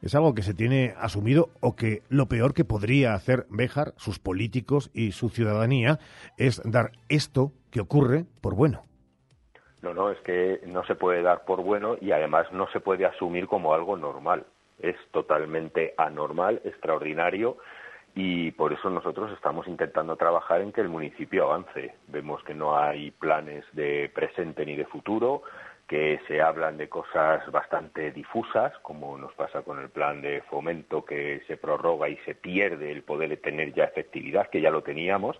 es 0.00 0.14
algo 0.14 0.32
que 0.32 0.42
se 0.42 0.54
tiene 0.54 0.94
asumido 0.96 1.50
o 1.58 1.74
que 1.74 2.04
lo 2.10 2.28
peor 2.28 2.54
que 2.54 2.64
podría 2.64 3.14
hacer 3.14 3.48
Béjar, 3.50 3.94
sus 3.96 4.20
políticos 4.20 4.92
y 4.94 5.10
su 5.10 5.30
ciudadanía 5.30 5.98
es 6.38 6.62
dar 6.64 6.92
esto 7.08 7.50
que 7.72 7.80
ocurre 7.80 8.24
por 8.40 8.54
bueno. 8.54 8.84
No, 9.84 9.92
no, 9.92 10.10
es 10.10 10.18
que 10.20 10.60
no 10.64 10.82
se 10.86 10.94
puede 10.94 11.20
dar 11.20 11.44
por 11.44 11.62
bueno 11.62 11.98
y 12.00 12.10
además 12.10 12.50
no 12.52 12.66
se 12.68 12.80
puede 12.80 13.04
asumir 13.04 13.46
como 13.46 13.74
algo 13.74 13.98
normal. 13.98 14.46
Es 14.80 14.96
totalmente 15.10 15.92
anormal, 15.98 16.62
extraordinario 16.64 17.58
y 18.14 18.52
por 18.52 18.72
eso 18.72 18.88
nosotros 18.88 19.30
estamos 19.32 19.68
intentando 19.68 20.16
trabajar 20.16 20.62
en 20.62 20.72
que 20.72 20.80
el 20.80 20.88
municipio 20.88 21.44
avance. 21.44 21.96
Vemos 22.08 22.42
que 22.44 22.54
no 22.54 22.78
hay 22.78 23.10
planes 23.10 23.62
de 23.72 24.10
presente 24.14 24.64
ni 24.64 24.74
de 24.74 24.86
futuro, 24.86 25.42
que 25.86 26.18
se 26.28 26.40
hablan 26.40 26.78
de 26.78 26.88
cosas 26.88 27.44
bastante 27.52 28.10
difusas, 28.10 28.72
como 28.78 29.18
nos 29.18 29.34
pasa 29.34 29.60
con 29.60 29.78
el 29.80 29.90
plan 29.90 30.22
de 30.22 30.40
fomento 30.48 31.04
que 31.04 31.42
se 31.46 31.58
prorroga 31.58 32.08
y 32.08 32.16
se 32.24 32.34
pierde 32.34 32.90
el 32.90 33.02
poder 33.02 33.28
de 33.28 33.36
tener 33.36 33.74
ya 33.74 33.84
efectividad, 33.84 34.48
que 34.48 34.62
ya 34.62 34.70
lo 34.70 34.82
teníamos 34.82 35.38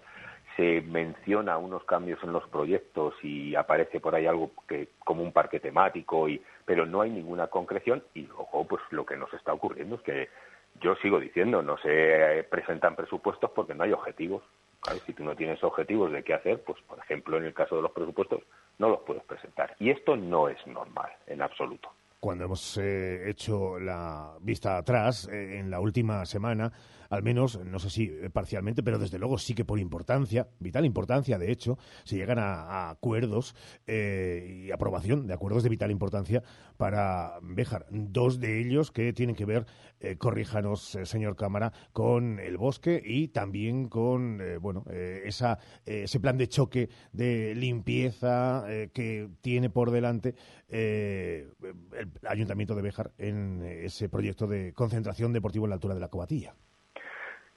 se 0.57 0.81
menciona 0.83 1.59
unos 1.59 1.85
cambios 1.85 2.23
en 2.23 2.33
los 2.33 2.47
proyectos 2.49 3.15
y 3.23 3.55
aparece 3.55 4.01
por 4.01 4.15
ahí 4.15 4.27
algo 4.27 4.53
que 4.69 4.89
como 5.01 5.23
un 5.23 5.33
parque 5.33 5.61
temático 5.61 6.29
y 6.29 6.43
pero 6.65 6.87
no 6.87 7.01
hay 7.01 7.11
ninguna 7.11 7.49
concreción 7.49 8.03
y 8.15 8.29
ojo 8.37 8.67
pues 8.67 8.83
lo 8.91 9.05
que 9.05 9.17
nos 9.17 9.33
está 9.35 9.53
ocurriendo 9.53 9.97
es 9.97 10.03
que 10.03 10.29
yo 10.81 10.95
sigo 10.97 11.19
diciendo 11.21 11.63
no 11.63 11.77
se 11.79 12.47
presentan 12.51 12.97
presupuestos 12.97 13.51
porque 13.51 13.75
no 13.75 13.85
hay 13.85 13.93
objetivos 13.93 14.43
si 15.07 15.15
tú 15.15 15.25
no 15.25 15.35
tienes 15.35 15.63
objetivos 15.65 16.13
de 16.13 16.23
qué 16.23 16.35
hacer 16.35 16.63
pues 16.63 16.81
por 16.83 16.99
ejemplo 16.99 17.37
en 17.39 17.45
el 17.45 17.55
caso 17.55 17.77
de 17.77 17.83
los 17.83 17.93
presupuestos 17.93 18.43
no 18.79 18.89
los 18.89 19.01
puedes 19.01 19.25
presentar. 19.25 19.75
Y 19.79 19.91
esto 19.91 20.17
no 20.17 20.49
es 20.49 20.65
normal 20.67 21.11
en 21.27 21.43
absoluto. 21.43 21.91
Cuando 22.21 22.45
hemos 22.45 22.79
eh, 22.79 23.29
hecho 23.29 23.79
la 23.79 24.33
vista 24.41 24.79
atrás 24.79 25.29
eh, 25.29 25.59
en 25.59 25.71
la 25.71 25.81
última 25.81 26.25
semana 26.25 26.73
al 27.11 27.23
menos, 27.23 27.59
no 27.65 27.79
sé 27.79 27.91
si 27.91 28.05
eh, 28.05 28.31
parcialmente, 28.31 28.83
pero 28.83 28.99
desde 28.99 29.19
luego 29.19 29.39
sí 29.39 29.55
que 29.55 29.65
por 29.65 29.79
importancia, 29.79 30.49
vital 30.59 30.85
importancia, 30.85 31.39
de 31.39 31.53
hecho, 31.53 31.79
se 32.05 32.17
llegan 32.17 32.39
a, 32.39 32.91
acuerdos 32.91 33.55
eh, 33.87 34.65
y 34.67 34.71
aprobación 34.71 35.27
de 35.27 35.35
acuerdos 35.35 35.63
de 35.63 35.69
vital 35.69 35.91
importancia 35.91 36.43
para 36.77 37.39
Béjar. 37.43 37.87
Dos 37.91 38.41
de 38.41 38.61
ellos 38.61 38.91
que 38.91 39.13
tienen 39.13 39.37
que 39.37 39.45
ver, 39.45 39.67
eh, 40.01 40.17
corríjanos, 40.17 40.99
señor 41.05 41.37
Cámara, 41.37 41.73
con 41.93 42.39
el 42.39 42.57
bosque 42.57 43.03
y 43.05 43.29
también 43.29 43.89
con, 43.89 44.41
bueno, 44.61 44.85
esa, 44.91 45.59
ese 45.87 46.21
plan 46.21 46.37
de 46.37 46.49
choque 46.49 46.89
de 47.13 47.55
limpieza 47.55 48.65
que 48.93 49.29
tiene 49.41 49.71
por 49.71 49.91
delante 49.91 50.35
el 50.69 51.49
Ayuntamiento 52.27 52.75
de 52.75 52.83
Béjar 52.83 53.13
en 53.19 53.63
ese 53.63 54.09
proyecto 54.09 54.47
de 54.47 54.73
concentración 54.73 55.33
deportivo 55.33 55.67
en 55.67 55.71
la 55.71 55.75
altura 55.75 55.95
de 55.95 56.01
la 56.01 56.09
Cobatilla. 56.09 56.55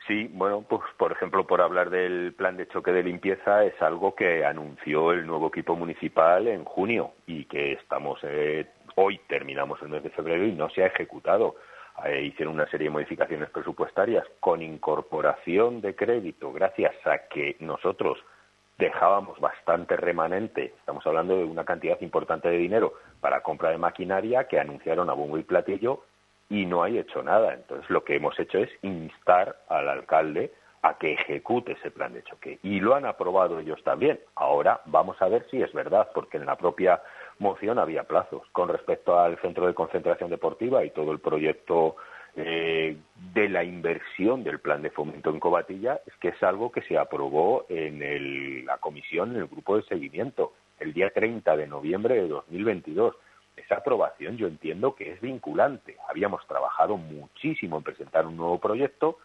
Sí, 0.07 0.29
bueno, 0.33 0.63
pues 0.67 0.81
por 0.97 1.11
ejemplo, 1.11 1.45
por 1.45 1.59
hablar 1.61 1.89
del 1.89 2.33
plan 2.33 2.55
de 2.55 2.67
choque 2.69 2.93
de 2.93 3.03
limpieza, 3.03 3.65
es 3.65 3.79
algo 3.81 4.15
que 4.15 4.45
anunció 4.45 5.11
el 5.11 5.27
nuevo 5.27 5.49
equipo 5.49 5.75
municipal 5.75 6.47
en 6.47 6.63
junio 6.63 7.11
y 7.25 7.43
que 7.43 7.73
estamos, 7.73 8.17
eh, 8.23 8.67
hoy 8.95 9.19
terminamos 9.27 9.81
el 9.81 9.89
mes 9.89 10.03
de 10.03 10.09
febrero 10.11 10.45
y 10.45 10.53
no 10.53 10.69
se 10.69 10.83
ha 10.83 10.87
ejecutado. 10.87 11.57
Eh, 12.05 12.23
hicieron 12.23 12.53
una 12.53 12.69
serie 12.69 12.85
de 12.85 12.91
modificaciones 12.91 13.49
presupuestarias 13.49 14.23
con 14.39 14.61
incorporación 14.61 15.81
de 15.81 15.93
crédito 15.93 16.53
gracias 16.53 16.95
a 17.05 17.27
que 17.27 17.57
nosotros 17.59 18.17
dejábamos 18.77 19.39
bastante 19.41 19.97
remanente, 19.97 20.73
estamos 20.79 21.05
hablando 21.05 21.35
de 21.35 21.43
una 21.43 21.65
cantidad 21.65 21.99
importante 21.99 22.47
de 22.47 22.57
dinero 22.57 22.93
para 23.19 23.41
compra 23.41 23.71
de 23.71 23.77
maquinaria 23.77 24.47
que 24.47 24.59
anunciaron 24.59 25.09
a 25.09 25.13
bombo 25.13 25.37
y 25.37 25.43
platillo 25.43 26.03
y 26.49 26.65
no 26.65 26.83
hay 26.83 26.97
hecho 26.97 27.23
nada. 27.23 27.53
Entonces 27.53 27.89
lo 27.89 28.03
que 28.03 28.15
hemos 28.15 28.37
hecho 28.39 28.59
es 28.59 28.69
instar 28.81 29.57
al 29.69 29.89
alcalde 29.89 30.51
a 30.81 30.97
que 30.97 31.13
ejecute 31.13 31.73
ese 31.73 31.91
plan 31.91 32.13
de 32.13 32.23
choque. 32.23 32.59
Y 32.63 32.79
lo 32.79 32.95
han 32.95 33.05
aprobado 33.05 33.59
ellos 33.59 33.83
también. 33.83 34.19
Ahora 34.35 34.81
vamos 34.85 35.21
a 35.21 35.27
ver 35.27 35.45
si 35.49 35.61
es 35.61 35.73
verdad, 35.73 36.09
porque 36.13 36.37
en 36.37 36.45
la 36.45 36.55
propia 36.55 37.01
moción 37.39 37.79
había 37.79 38.03
plazos. 38.03 38.43
Con 38.51 38.69
respecto 38.69 39.19
al 39.19 39.37
centro 39.41 39.67
de 39.67 39.73
concentración 39.73 40.29
deportiva 40.29 40.85
y 40.85 40.91
todo 40.91 41.11
el 41.11 41.19
proyecto 41.19 41.95
eh, 42.35 42.95
de 43.33 43.49
la 43.49 43.63
inversión 43.63 44.43
del 44.43 44.59
plan 44.59 44.81
de 44.81 44.91
fomento 44.91 45.31
en 45.31 45.39
Cobatilla, 45.39 45.99
es 46.05 46.15
que 46.17 46.29
es 46.29 46.43
algo 46.43 46.71
que 46.71 46.83
se 46.83 46.97
aprobó 46.97 47.65
en 47.69 48.65
la 48.65 48.77
comisión, 48.77 49.31
en 49.31 49.41
el 49.41 49.47
grupo 49.47 49.75
de 49.75 49.83
seguimiento, 49.83 50.53
el 50.79 50.93
día 50.93 51.09
30 51.09 51.57
de 51.57 51.67
noviembre 51.67 52.15
de 52.15 52.27
2022 52.27 53.15
esa 53.57 53.75
aprobación 53.75 54.37
yo 54.37 54.47
entiendo 54.47 54.95
que 54.95 55.11
es 55.11 55.19
vinculante. 55.19 55.97
Habíamos 56.07 56.45
trabajado 56.47 56.95
muchísimo 56.95 57.77
en 57.77 57.83
presentar 57.83 58.25
un 58.25 58.37
nuevo 58.37 58.59
proyecto, 58.59 59.17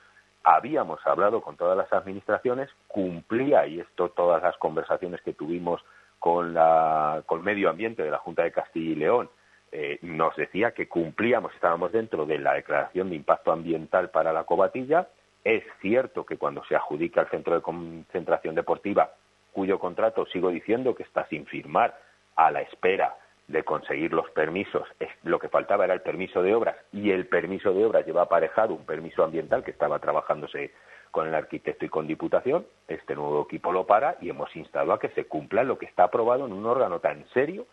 habíamos 0.43 1.07
hablado 1.07 1.41
con 1.43 1.57
todas 1.57 1.77
las 1.77 1.93
administraciones, 1.93 2.69
cumplía, 2.89 3.67
y 3.67 3.79
esto 3.79 4.09
todas 4.11 4.43
las 4.43 4.57
conversaciones 4.57 5.21
que 5.23 5.35
tuvimos 5.35 5.85
con, 6.19 6.55
la, 6.55 7.23
con 7.27 7.45
Medio 7.45 7.71
Ambiente 7.71 8.03
de 8.03 8.11
la 8.11 8.19
Junta 8.19 8.43
de 8.43 8.53
Castilla 8.53 8.91
y 8.91 8.97
León, 8.97 9.31
eh, 9.71 9.99
nos 10.03 10.35
decía 10.37 10.73
que 10.73 10.89
cumplíamos, 10.89 11.55
estábamos 11.55 11.93
dentro 11.93 12.27
de 12.27 12.39
la 12.39 12.55
declaración 12.55 13.11
de 13.11 13.17
impacto 13.17 13.53
ambiental 13.53 14.11
para 14.11 14.33
la 14.33 14.45
cobatilla. 14.45 15.09
Es 15.45 15.65
cierto 15.81 16.27
que 16.27 16.37
cuando 16.37 16.65
se 16.65 16.77
adjudica 16.77 17.23
el 17.23 17.29
centro 17.29 17.55
de 17.55 17.63
concentración 17.63 18.55
deportiva, 18.55 19.13
cuyo 19.53 19.79
contrato 19.79 20.27
sigo 20.27 20.51
diciendo 20.51 20.95
que 20.95 21.03
está 21.05 21.27
sin 21.29 21.47
firmar, 21.47 21.99
a 22.35 22.51
la 22.51 22.63
espera 22.63 23.15
de 23.53 23.65
conseguir 23.65 24.13
los 24.15 24.29
permisos, 24.31 24.89
lo 25.25 25.39
que 25.39 25.51
faltaba 25.51 25.85
era 25.85 25.93
el 25.93 26.01
permiso 26.01 26.43
de 26.43 26.55
obras 26.55 26.75
y 26.91 27.11
el 27.11 27.27
permiso 27.27 27.73
de 27.75 27.85
obras 27.85 28.07
lleva 28.07 28.23
aparejado 28.23 28.75
un 28.75 28.87
permiso 28.87 29.23
ambiental 29.23 29.63
que 29.63 29.71
estaba 29.71 29.99
trabajándose 29.99 30.73
con 31.11 31.29
el 31.29 31.35
arquitecto 31.35 31.85
y 31.85 31.91
con 31.91 32.07
Diputación. 32.07 32.67
Este 32.89 33.15
nuevo 33.15 33.43
equipo 33.43 33.71
lo 33.71 33.87
para 33.87 34.17
y 34.23 34.31
hemos 34.31 34.57
instado 34.57 34.95
a 34.95 34.99
que 34.99 35.11
se 35.11 35.27
cumpla 35.27 35.65
lo 35.65 35.79
que 35.79 35.85
está 35.85 36.05
aprobado 36.05 36.47
en 36.47 36.53
un 36.55 36.65
órgano 36.65 37.01
tan 37.01 37.27
serio 37.35 37.67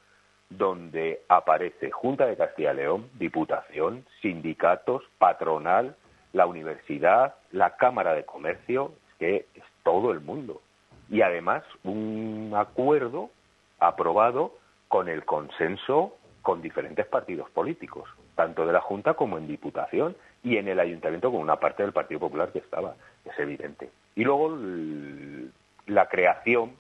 donde 0.50 1.22
aparece 1.30 1.92
Junta 1.92 2.26
de 2.26 2.36
Castilla 2.36 2.74
y 2.74 2.78
León, 2.78 3.10
Diputación, 3.14 4.06
sindicatos, 4.22 5.04
patronal, 5.18 5.96
la 6.34 6.46
universidad, 6.46 7.36
la 7.52 7.78
Cámara 7.78 8.14
de 8.14 8.26
Comercio, 8.26 8.92
que 9.18 9.46
es 9.56 9.64
todo 9.84 10.12
el 10.12 10.20
mundo. 10.20 10.62
Y 11.10 11.22
además 11.22 11.64
un 11.84 12.52
acuerdo 12.54 13.30
aprobado 13.80 14.59
con 14.90 15.08
el 15.08 15.24
consenso 15.24 16.18
con 16.42 16.62
diferentes 16.62 17.06
partidos 17.06 17.50
políticos, 17.52 18.10
tanto 18.36 18.66
de 18.66 18.74
la 18.74 18.82
Junta 18.82 19.14
como 19.14 19.38
en 19.38 19.48
Diputación 19.48 20.18
y 20.44 20.58
en 20.58 20.68
el 20.68 20.80
Ayuntamiento 20.80 21.32
con 21.32 21.42
una 21.42 21.58
parte 21.58 21.84
del 21.84 21.94
Partido 21.94 22.20
Popular 22.20 22.52
que 22.52 22.60
estaba, 22.60 22.96
es 23.24 23.38
evidente. 23.38 23.90
Y 24.16 24.24
luego 24.24 24.58
la 25.86 26.08
creación, 26.08 26.74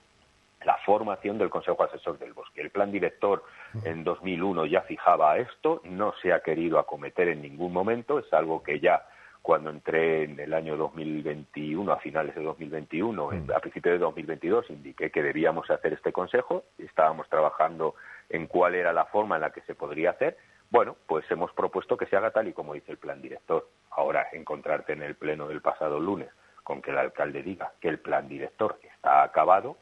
la 0.65 0.77
formación 0.85 1.37
del 1.37 1.49
Consejo 1.49 1.83
Asesor 1.83 2.17
del 2.17 2.33
Bosque. 2.33 2.61
El 2.61 2.71
plan 2.71 2.91
director 2.91 3.43
en 3.83 4.03
2001 4.03 4.65
ya 4.65 4.81
fijaba 4.81 5.37
esto, 5.37 5.81
no 5.83 6.13
se 6.21 6.33
ha 6.33 6.41
querido 6.41 6.79
acometer 6.79 7.27
en 7.27 7.41
ningún 7.41 7.71
momento, 7.71 8.17
es 8.17 8.33
algo 8.33 8.63
que 8.63 8.79
ya 8.79 9.05
cuando 9.49 9.71
entré 9.71 10.25
en 10.25 10.39
el 10.39 10.53
año 10.53 10.77
2021, 10.77 11.91
a 11.91 11.97
finales 11.97 12.35
de 12.35 12.43
2021, 12.43 13.29
mm. 13.31 13.51
a 13.55 13.59
principios 13.59 13.93
de 13.93 13.97
2022, 13.97 14.69
indiqué 14.69 15.09
que 15.09 15.23
debíamos 15.23 15.67
hacer 15.71 15.93
este 15.93 16.11
consejo. 16.11 16.65
Estábamos 16.77 17.27
trabajando 17.29 17.95
en 18.29 18.45
cuál 18.45 18.75
era 18.75 18.93
la 18.93 19.05
forma 19.05 19.37
en 19.37 19.41
la 19.41 19.51
que 19.51 19.61
se 19.61 19.73
podría 19.73 20.11
hacer. 20.11 20.37
Bueno, 20.69 20.95
pues 21.07 21.25
hemos 21.31 21.51
propuesto 21.53 21.97
que 21.97 22.05
se 22.05 22.15
haga 22.15 22.29
tal 22.29 22.47
y 22.47 22.53
como 22.53 22.75
dice 22.75 22.91
el 22.91 22.99
plan 22.99 23.23
director. 23.23 23.67
Ahora, 23.89 24.27
encontrarte 24.33 24.93
en 24.93 25.01
el 25.01 25.15
pleno 25.15 25.47
del 25.47 25.61
pasado 25.61 25.99
lunes 25.99 26.29
con 26.63 26.83
que 26.83 26.91
el 26.91 26.99
alcalde 26.99 27.41
diga 27.41 27.73
que 27.81 27.87
el 27.87 27.97
plan 27.97 28.29
director 28.29 28.77
está 28.83 29.23
acabado, 29.23 29.77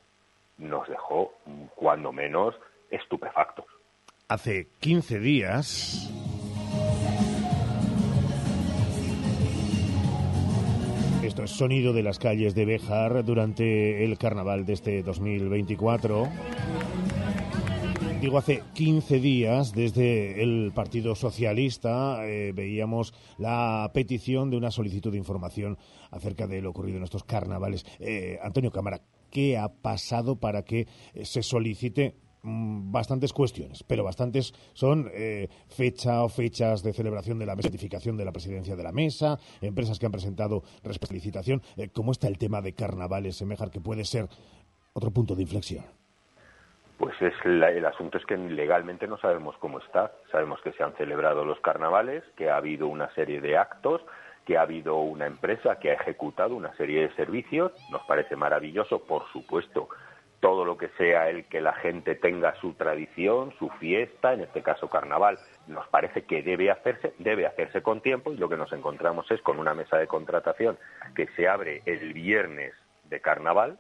nos 0.60 0.88
dejó, 0.88 1.34
cuando 1.76 2.14
menos, 2.14 2.56
estupefactos. 2.90 3.66
Hace 4.30 4.70
15 4.80 5.20
días 5.20 6.10
sonido 11.46 11.94
de 11.94 12.04
las 12.04 12.18
calles 12.20 12.56
de 12.56 12.66
Béjar 12.66 13.24
durante 13.24 14.04
el 14.04 14.18
carnaval 14.18 14.66
de 14.66 14.74
este 14.74 15.04
2024. 15.04 16.28
Digo, 18.22 18.40
hace 18.40 18.64
15 18.74 19.20
días, 19.20 19.74
desde 19.74 20.42
el 20.42 20.72
Partido 20.74 21.14
Socialista, 21.14 22.28
eh, 22.28 22.52
veíamos 22.56 23.14
la 23.38 23.92
petición 23.94 24.50
de 24.50 24.58
una 24.58 24.72
solicitud 24.72 25.12
de 25.12 25.20
información 25.20 25.78
acerca 26.10 26.48
de 26.48 26.62
lo 26.62 26.72
ocurrido 26.72 26.98
en 26.98 27.04
estos 27.04 27.24
carnavales. 27.24 27.86
Eh, 28.00 28.40
Antonio 28.42 28.72
Cámara, 28.72 29.02
¿qué 29.30 29.58
ha 29.58 29.70
pasado 29.70 30.38
para 30.38 30.64
que 30.64 30.88
eh, 31.14 31.26
se 31.26 31.44
solicite 31.44 32.16
bastantes 32.48 33.34
cuestiones, 33.34 33.84
pero 33.84 34.04
bastantes 34.04 34.54
son 34.74 35.10
eh, 35.14 35.50
fecha 35.68 36.24
o 36.24 36.30
fechas 36.30 36.84
de 36.84 36.94
celebración 36.94 37.40
de 37.40 37.46
la 37.46 37.56
certificación 37.56 38.18
de 38.18 38.26
la 38.26 38.32
presidencia 38.32 38.76
de 38.76 38.84
la 38.84 38.92
mesa, 38.92 39.38
empresas 39.62 40.00
que 40.00 40.06
han 40.06 40.12
presentado 40.12 40.64
licitación. 41.12 41.62
Eh, 41.78 41.90
¿Cómo 41.94 42.12
está 42.12 42.28
el 42.28 42.38
tema 42.38 42.62
de 42.62 42.74
carnavales, 42.74 43.38
Semejar, 43.38 43.70
que 43.70 43.82
puede 43.82 44.06
ser 44.06 44.28
otro 44.94 45.12
punto 45.12 45.36
de 45.36 45.44
inflexión? 45.44 45.86
Pues 46.98 47.14
es 47.22 47.34
el 47.46 47.86
asunto 47.86 48.18
es 48.18 48.26
que 48.26 48.36
legalmente 48.36 49.08
no 49.08 49.20
sabemos 49.20 49.56
cómo 49.60 49.80
está. 49.80 50.12
Sabemos 50.32 50.60
que 50.62 50.72
se 50.72 50.84
han 50.84 50.94
celebrado 50.94 51.46
los 51.46 51.60
carnavales, 51.60 52.24
que 52.36 52.50
ha 52.50 52.58
habido 52.58 52.88
una 52.88 53.14
serie 53.14 53.40
de 53.40 53.56
actos, 53.56 54.02
que 54.46 54.58
ha 54.58 54.62
habido 54.62 54.96
una 54.98 55.28
empresa 55.28 55.78
que 55.78 55.92
ha 55.92 55.94
ejecutado 55.94 56.56
una 56.56 56.76
serie 56.76 57.02
de 57.02 57.16
servicios. 57.16 57.72
Nos 57.92 58.02
parece 58.08 58.36
maravilloso, 58.36 59.04
por 59.04 59.32
supuesto, 59.32 59.90
todo 60.40 60.66
lo 60.66 60.78
que 60.78 60.90
sea 60.98 61.30
el 61.30 61.46
que 61.46 61.62
la 61.62 61.74
gente 61.74 62.16
tenga 62.16 62.54
su 62.62 62.74
tradición, 62.74 63.54
su 63.58 63.70
fiesta, 63.80 64.34
en 64.34 64.42
este 64.42 64.62
caso 64.62 64.90
carnaval, 64.90 65.40
nos 65.68 65.88
parece 65.88 66.24
que 66.24 66.44
debe 66.44 66.70
hacerse, 66.70 67.14
debe 67.18 67.48
hacerse 67.48 67.82
con 67.82 68.02
tiempo 68.02 68.32
y 68.32 68.38
lo 68.38 68.48
que 68.48 68.58
nos 68.58 68.72
encontramos 68.72 69.30
es 69.32 69.42
con 69.42 69.60
una 69.60 69.74
mesa 69.74 69.98
de 69.98 70.08
contratación 70.08 70.78
que 71.16 71.28
se 71.36 71.48
abre 71.48 71.82
el 71.86 72.14
viernes 72.14 72.74
de 73.06 73.20
carnaval, 73.20 73.80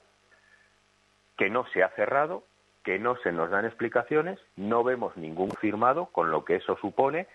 que 1.38 1.50
no 1.50 1.68
se 1.68 1.84
ha 1.84 1.90
cerrado, 1.90 2.44
que 2.84 2.98
no 2.98 3.18
se 3.18 3.32
nos 3.32 3.52
dan 3.52 3.66
explicaciones, 3.66 4.40
no 4.56 4.84
vemos 4.84 5.16
ningún 5.18 5.52
firmado, 5.52 6.08
con 6.08 6.32
lo 6.32 6.46
que 6.46 6.56
eso 6.56 6.78
supone 6.78 7.28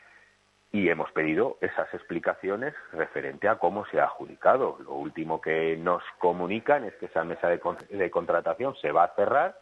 y 0.73 0.89
hemos 0.89 1.13
pedido 1.13 1.59
esas 1.61 1.93
explicaciones 1.93 2.75
referente 2.93 3.47
a 3.47 3.57
cómo 3.57 3.85
se 3.87 4.01
ha 4.01 4.05
adjudicado. 4.05 4.79
Lo 4.83 4.95
último 4.95 5.41
que 5.41 5.77
nos 5.77 6.03
comunican 6.19 6.85
es 6.85 6.95
que 6.95 7.07
esa 7.07 7.25
mesa 7.25 7.49
de, 7.49 8.11
contratación 8.11 8.75
se 8.77 8.91
va 8.91 9.05
a 9.05 9.15
cerrar 9.15 9.61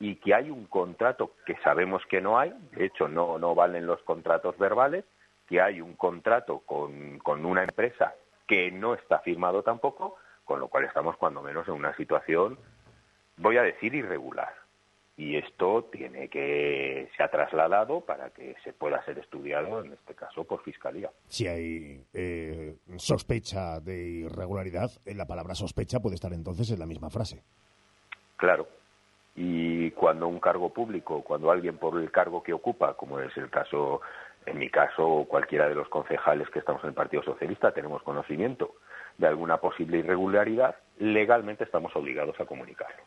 y 0.00 0.16
que 0.16 0.34
hay 0.34 0.50
un 0.50 0.66
contrato 0.66 1.32
que 1.46 1.56
sabemos 1.58 2.02
que 2.06 2.20
no 2.20 2.38
hay, 2.38 2.52
de 2.72 2.86
hecho 2.86 3.08
no, 3.08 3.38
no 3.38 3.54
valen 3.54 3.86
los 3.86 4.02
contratos 4.02 4.58
verbales, 4.58 5.04
que 5.46 5.60
hay 5.60 5.80
un 5.80 5.94
contrato 5.94 6.60
con, 6.66 7.18
con 7.20 7.46
una 7.46 7.62
empresa 7.62 8.14
que 8.46 8.72
no 8.72 8.94
está 8.94 9.20
firmado 9.20 9.62
tampoco, 9.62 10.16
con 10.44 10.58
lo 10.58 10.68
cual 10.68 10.84
estamos 10.84 11.16
cuando 11.16 11.40
menos 11.40 11.68
en 11.68 11.74
una 11.74 11.94
situación, 11.94 12.58
voy 13.36 13.58
a 13.58 13.62
decir, 13.62 13.94
irregular 13.94 14.67
y 15.18 15.36
esto 15.36 15.88
tiene 15.90 16.28
que 16.28 17.10
se 17.16 17.22
ha 17.24 17.28
trasladado 17.28 18.00
para 18.00 18.30
que 18.30 18.54
se 18.62 18.72
pueda 18.72 19.04
ser 19.04 19.18
estudiado 19.18 19.84
en 19.84 19.92
este 19.92 20.14
caso 20.14 20.44
por 20.44 20.62
fiscalía. 20.62 21.10
Si 21.26 21.48
hay 21.48 22.04
eh, 22.14 22.76
sospecha 22.96 23.80
de 23.80 23.98
irregularidad, 23.98 24.92
eh, 25.04 25.16
la 25.16 25.26
palabra 25.26 25.56
sospecha 25.56 25.98
puede 25.98 26.14
estar 26.14 26.32
entonces 26.32 26.70
en 26.70 26.78
la 26.78 26.86
misma 26.86 27.10
frase. 27.10 27.42
Claro. 28.36 28.68
Y 29.34 29.90
cuando 29.90 30.28
un 30.28 30.38
cargo 30.38 30.72
público, 30.72 31.22
cuando 31.22 31.50
alguien 31.50 31.78
por 31.78 32.00
el 32.00 32.12
cargo 32.12 32.40
que 32.44 32.52
ocupa, 32.52 32.94
como 32.94 33.18
es 33.18 33.36
el 33.36 33.50
caso, 33.50 34.00
en 34.46 34.56
mi 34.56 34.70
caso, 34.70 35.26
cualquiera 35.28 35.68
de 35.68 35.74
los 35.74 35.88
concejales 35.88 36.48
que 36.50 36.60
estamos 36.60 36.82
en 36.84 36.90
el 36.90 36.94
Partido 36.94 37.24
Socialista, 37.24 37.72
tenemos 37.72 38.04
conocimiento 38.04 38.76
de 39.16 39.26
alguna 39.26 39.56
posible 39.56 39.98
irregularidad, 39.98 40.76
legalmente 40.98 41.64
estamos 41.64 41.94
obligados 41.96 42.38
a 42.40 42.46
comunicarlo. 42.46 43.02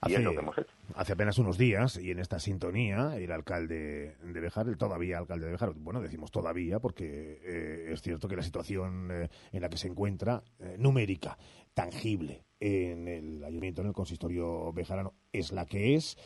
Hace, 0.00 1.12
apenas 1.12 1.38
unos 1.38 1.56
días, 1.56 1.96
y 1.96 2.10
en 2.10 2.18
esta 2.18 2.38
sintonía, 2.38 3.16
el 3.16 3.32
alcalde 3.32 4.16
de 4.22 4.40
Bejar, 4.40 4.68
el 4.68 4.76
todavía 4.76 5.18
alcalde 5.18 5.46
de 5.46 5.52
Bejar, 5.52 5.72
bueno, 5.74 6.00
decimos 6.00 6.30
todavía 6.30 6.78
porque 6.80 7.40
eh, 7.42 7.92
es 7.92 8.02
cierto 8.02 8.28
que 8.28 8.36
la 8.36 8.42
situación 8.42 9.08
eh, 9.10 9.28
en 9.52 9.62
la 9.62 9.68
que 9.68 9.78
se 9.78 9.88
encuentra, 9.88 10.42
eh, 10.58 10.76
numérica, 10.78 11.38
tangible, 11.74 12.44
en 12.60 13.08
el 13.08 13.44
ayuntamiento, 13.44 13.80
en 13.80 13.88
el 13.88 13.94
consistorio 13.94 14.72
bejarano, 14.72 15.14
es 15.32 15.52
la 15.52 15.66
que 15.66 15.94
es, 15.94 16.16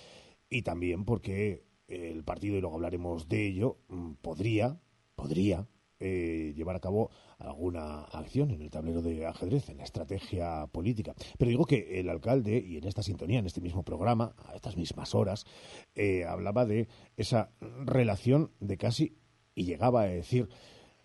y 0.48 0.62
también 0.62 1.04
porque 1.04 1.64
el 1.87 2.22
partido, 2.24 2.56
y 2.56 2.61
luego 2.61 2.76
hablaremos 2.76 3.28
de 3.28 3.46
ello, 3.46 3.78
mm, 3.88 4.14
podría, 4.14 4.80
podría 5.14 5.66
eh, 6.00 6.52
llevar 6.56 6.76
a 6.76 6.80
cabo 6.80 7.10
alguna 7.38 8.04
acción 8.04 8.50
en 8.50 8.62
el 8.62 8.70
tablero 8.70 9.02
de 9.02 9.26
ajedrez, 9.26 9.68
en 9.68 9.78
la 9.78 9.84
estrategia 9.84 10.66
política. 10.66 11.14
Pero 11.38 11.50
digo 11.50 11.66
que 11.66 12.00
el 12.00 12.08
alcalde, 12.08 12.58
y 12.58 12.78
en 12.78 12.84
esta 12.86 13.02
sintonía, 13.02 13.38
en 13.38 13.46
este 13.46 13.60
mismo 13.60 13.82
programa, 13.82 14.34
a 14.48 14.54
estas 14.54 14.76
mismas 14.76 15.14
horas, 15.14 15.44
eh, 15.94 16.24
hablaba 16.24 16.64
de 16.64 16.88
esa 17.16 17.50
relación 17.60 18.50
de 18.60 18.78
casi, 18.78 19.18
y 19.54 19.64
llegaba 19.64 20.02
a 20.02 20.06
decir, 20.06 20.48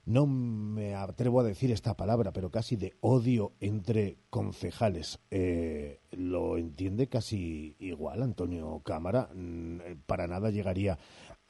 no 0.06 0.28
me 0.28 0.94
atrevo 0.94 1.40
a 1.40 1.44
decir 1.44 1.72
esta 1.72 1.98
palabra, 1.98 2.32
pero 2.32 2.52
casi 2.52 2.76
de 2.76 2.94
odio 3.02 3.54
entre 3.60 4.20
concejales. 4.30 5.20
Eh, 5.32 6.00
¿Lo 6.12 6.58
entiende 6.58 7.08
casi 7.08 7.76
igual 7.80 8.22
Antonio 8.22 8.82
Cámara? 8.86 9.30
Mm, 9.34 9.80
para 10.06 10.28
nada 10.28 10.52
llegaría 10.52 11.00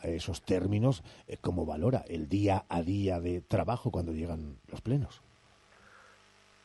esos 0.03 0.43
términos, 0.45 1.03
eh, 1.27 1.37
¿cómo 1.41 1.65
valora 1.65 2.03
el 2.07 2.27
día 2.29 2.63
a 2.69 2.81
día 2.81 3.19
de 3.19 3.41
trabajo 3.41 3.91
cuando 3.91 4.13
llegan 4.13 4.57
los 4.69 4.81
plenos? 4.81 5.21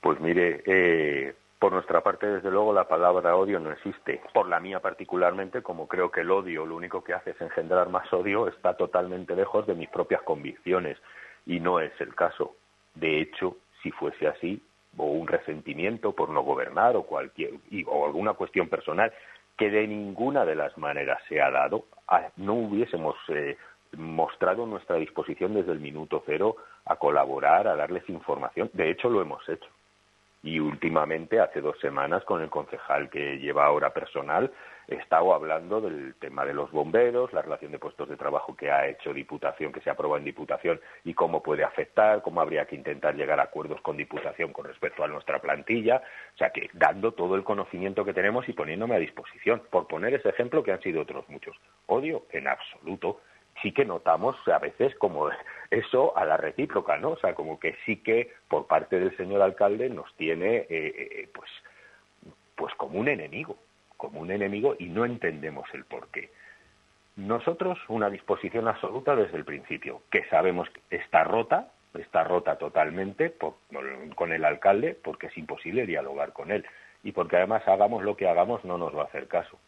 Pues 0.01 0.21
mire, 0.21 0.63
eh, 0.67 1.35
por 1.59 1.73
nuestra 1.73 2.03
parte, 2.03 2.27
desde 2.27 2.51
luego, 2.51 2.73
la 2.73 2.89
palabra 2.89 3.37
odio 3.37 3.61
no 3.61 3.71
existe. 3.71 4.23
Por 4.33 4.49
la 4.49 4.61
mía 4.61 4.81
particularmente, 4.81 5.63
como 5.63 5.87
creo 5.87 6.11
que 6.11 6.23
el 6.23 6.31
odio 6.31 6.65
lo 6.65 6.77
único 6.77 7.05
que 7.05 7.13
hace 7.13 7.31
es 7.31 7.41
engendrar 7.41 7.91
más 7.91 8.11
odio, 8.13 8.49
está 8.49 8.75
totalmente 8.75 9.37
lejos 9.37 9.67
de 9.67 9.75
mis 9.75 9.91
propias 9.91 10.23
convicciones. 10.23 10.97
Y 11.45 11.61
no 11.61 11.81
es 11.81 11.93
el 12.01 12.15
caso. 12.15 12.57
De 12.95 13.21
hecho, 13.21 13.59
si 13.83 13.91
fuese 13.91 14.27
así, 14.27 14.63
o 14.97 15.05
un 15.05 15.29
resentimiento 15.29 16.13
por 16.13 16.31
no 16.31 16.43
gobernar 16.43 16.97
o 16.97 17.05
cualquier 17.05 17.53
o 17.87 18.07
alguna 18.07 18.33
cuestión 18.33 18.69
personal 18.69 19.13
que 19.61 19.71
de 19.71 19.87
ninguna 19.87 20.47
de 20.47 20.55
las 20.55 20.79
maneras 20.79 21.21
se 21.29 21.39
ha 21.39 21.51
dado, 21.51 21.85
no 22.39 22.55
hubiésemos 22.55 23.15
eh, 23.29 23.59
mostrado 23.93 24.65
nuestra 24.65 24.97
disposición 24.97 25.53
desde 25.53 25.73
el 25.73 25.81
minuto 25.81 26.23
cero 26.25 26.57
a 26.87 26.97
colaborar, 26.97 27.69
a 27.69 27.77
darles 27.77 28.09
información. 28.09 28.71
De 28.73 28.89
hecho, 28.91 29.11
lo 29.11 29.21
hemos 29.21 29.47
hecho 29.51 29.69
y 30.43 30.59
últimamente, 30.59 31.41
hace 31.41 31.61
dos 31.61 31.79
semanas, 31.81 32.25
con 32.25 32.41
el 32.41 32.49
concejal 32.49 33.11
que 33.11 33.39
lleva 33.39 33.67
ahora 33.67 33.93
personal, 33.93 34.51
he 34.91 34.97
estado 34.97 35.33
hablando 35.33 35.81
del 35.81 36.15
tema 36.17 36.45
de 36.45 36.53
los 36.53 36.71
bomberos, 36.73 37.33
la 37.33 37.43
relación 37.43 37.71
de 37.71 37.79
puestos 37.79 38.09
de 38.09 38.17
trabajo 38.17 38.57
que 38.57 38.71
ha 38.71 38.89
hecho 38.89 39.15
Diputación, 39.15 39.73
que 39.73 39.81
se 39.81 39.91
aprobado 39.91 40.19
en 40.19 40.25
Diputación 40.25 40.81
y 41.05 41.15
cómo 41.15 41.43
puede 41.43 41.65
afectar, 41.65 42.23
cómo 42.23 42.41
habría 42.41 42.67
que 42.67 42.77
intentar 42.77 43.15
llegar 43.15 43.39
a 43.39 43.45
acuerdos 43.45 43.81
con 43.83 43.97
Diputación 43.97 44.53
con 44.53 44.65
respecto 44.65 45.05
a 45.05 45.09
nuestra 45.09 45.41
plantilla. 45.41 46.03
O 46.35 46.39
sea, 46.39 46.51
que 46.51 46.69
dando 46.73 47.13
todo 47.13 47.37
el 47.37 47.45
conocimiento 47.45 48.05
que 48.05 48.13
tenemos 48.13 48.49
y 48.49 48.53
poniéndome 48.53 48.97
a 48.97 48.99
disposición. 48.99 49.63
Por 49.71 49.87
poner 49.87 50.15
ese 50.15 50.29
ejemplo, 50.29 50.63
que 50.63 50.73
han 50.73 50.83
sido 50.83 51.03
otros 51.03 51.29
muchos. 51.29 51.57
Odio 51.87 52.27
en 52.33 52.49
absoluto 52.49 53.21
sí 53.63 53.73
que 53.73 53.85
notamos 53.85 54.37
a 54.49 54.59
veces 54.59 54.95
como 54.97 55.29
eso 55.71 56.17
a 56.17 56.25
la 56.25 56.37
recíproca, 56.37 56.97
¿no? 56.97 57.11
O 57.11 57.19
sea, 57.19 57.35
como 57.35 57.59
que 57.61 57.77
sí 57.85 57.97
que 57.97 58.33
por 58.49 58.67
parte 58.67 58.99
del 58.99 59.17
señor 59.17 59.43
alcalde 59.43 59.89
nos 59.91 60.15
tiene, 60.17 60.59
eh, 60.59 60.67
eh, 60.71 61.29
pues, 61.33 61.51
pues 62.57 62.75
como 62.75 62.99
un 62.99 63.09
enemigo, 63.09 63.57
como 64.01 64.21
un 64.21 64.31
enemigo 64.31 64.75
y 64.79 64.87
no 64.87 65.05
entendemos 65.05 65.69
el 65.75 65.85
por 65.85 66.09
qué. 66.09 66.31
Nosotros 67.17 67.79
una 67.89 68.09
disposición 68.09 68.67
absoluta 68.67 69.15
desde 69.15 69.37
el 69.37 69.45
principio, 69.45 70.01
que 70.11 70.25
sabemos 70.31 70.69
que 70.71 70.97
está 70.97 71.23
rota, 71.23 71.69
está 71.99 72.25
rota 72.25 72.57
totalmente 72.57 73.35
con 74.15 74.33
el 74.33 74.45
alcalde 74.45 74.97
porque 75.05 75.27
es 75.27 75.37
imposible 75.37 75.87
dialogar 75.87 76.33
con 76.33 76.51
él 76.51 76.65
y 77.03 77.13
porque 77.13 77.37
además 77.37 77.67
hagamos 77.69 78.03
lo 78.03 78.17
que 78.17 78.27
hagamos 78.27 78.65
no 78.65 78.79
nos 78.79 78.97
va 78.97 79.03
a 79.03 79.07
hacer 79.07 79.29
caso. 79.29 79.59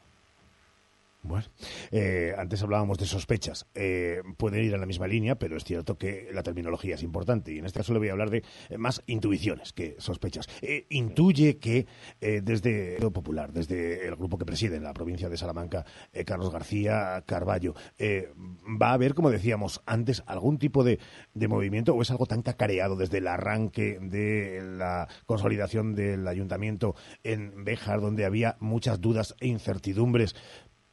Bueno, 1.25 1.47
eh, 1.93 2.35
antes 2.37 2.61
hablábamos 2.65 2.99
de 2.99 3.07
sospechas. 3.07 3.69
Eh, 3.77 4.23
pueden 4.39 4.65
ir 4.65 4.75
en 4.75 4.81
la 4.81 4.87
misma 4.87 5.07
línea, 5.07 5.37
pero 5.37 5.57
es 5.57 5.63
cierto 5.63 5.97
que 5.97 6.29
la 6.33 6.43
terminología 6.43 6.97
es 6.97 7.03
importante. 7.05 7.53
Y 7.53 7.59
en 7.59 7.67
este 7.67 7.79
caso 7.79 7.93
le 7.93 8.01
voy 8.01 8.09
a 8.09 8.13
hablar 8.13 8.31
de 8.31 8.43
eh, 8.69 8.77
más 8.77 9.05
intuiciones 9.07 9.73
que 9.73 9.95
sospechas. 9.99 10.49
intuye 10.89 11.59
que 11.59 11.87
desde 12.21 12.97
el 12.97 13.13
Popular, 13.13 13.53
desde 13.53 14.07
el 14.07 14.17
grupo 14.17 14.39
que 14.39 14.47
preside 14.47 14.77
en 14.77 14.85
la 14.85 14.95
provincia 14.95 15.29
de 15.29 15.37
Salamanca, 15.37 15.85
Carlos 16.25 16.51
García 16.51 17.23
Carballo, 17.27 17.75
va 18.01 18.91
a 18.91 18.93
haber, 18.95 19.15
como 19.15 19.31
decíamos 19.31 19.83
antes, 19.85 20.23
algún 20.27 20.59
tipo 20.59 20.83
de, 20.83 20.99
de 21.35 21.49
movimiento 21.49 21.95
o 21.95 22.01
es 22.01 22.11
algo 22.11 22.27
tan 22.27 22.43
cacareado 22.43 22.97
desde 22.97 23.19
el 23.19 23.29
arranque 23.29 23.99
de 24.01 24.63
la 24.63 25.09
consolidación 25.27 25.95
del 25.95 26.27
ayuntamiento 26.27 26.95
en 27.23 27.65
Béjar, 27.65 28.01
donde 28.01 28.25
había 28.25 28.57
muchas 28.61 29.01
dudas 29.01 29.35
e 29.41 29.49
incertidumbres 29.49 30.35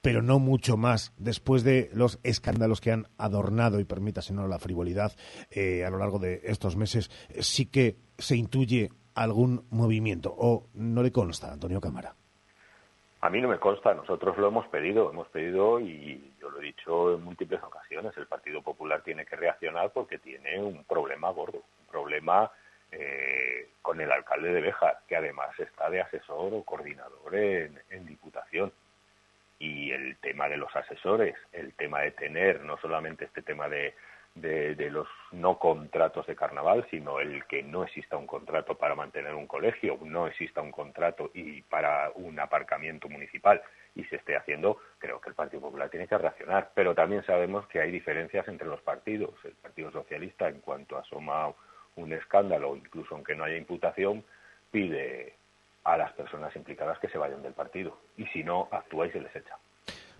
pero 0.02 0.22
no 0.22 0.40
mucho 0.40 0.78
más, 0.78 1.14
después 1.18 1.64
de 1.64 1.90
los 1.94 2.20
escándalos 2.24 2.82
que 2.82 2.92
han 2.92 3.08
adornado, 3.18 3.80
y 3.80 3.86
permítase 3.86 4.34
no 4.34 4.48
la 4.48 4.60
frivolidad, 4.60 5.12
eh, 5.52 5.84
a 5.86 5.90
lo 5.90 5.98
largo 5.98 6.20
de 6.20 6.42
estos 6.44 6.78
meses, 6.78 7.10
sí 7.40 7.70
que 7.70 7.98
se 8.18 8.36
intuye 8.36 8.90
algún 9.16 9.66
movimiento, 9.70 10.34
o 10.38 10.68
no 10.74 11.04
le 11.04 11.12
consta, 11.12 11.52
Antonio 11.52 11.82
Cámara. 11.82 12.16
A 13.22 13.30
mí 13.30 13.42
no 13.42 13.50
me 13.50 13.60
consta, 13.60 13.94
nosotros 13.94 14.38
lo 14.38 14.48
hemos 14.48 14.66
pedido, 14.70 15.12
hemos 15.12 15.28
pedido 15.28 15.82
y 15.82 16.34
yo 16.40 16.50
lo 16.50 16.62
he 16.62 16.66
dicho 16.66 17.16
en 17.16 17.24
múltiples 17.24 17.62
ocasiones, 17.62 18.16
el 18.16 18.28
Partido 18.28 18.62
Popular 18.62 19.02
tiene 19.04 19.26
que 19.26 19.36
reaccionar 19.36 19.92
porque 19.92 20.20
tiene 20.20 20.64
un 20.64 20.86
problema 20.86 21.30
gordo, 21.32 21.58
un 21.58 21.86
problema 21.92 22.50
eh, 22.94 23.72
con 23.82 24.00
el 24.00 24.10
alcalde 24.10 24.54
de 24.54 24.62
Bejar, 24.62 25.00
que 25.06 25.18
además 25.18 25.50
está 25.60 25.90
de 25.90 26.00
asesor 26.00 26.54
o 26.54 26.64
coordinador 26.64 27.36
en 27.36 28.06
Diputación 28.06 28.72
y 29.60 29.92
el 29.92 30.18
tema 30.18 30.48
de 30.48 30.58
los 30.58 30.74
asesores, 30.76 31.36
el 31.52 31.74
tema 31.74 32.02
de 32.02 32.12
tener 32.12 32.62
no 32.64 32.78
solamente 32.78 33.26
este 33.26 33.42
tema 33.42 33.68
de, 33.68 33.94
de, 34.36 34.90
los 34.90 35.08
no 35.32 35.60
contratos 35.60 36.26
de 36.28 36.36
carnaval, 36.36 36.88
sino 36.90 37.20
el 37.20 37.46
que 37.46 37.62
no 37.64 37.84
exista 37.84 38.18
un 38.18 38.26
contrato 38.26 38.76
para 38.76 38.96
mantener 38.96 39.36
un 39.36 39.48
colegio, 39.48 40.00
no 40.02 40.28
exista 40.28 40.62
un 40.62 40.72
contrato 40.72 41.32
y 41.34 41.62
para 41.64 42.12
un 42.16 42.40
aparcamiento 42.40 43.10
municipal 43.10 43.62
y 43.96 44.04
se 44.06 44.18
esté 44.18 44.38
haciendo, 44.38 44.78
creo 44.98 45.20
que 45.20 45.30
el 45.30 45.36
Partido 45.36 45.62
Popular 45.62 45.90
tiene 45.90 46.08
que 46.08 46.18
reaccionar. 46.18 46.72
Pero 46.74 46.96
también 46.96 47.24
sabemos 47.26 47.68
que 47.68 47.82
hay 47.82 47.92
diferencias 47.92 48.48
entre 48.48 48.68
los 48.68 48.82
partidos. 48.82 49.34
El 49.44 49.54
Partido 49.54 49.92
Socialista, 49.92 50.48
en 50.48 50.62
cuanto 50.62 50.98
asoma 50.98 51.54
un 51.96 52.14
escándalo, 52.14 52.76
incluso 52.76 53.16
aunque 53.16 53.36
no 53.36 53.44
haya 53.44 53.58
imputación, 53.58 54.24
pide 54.72 55.34
a 55.84 55.98
las 55.98 56.12
personas 56.14 56.56
implicadas 56.56 57.00
que 57.00 57.10
se 57.10 57.18
vayan 57.18 57.42
del 57.42 57.54
partido. 57.54 57.98
Y 58.18 58.26
si 58.28 58.44
no, 58.44 58.68
actúa 58.72 59.08
y 59.08 59.12
se 59.12 59.22
les 59.22 59.36
echa. 59.36 59.58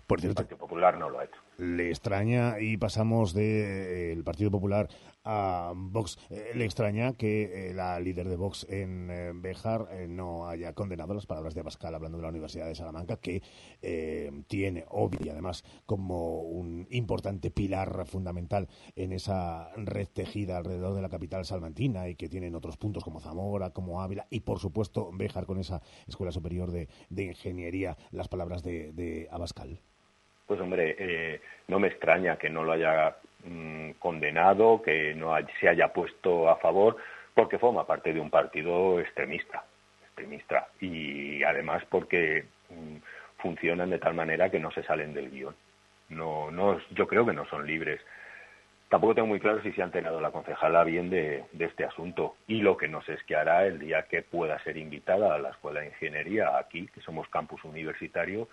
Por 0.06 0.20
cierto, 0.20 0.42
el 0.42 0.46
Partido 0.48 0.58
Popular 0.58 0.98
no 0.98 1.08
lo 1.08 1.20
ha 1.20 1.24
hecho. 1.24 1.40
Le 1.58 1.88
extraña, 1.88 2.58
y 2.58 2.76
pasamos 2.76 3.32
del 3.32 3.44
de, 3.44 4.12
eh, 4.14 4.22
Partido 4.24 4.50
Popular 4.50 4.88
a 5.24 5.72
Vox, 5.74 6.18
eh, 6.30 6.52
le 6.54 6.64
extraña 6.64 7.16
que 7.16 7.70
eh, 7.70 7.74
la 7.74 7.98
líder 8.00 8.28
de 8.28 8.36
Vox 8.36 8.66
en 8.68 9.42
Bejar 9.42 9.88
no 10.08 10.48
haya 10.48 10.74
condenado 10.74 11.14
las 11.14 11.26
palabras 11.26 11.54
de 11.54 11.60
Abascal 11.60 11.94
hablando 11.94 12.18
de 12.18 12.22
la 12.22 12.28
Universidad 12.28 12.66
de 12.66 12.74
Salamanca, 12.74 13.16
que 13.16 13.42
tiene, 14.46 14.84
obvio, 14.88 15.20
y 15.24 15.28
además 15.28 15.64
como 15.86 16.40
un 16.40 16.86
importante 16.90 17.50
pilar 17.50 18.06
fundamental 18.06 18.68
en 18.96 19.12
esa 19.12 19.70
red 19.76 20.08
tejida 20.08 20.56
alrededor 20.56 20.94
de 20.94 21.02
la 21.02 21.08
capital 21.08 21.44
salmantina 21.44 22.08
y 22.08 22.14
que 22.14 22.28
tienen 22.28 22.54
otros 22.54 22.76
puntos 22.76 23.04
como 23.04 23.20
Zamora, 23.20 23.70
como 23.70 24.02
Ávila, 24.02 24.26
y 24.30 24.40
por 24.40 24.58
supuesto 24.58 25.10
Bejar 25.12 25.46
con 25.46 25.58
esa 25.58 25.82
Escuela 26.06 26.32
Superior 26.32 26.70
de, 26.70 26.88
Ingeniería, 27.10 27.96
las 28.10 28.28
palabras 28.28 28.62
de, 28.62 28.92
de 28.92 29.28
Abascal. 29.30 29.80
Pues 30.46 30.60
hombre, 30.60 30.96
eh, 30.98 31.40
no 31.68 31.78
me 31.78 31.88
extraña 31.88 32.36
que 32.36 32.50
no 32.50 32.64
lo 32.64 32.72
haya 32.72 33.16
mm, 33.44 33.90
condenado, 33.98 34.82
que 34.82 35.14
no 35.14 35.34
se 35.60 35.68
haya 35.68 35.92
puesto 35.92 36.48
a 36.48 36.56
favor, 36.56 36.96
porque 37.34 37.58
forma 37.58 37.86
parte 37.86 38.12
de 38.12 38.20
un 38.20 38.30
partido 38.30 39.00
extremista, 39.00 39.64
extremista, 40.04 40.68
y 40.80 41.42
además 41.42 41.82
porque 41.88 42.44
mm, 42.68 42.96
funcionan 43.38 43.90
de 43.90 43.98
tal 43.98 44.14
manera 44.14 44.50
que 44.50 44.60
no 44.60 44.70
se 44.70 44.82
salen 44.82 45.14
del 45.14 45.30
guion. 45.30 45.54
No, 46.08 46.50
no, 46.50 46.78
yo 46.90 47.06
creo 47.06 47.24
que 47.24 47.32
no 47.32 47.46
son 47.46 47.66
libres. 47.66 48.00
Tampoco 48.88 49.14
tengo 49.14 49.28
muy 49.28 49.38
claro 49.38 49.62
si 49.62 49.70
se 49.72 49.82
ha 49.82 49.84
enterado 49.84 50.20
la 50.20 50.32
concejala 50.32 50.82
bien 50.82 51.10
de, 51.10 51.44
de, 51.52 51.64
este 51.66 51.84
asunto. 51.84 52.34
Y 52.48 52.60
lo 52.60 52.76
que 52.76 52.88
no 52.88 53.02
sé 53.02 53.14
es 53.14 53.22
qué 53.22 53.36
hará 53.36 53.64
el 53.64 53.78
día 53.78 54.06
que 54.08 54.22
pueda 54.22 54.58
ser 54.64 54.76
invitada 54.76 55.32
a 55.32 55.38
la 55.38 55.50
Escuela 55.50 55.80
de 55.80 55.86
Ingeniería 55.86 56.58
aquí, 56.58 56.88
que 56.88 57.00
somos 57.00 57.28
campus 57.28 57.62
universitario, 57.64 58.48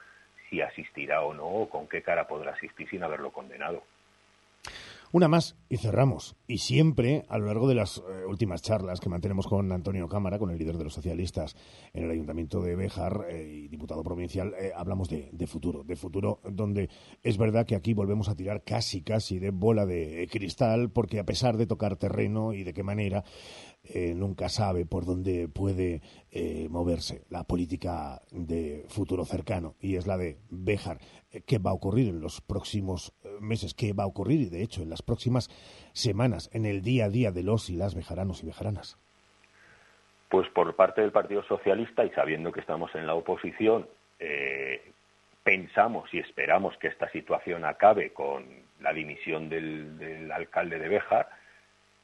si 0.49 0.61
asistirá 0.61 1.21
o 1.23 1.33
no, 1.33 1.47
o 1.47 1.69
con 1.69 1.87
qué 1.87 2.03
cara 2.03 2.27
podrá 2.27 2.51
asistir 2.51 2.87
sin 2.89 3.03
haberlo 3.03 3.31
condenado. 3.31 3.83
Una 5.11 5.29
más 5.29 5.55
y 5.69 5.77
cerramos. 5.77 6.35
Y 6.47 6.57
siempre, 6.57 7.25
a 7.29 7.37
lo 7.37 7.45
largo 7.45 7.67
de 7.67 7.75
las 7.75 7.99
eh, 7.99 8.25
últimas 8.27 8.61
charlas 8.61 8.99
que 8.99 9.09
mantenemos 9.09 9.47
con 9.47 9.71
Antonio 9.71 10.07
Cámara, 10.07 10.37
con 10.37 10.49
el 10.49 10.57
líder 10.57 10.77
de 10.77 10.83
los 10.83 10.93
socialistas 10.93 11.55
en 11.93 12.03
el 12.03 12.11
Ayuntamiento 12.11 12.61
de 12.61 12.75
Béjar 12.75 13.25
eh, 13.29 13.63
y 13.63 13.67
diputado 13.69 14.03
provincial, 14.03 14.53
eh, 14.59 14.71
hablamos 14.75 15.07
de, 15.09 15.47
futuro. 15.47 15.83
De 15.83 15.95
futuro 15.95 16.41
donde 16.43 16.89
es 17.23 17.37
verdad 17.37 17.65
que 17.65 17.75
aquí 17.75 17.93
volvemos 17.93 18.27
a 18.27 18.35
tirar 18.35 18.63
casi, 18.63 19.01
casi 19.01 19.39
de 19.39 19.51
bola 19.51 19.85
de 19.85 20.27
cristal, 20.29 20.89
porque 20.91 21.19
a 21.19 21.25
pesar 21.25 21.55
de 21.55 21.67
tocar 21.67 21.95
terreno 21.95 22.53
y 22.53 22.63
de 22.63 22.73
qué 22.73 22.83
manera, 22.83 23.23
nunca 24.15 24.49
sabe 24.49 24.85
por 24.85 25.05
dónde 25.05 25.47
puede 25.47 26.01
moverse 26.69 27.23
la 27.29 27.45
política 27.45 28.21
de 28.31 28.85
futuro 28.89 29.23
cercano. 29.23 29.75
Y 29.79 29.95
es 29.95 30.07
la 30.07 30.17
de 30.17 30.39
Béjar. 30.49 30.99
¿Qué 31.45 31.57
va 31.59 31.71
a 31.71 31.73
ocurrir 31.73 32.09
en 32.09 32.21
los 32.21 32.41
próximos 32.41 33.13
meses? 33.39 33.73
¿Qué 33.73 33.93
va 33.93 34.03
a 34.03 34.07
ocurrir? 34.07 34.41
Y 34.41 34.49
de 34.49 34.63
hecho, 34.63 34.81
en 34.81 34.89
las 34.89 35.01
próximas 35.01 35.49
semanas 35.93 36.49
en 36.53 36.65
el 36.65 36.81
día 36.81 37.05
a 37.05 37.09
día 37.09 37.31
de 37.31 37.43
los 37.43 37.69
y 37.69 37.75
las 37.75 37.95
bejaranos 37.95 38.43
y 38.43 38.47
bejaranas? 38.47 38.97
Pues 40.29 40.47
por 40.49 40.75
parte 40.75 41.01
del 41.01 41.11
Partido 41.11 41.43
Socialista 41.43 42.05
y 42.05 42.09
sabiendo 42.11 42.51
que 42.51 42.59
estamos 42.59 42.93
en 42.95 43.07
la 43.07 43.13
oposición, 43.13 43.87
eh, 44.19 44.91
pensamos 45.43 46.13
y 46.13 46.19
esperamos 46.19 46.75
que 46.77 46.87
esta 46.87 47.09
situación 47.11 47.63
acabe 47.63 48.11
con 48.11 48.45
la 48.81 48.91
dimisión 48.91 49.47
del, 49.47 50.29
alcalde 50.33 50.79
de 50.79 50.89
Bejar. 50.89 51.29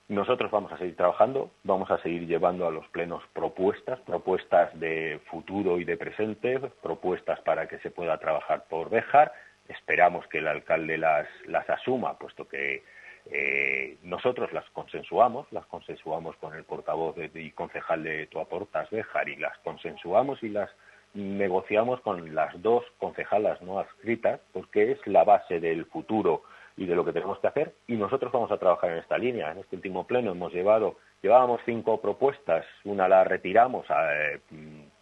Nosotros 0.09 0.51
vamos 0.51 0.71
a 0.73 0.77
seguir 0.77 0.97
trabajando, 0.97 1.51
vamos 1.63 1.89
a 1.89 1.97
seguir 1.99 2.27
llevando 2.27 2.67
a 2.67 2.71
los 2.71 2.85
plenos 2.89 3.23
propuestas, 3.31 3.99
propuestas 4.01 4.77
de 4.77 5.21
futuro 5.31 5.79
y 5.79 5.85
de 5.85 5.95
presente, 5.95 6.59
propuestas 6.81 7.39
para 7.41 7.67
que 7.67 7.79
se 7.79 7.89
pueda 7.89 8.17
trabajar 8.17 8.65
por 8.69 8.89
Bejar. 8.89 9.31
Esperamos 9.69 10.27
que 10.27 10.39
el 10.39 10.47
alcalde 10.47 10.97
las, 10.97 11.27
las 11.47 11.69
asuma, 11.69 12.17
puesto 12.17 12.49
que 12.49 12.83
eh, 13.31 13.97
nosotros 14.03 14.51
las 14.51 14.69
consensuamos, 14.71 15.49
las 15.53 15.65
consensuamos 15.67 16.35
con 16.35 16.53
el 16.53 16.65
portavoz 16.65 17.15
y 17.33 17.51
concejal 17.51 18.03
de 18.03 18.27
Tu 18.27 18.39
Aportas, 18.39 18.89
Bejar, 18.89 19.29
y 19.29 19.37
las 19.37 19.57
consensuamos 19.59 20.43
y 20.43 20.49
las 20.49 20.69
negociamos 21.13 22.01
con 22.01 22.35
las 22.35 22.61
dos 22.61 22.83
concejalas 22.97 23.61
no 23.61 23.79
adscritas, 23.79 24.41
porque 24.51 24.91
es 24.91 25.07
la 25.07 25.23
base 25.23 25.61
del 25.61 25.85
futuro 25.85 26.43
y 26.75 26.85
de 26.85 26.95
lo 26.95 27.05
que 27.05 27.13
tenemos 27.13 27.39
que 27.39 27.47
hacer, 27.47 27.73
y 27.87 27.95
nosotros 27.95 28.31
vamos 28.31 28.51
a 28.51 28.57
trabajar 28.57 28.91
en 28.91 28.97
esta 28.97 29.17
línea. 29.17 29.51
En 29.51 29.59
este 29.59 29.75
último 29.75 30.05
pleno 30.07 30.31
hemos 30.31 30.53
llevado, 30.53 30.97
llevábamos 31.21 31.61
cinco 31.65 32.01
propuestas, 32.01 32.65
una 32.83 33.07
la 33.07 33.23
retiramos 33.23 33.85
eh, 33.89 34.39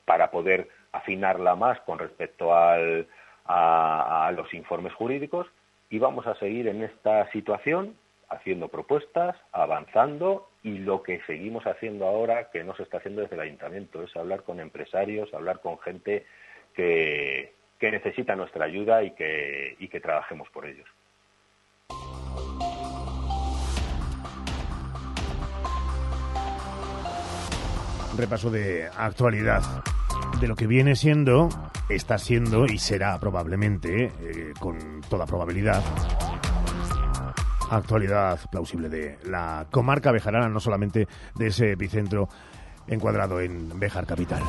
para 0.05 0.31
poder 0.31 0.67
afinarla 0.91 1.55
más 1.55 1.79
con 1.81 1.99
respecto 1.99 2.53
al, 2.55 3.07
a 3.45 4.31
los 4.36 4.53
informes 4.53 4.93
jurídicos, 4.93 5.47
y 5.89 5.99
vamos 5.99 6.25
a 6.25 6.36
seguir 6.36 6.67
en 6.67 6.84
esta 6.84 7.29
situación 7.31 7.95
haciendo 8.29 8.69
propuestas, 8.69 9.36
avanzando 9.51 10.47
y 10.63 10.77
lo 10.77 11.03
que 11.03 11.21
seguimos 11.27 11.67
haciendo 11.67 12.07
ahora, 12.07 12.49
que 12.49 12.63
no 12.63 12.73
se 12.75 12.84
está 12.84 12.97
haciendo 12.97 13.21
desde 13.21 13.36
el 13.36 13.41
ayuntamiento, 13.41 14.01
es 14.03 14.15
hablar 14.15 14.43
con 14.43 14.60
empresarios, 14.60 15.34
hablar 15.34 15.60
con 15.60 15.77
gente 15.79 16.25
que, 16.73 17.53
que 17.77 17.91
necesita 17.91 18.38
nuestra 18.38 18.65
ayuda 18.65 19.03
y 19.03 19.12
que, 19.12 19.75
y 19.79 19.89
que 19.89 19.99
trabajemos 19.99 20.49
por 20.49 20.65
ellos. 20.65 20.88
Repaso 28.17 28.52
de 28.52 28.88
actualidad 28.97 29.63
de 30.39 30.47
lo 30.47 30.56
que 30.56 30.67
viene 30.67 30.95
siendo, 30.95 31.50
está 31.89 32.17
siendo 32.17 32.65
y 32.65 32.78
será 32.78 33.19
probablemente, 33.19 34.06
eh, 34.06 34.54
con 34.60 35.02
toda 35.10 35.26
probabilidad, 35.26 35.82
actualidad 37.69 38.39
plausible 38.52 38.89
de 38.89 39.17
la 39.26 39.65
comarca 39.71 40.12
bejarana, 40.12 40.50
no 40.50 40.60
solamente 40.60 41.08
de 41.36 41.47
ese 41.47 41.71
epicentro 41.71 42.28
encuadrado 42.88 43.39
en 43.39 43.80
Bejar 43.80 44.06
Capital. 44.06 44.41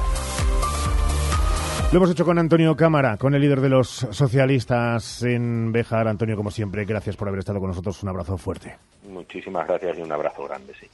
Lo 1.92 1.98
hemos 1.98 2.10
hecho 2.10 2.24
con 2.24 2.38
Antonio 2.38 2.74
Cámara, 2.74 3.18
con 3.18 3.34
el 3.34 3.42
líder 3.42 3.60
de 3.60 3.68
los 3.68 3.88
socialistas 3.88 5.22
en 5.24 5.72
Bejar. 5.72 6.08
Antonio, 6.08 6.36
como 6.36 6.50
siempre, 6.50 6.86
gracias 6.86 7.16
por 7.16 7.28
haber 7.28 7.40
estado 7.40 7.60
con 7.60 7.68
nosotros. 7.68 8.02
Un 8.02 8.08
abrazo 8.08 8.38
fuerte. 8.38 8.78
Muchísimas 9.06 9.68
gracias 9.68 9.98
y 9.98 10.00
un 10.00 10.10
abrazo 10.10 10.44
grande, 10.44 10.72
sí. 10.80 10.86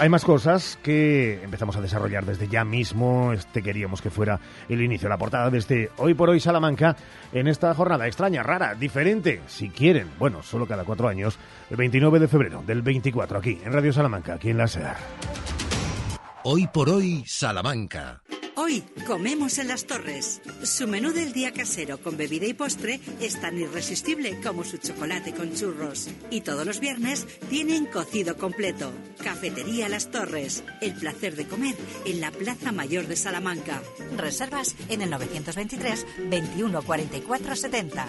Hay 0.00 0.08
más 0.08 0.24
cosas 0.24 0.78
que 0.82 1.44
empezamos 1.44 1.76
a 1.76 1.82
desarrollar 1.82 2.24
desde 2.24 2.48
ya 2.48 2.64
mismo. 2.64 3.34
Este 3.34 3.62
queríamos 3.62 4.00
que 4.00 4.08
fuera 4.08 4.40
el 4.66 4.80
inicio 4.80 5.10
la 5.10 5.18
portada 5.18 5.50
desde 5.50 5.90
Hoy 5.98 6.14
por 6.14 6.30
Hoy 6.30 6.40
Salamanca 6.40 6.96
en 7.34 7.46
esta 7.46 7.74
jornada 7.74 8.06
extraña, 8.06 8.42
rara, 8.42 8.74
diferente, 8.74 9.42
si 9.46 9.68
quieren. 9.68 10.08
Bueno, 10.18 10.42
solo 10.42 10.66
cada 10.66 10.84
cuatro 10.84 11.06
años, 11.06 11.38
el 11.68 11.76
29 11.76 12.18
de 12.18 12.28
febrero 12.28 12.62
del 12.66 12.80
24, 12.80 13.40
aquí 13.40 13.60
en 13.62 13.74
Radio 13.74 13.92
Salamanca, 13.92 14.32
aquí 14.32 14.48
en 14.48 14.56
la 14.56 14.68
SER. 14.68 14.96
Hoy 16.42 16.66
por 16.68 16.88
Hoy 16.88 17.22
Salamanca. 17.26 18.22
Hoy 18.56 18.82
comemos 19.06 19.58
en 19.58 19.68
las 19.68 19.84
torres. 19.86 20.40
Su 20.62 20.88
menú 20.88 21.12
del 21.12 21.34
día 21.34 21.52
casero 21.52 21.98
con 21.98 22.16
bebida 22.16 22.46
y 22.46 22.54
postre 22.54 22.98
es 23.20 23.38
tan 23.38 23.58
irresistible 23.58 24.40
como 24.40 24.64
su 24.64 24.78
chocolate 24.78 25.34
con 25.34 25.54
churros. 25.54 26.08
Y 26.30 26.40
todos 26.40 26.64
los 26.64 26.80
viernes 26.80 27.26
tienen 27.50 27.84
cocido 27.84 28.38
completo. 28.38 28.90
Cafetería 29.22 29.90
Las 29.90 30.10
Torres. 30.10 30.64
El 30.80 30.94
placer 30.94 31.36
de 31.36 31.46
comer 31.46 31.74
en 32.06 32.22
la 32.22 32.30
Plaza 32.30 32.72
Mayor 32.72 33.06
de 33.06 33.16
Salamanca. 33.16 33.82
Reservas 34.16 34.76
en 34.88 35.02
el 35.02 35.10
923 35.10 36.06
21 36.30 36.82
44 36.82 37.56
70. 37.56 38.08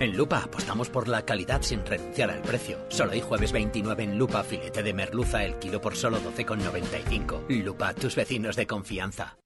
En 0.00 0.16
Lupa 0.16 0.44
apostamos 0.44 0.88
por 0.90 1.08
la 1.08 1.24
calidad 1.24 1.60
sin 1.62 1.84
renunciar 1.84 2.30
al 2.30 2.40
precio. 2.42 2.78
Solo 2.88 3.12
hay 3.12 3.20
jueves 3.20 3.50
29 3.50 4.04
en 4.04 4.16
Lupa 4.16 4.44
filete 4.44 4.84
de 4.84 4.94
merluza 4.94 5.44
el 5.44 5.58
kilo 5.58 5.80
por 5.80 5.96
solo 5.96 6.20
12,95. 6.20 7.48
Lupa, 7.64 7.94
tus 7.94 8.14
vecinos 8.14 8.54
de 8.54 8.66
confianza. 8.68 9.36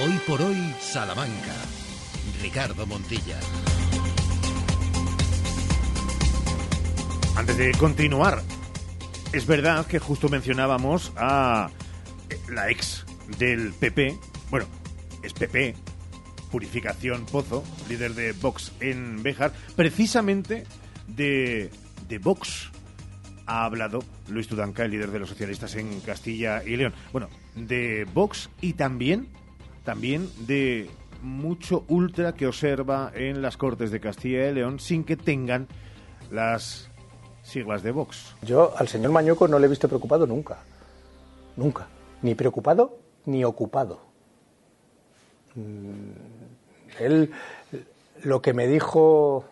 Hoy 0.00 0.18
por 0.26 0.40
hoy, 0.40 0.74
Salamanca. 0.80 1.54
Ricardo 2.40 2.86
Montilla. 2.86 3.38
Antes 7.36 7.58
de 7.58 7.72
continuar, 7.72 8.42
es 9.32 9.46
verdad 9.46 9.86
que 9.86 9.98
justo 9.98 10.30
mencionábamos 10.30 11.12
a 11.16 11.68
la 12.48 12.70
ex 12.70 13.04
del 13.38 13.74
PP, 13.74 14.18
bueno, 14.50 14.66
es 15.22 15.34
PP, 15.34 15.74
Purificación 16.50 17.26
Pozo, 17.26 17.64
líder 17.88 18.14
de 18.14 18.32
Vox 18.32 18.72
en 18.80 19.22
Béjar, 19.22 19.52
precisamente 19.76 20.64
de, 21.06 21.70
de 22.08 22.18
Vox 22.18 22.70
ha 23.48 23.64
hablado 23.64 24.00
Luis 24.28 24.46
Tudanca, 24.46 24.84
el 24.84 24.90
líder 24.90 25.10
de 25.10 25.18
los 25.18 25.30
socialistas 25.30 25.74
en 25.74 26.00
Castilla 26.00 26.62
y 26.62 26.76
León. 26.76 26.92
Bueno, 27.12 27.28
de 27.56 28.06
Vox 28.12 28.50
y 28.60 28.74
también, 28.74 29.28
también 29.84 30.28
de 30.46 30.90
mucho 31.22 31.84
ultra 31.88 32.34
que 32.34 32.46
observa 32.46 33.10
en 33.14 33.40
las 33.42 33.56
Cortes 33.56 33.90
de 33.90 34.00
Castilla 34.00 34.48
y 34.48 34.54
León 34.54 34.78
sin 34.78 35.02
que 35.02 35.16
tengan 35.16 35.66
las 36.30 36.90
siglas 37.42 37.82
de 37.82 37.90
Vox. 37.90 38.34
Yo 38.42 38.74
al 38.76 38.86
señor 38.86 39.12
Mañuco 39.12 39.48
no 39.48 39.58
le 39.58 39.66
he 39.66 39.70
visto 39.70 39.88
preocupado 39.88 40.26
nunca. 40.26 40.58
Nunca. 41.56 41.88
Ni 42.20 42.34
preocupado 42.34 42.98
ni 43.24 43.44
ocupado. 43.44 44.00
Mm, 45.54 46.37
él, 46.98 47.32
lo 48.24 48.42
que 48.42 48.52
me 48.52 48.66
dijo 48.66 49.44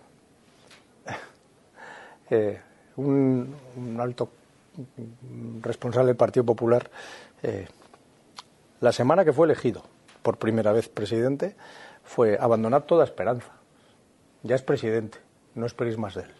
eh, 2.30 2.60
un, 2.96 3.54
alto 3.98 4.28
responsable 5.62 6.08
del 6.08 6.16
Partido 6.16 6.44
Popular 6.44 6.90
eh, 7.42 7.66
la 8.80 8.92
semana 8.92 9.24
que 9.24 9.32
fue 9.32 9.46
elegido 9.46 9.82
por 10.22 10.38
primera 10.38 10.72
vez 10.72 10.88
presidente 10.88 11.56
fue 12.04 12.36
abandonar 12.40 12.82
toda 12.82 13.04
esperanza. 13.04 13.52
Ya 14.42 14.54
es 14.54 14.62
presidente, 14.62 15.18
no 15.54 15.66
esperéis 15.66 15.98
más 15.98 16.14
de 16.14 16.22
él. 16.22 16.30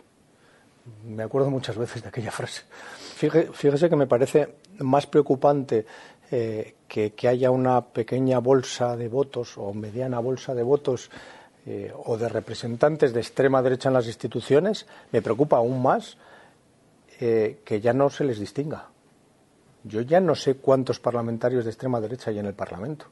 Me 1.05 1.23
acuerdo 1.23 1.51
muchas 1.51 1.77
veces 1.77 2.03
de 2.03 2.09
aquella 2.09 2.31
frase. 2.31 2.63
Fíjese, 3.17 3.89
que 3.89 3.97
me 3.97 4.07
parece 4.07 4.57
más 4.79 5.07
preocupante 5.07 5.87
eh, 6.31 6.75
que, 6.89 7.29
haya 7.29 7.51
una 7.51 7.81
pequeña 7.81 8.39
bolsa 8.39 8.97
de 8.97 9.09
votos 9.09 9.59
o 9.59 9.73
mediana 9.73 10.19
bolsa 10.19 10.55
de 10.55 10.63
votos 10.63 11.11
eh, 11.67 11.93
o 11.95 12.17
de 12.17 12.29
representantes 12.29 13.13
de 13.13 13.21
extrema 13.21 13.63
derecha 13.63 13.89
en 13.89 13.95
las 13.95 14.07
instituciones, 14.07 14.87
me 15.13 15.23
preocupa 15.23 15.59
aún 15.59 15.83
más 15.83 16.17
eh, 17.21 17.61
que 17.65 17.81
ya 17.81 17.93
no 17.93 18.11
se 18.11 18.25
les 18.25 18.39
distinga. 18.39 18.89
Yo 19.85 20.01
ya 20.01 20.21
no 20.21 20.35
sé 20.35 20.57
cuántos 20.57 20.99
parlamentarios 20.99 21.65
de 21.65 21.71
extrema 21.71 22.01
derecha 22.01 22.31
hay 22.31 22.39
en 22.39 22.47
el 22.47 22.55
Parlamento, 22.55 23.07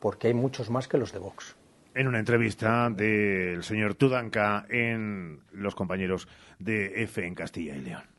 porque 0.00 0.28
hay 0.28 0.34
muchos 0.34 0.70
más 0.70 0.88
que 0.88 0.96
los 0.96 1.12
de 1.12 1.18
Vox. 1.18 1.54
En 1.94 2.08
una 2.08 2.18
entrevista 2.18 2.88
del 2.90 3.62
señor 3.62 3.94
Tudanca 3.94 4.64
en 4.68 5.40
Los 5.52 5.74
compañeros 5.74 6.28
de 6.58 7.02
F 7.02 7.26
en 7.26 7.34
Castilla 7.34 7.76
y 7.76 7.80
León. 7.80 8.17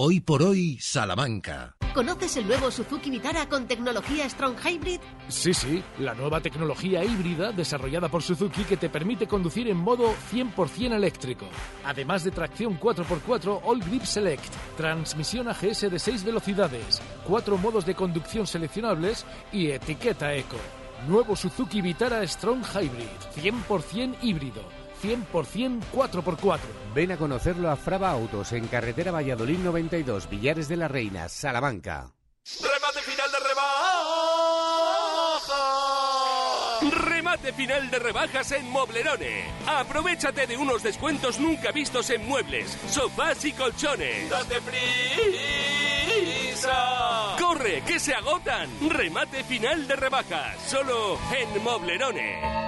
Hoy 0.00 0.20
por 0.20 0.44
hoy, 0.44 0.78
Salamanca. 0.80 1.74
¿Conoces 1.92 2.36
el 2.36 2.46
nuevo 2.46 2.70
Suzuki 2.70 3.10
Vitara 3.10 3.48
con 3.48 3.66
tecnología 3.66 4.30
Strong 4.30 4.54
Hybrid? 4.64 5.00
Sí, 5.26 5.52
sí, 5.52 5.82
la 5.98 6.14
nueva 6.14 6.40
tecnología 6.40 7.04
híbrida 7.04 7.50
desarrollada 7.50 8.08
por 8.08 8.22
Suzuki 8.22 8.62
que 8.62 8.76
te 8.76 8.90
permite 8.90 9.26
conducir 9.26 9.66
en 9.66 9.76
modo 9.76 10.14
100% 10.32 10.92
eléctrico. 10.94 11.46
Además 11.84 12.22
de 12.22 12.30
tracción 12.30 12.78
4x4 12.78 13.60
All 13.64 13.80
Grip 13.80 14.04
Select, 14.04 14.54
transmisión 14.76 15.48
AGS 15.48 15.90
de 15.90 15.98
6 15.98 16.22
velocidades, 16.22 17.02
cuatro 17.26 17.58
modos 17.58 17.84
de 17.84 17.96
conducción 17.96 18.46
seleccionables 18.46 19.26
y 19.50 19.72
etiqueta 19.72 20.32
eco. 20.32 20.58
Nuevo 21.08 21.34
Suzuki 21.34 21.80
Vitara 21.80 22.24
Strong 22.24 22.62
Hybrid, 22.72 23.08
100% 23.34 24.18
híbrido 24.22 24.62
100% 25.02 25.80
4x4. 25.92 26.58
Ven 26.94 27.12
a 27.12 27.16
conocerlo 27.16 27.70
a 27.70 27.76
Fraba 27.76 28.10
Autos 28.10 28.52
en 28.52 28.66
carretera 28.66 29.12
Valladolid 29.12 29.58
92, 29.58 30.28
Villares 30.28 30.68
de 30.68 30.76
la 30.76 30.88
Reina, 30.88 31.28
Salamanca. 31.28 32.12
¡Remate 32.60 33.02
final 33.02 33.30
de 33.30 33.38
rebajas! 33.48 33.88
¡Remate 37.04 37.52
final 37.52 37.90
de 37.90 37.98
rebajas 37.98 38.52
en 38.52 38.70
Moblerone! 38.70 39.44
Aprovechate 39.66 40.46
de 40.46 40.56
unos 40.56 40.82
descuentos 40.82 41.38
nunca 41.38 41.72
vistos 41.72 42.08
en 42.10 42.26
muebles, 42.26 42.78
sofás 42.88 43.44
y 43.44 43.52
colchones. 43.52 44.30
¡Date 44.30 44.60
prisa! 46.50 47.36
¡Corre, 47.38 47.82
que 47.82 48.00
se 48.00 48.14
agotan! 48.14 48.70
Remate 48.88 49.44
final 49.44 49.86
de 49.86 49.96
rebajas, 49.96 50.56
solo 50.66 51.18
en 51.36 51.62
Moblerone. 51.62 52.67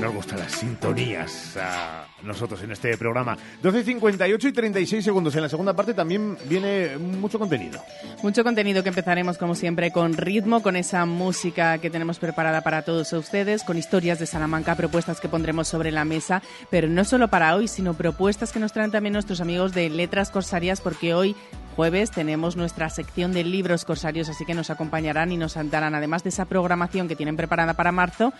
Nos 0.00 0.14
gustan 0.14 0.38
las 0.38 0.52
sintonías 0.52 1.58
a 1.58 2.06
nosotros 2.22 2.62
en 2.62 2.72
este 2.72 2.96
programa. 2.96 3.36
12.58 3.62 4.48
y 4.48 4.52
36 4.52 5.04
segundos. 5.04 5.34
En 5.36 5.42
la 5.42 5.48
segunda 5.50 5.74
parte 5.74 5.92
también 5.92 6.38
viene 6.46 6.96
mucho 6.96 7.38
contenido. 7.38 7.82
Mucho 8.22 8.42
contenido 8.42 8.82
que 8.82 8.88
empezaremos, 8.88 9.36
como 9.36 9.54
siempre, 9.54 9.90
con 9.90 10.14
ritmo, 10.14 10.62
con 10.62 10.76
esa 10.76 11.04
música 11.04 11.76
que 11.78 11.90
tenemos 11.90 12.18
preparada 12.18 12.62
para 12.62 12.80
todos 12.80 13.12
ustedes, 13.12 13.62
con 13.62 13.76
historias 13.76 14.18
de 14.18 14.24
Salamanca, 14.24 14.74
propuestas 14.74 15.20
que 15.20 15.28
pondremos 15.28 15.68
sobre 15.68 15.90
la 15.90 16.06
mesa, 16.06 16.42
pero 16.70 16.88
no 16.88 17.04
solo 17.04 17.28
para 17.28 17.54
hoy, 17.54 17.68
sino 17.68 17.92
propuestas 17.92 18.52
que 18.52 18.58
nos 18.58 18.72
traen 18.72 18.90
también 18.90 19.12
nuestros 19.12 19.42
amigos 19.42 19.74
de 19.74 19.90
Letras 19.90 20.30
Corsarias, 20.30 20.80
porque 20.80 21.12
hoy 21.12 21.36
jueves 21.80 22.10
tenemos 22.10 22.56
nuestra 22.56 22.90
sección 22.90 23.32
de 23.32 23.42
libros 23.42 23.86
corsarios, 23.86 24.28
así 24.28 24.44
que 24.44 24.52
nos 24.52 24.68
acompañarán 24.68 25.32
y 25.32 25.38
nos 25.38 25.54
darán, 25.54 25.94
además 25.94 26.22
de 26.22 26.28
esa 26.28 26.44
programación 26.44 27.08
que 27.08 27.16
tienen 27.16 27.38
preparada 27.38 27.72
para 27.72 27.90
marzo, 27.90 28.34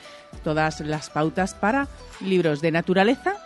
todas 0.44 0.80
las 0.80 1.08
pautas 1.08 1.54
para 1.54 1.88
libros 2.20 2.60
de 2.60 2.70
naturaleza 2.70 3.36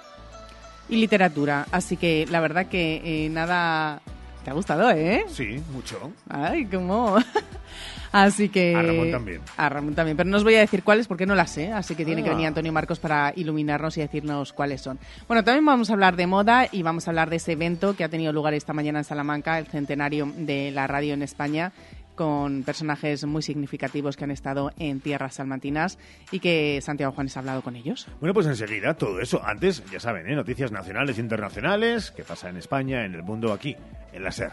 y 0.89 0.97
literatura. 0.97 1.69
Así 1.71 1.97
que 1.97 2.27
la 2.29 2.41
verdad 2.41 2.67
que 2.67 3.03
eh, 3.05 3.29
nada... 3.29 4.01
¿Te 4.43 4.51
ha 4.51 4.55
gustado, 4.55 4.91
eh? 4.91 5.27
Sí, 5.29 5.63
mucho. 5.73 6.11
Ay, 6.29 6.67
cómo... 6.67 7.17
Así 8.15 8.49
que... 8.49 8.77
A 8.77 8.83
Ramón 8.83 9.11
también. 9.11 9.41
A 9.57 9.69
Ramón 9.69 9.95
también, 9.97 10.17
pero 10.17 10.31
no 10.31 10.37
os 10.37 10.45
voy 10.45 10.55
a 10.55 10.61
decir 10.61 10.85
cuáles 10.85 11.09
porque 11.09 11.27
no 11.27 11.35
las 11.35 11.51
sé, 11.51 11.73
así 11.73 11.97
que 11.97 12.05
tiene 12.05 12.23
que 12.23 12.29
Ah. 12.31 12.33
venir 12.35 12.47
Antonio 12.47 12.73
Marcos 12.73 13.01
para 13.01 13.33
iluminarnos 13.35 13.97
y 13.99 14.03
decirnos 14.03 14.53
cuáles 14.53 14.81
son. 14.83 15.01
Bueno, 15.27 15.43
también 15.43 15.67
vamos 15.67 15.91
a 15.91 15.95
hablar 15.95 16.15
de 16.15 16.29
moda 16.29 16.69
y 16.71 16.83
vamos 16.85 17.09
a 17.09 17.11
hablar 17.11 17.29
de 17.29 17.37
ese 17.37 17.53
evento 17.53 17.97
que 17.97 18.05
ha 18.05 18.09
tenido 18.09 18.33
lugar 18.33 18.55
esta 18.55 18.73
mañana 18.73 19.01
en 19.01 19.05
Salamanca, 19.05 19.59
el 19.59 19.67
centenario 19.67 20.33
de 20.37 20.71
la 20.71 20.87
radio 20.87 21.13
en 21.15 21.23
España 21.23 21.73
con 22.15 22.63
personajes 22.63 23.25
muy 23.25 23.43
significativos 23.43 24.17
que 24.17 24.23
han 24.23 24.31
estado 24.31 24.71
en 24.79 25.01
tierras 25.01 25.35
salmantinas 25.35 25.99
y 26.31 26.39
que 26.39 26.79
Santiago 26.81 27.13
Juanes 27.13 27.37
ha 27.37 27.41
hablado 27.41 27.63
con 27.63 27.75
ellos. 27.75 28.07
Bueno, 28.21 28.33
pues 28.33 28.47
enseguida 28.47 28.95
todo 28.95 29.21
eso. 29.21 29.43
Antes, 29.45 29.83
ya 29.91 29.99
saben, 29.99 30.31
¿eh? 30.31 30.37
noticias 30.37 30.71
nacionales 30.71 31.19
e 31.19 31.21
internacionales, 31.21 32.13
qué 32.13 32.23
pasa 32.23 32.49
en 32.49 32.59
España, 32.59 33.05
en 33.05 33.15
el 33.17 33.25
mundo, 33.25 33.53
aquí, 33.53 33.75
en 34.13 34.23
la 34.23 34.31
SER. 34.31 34.53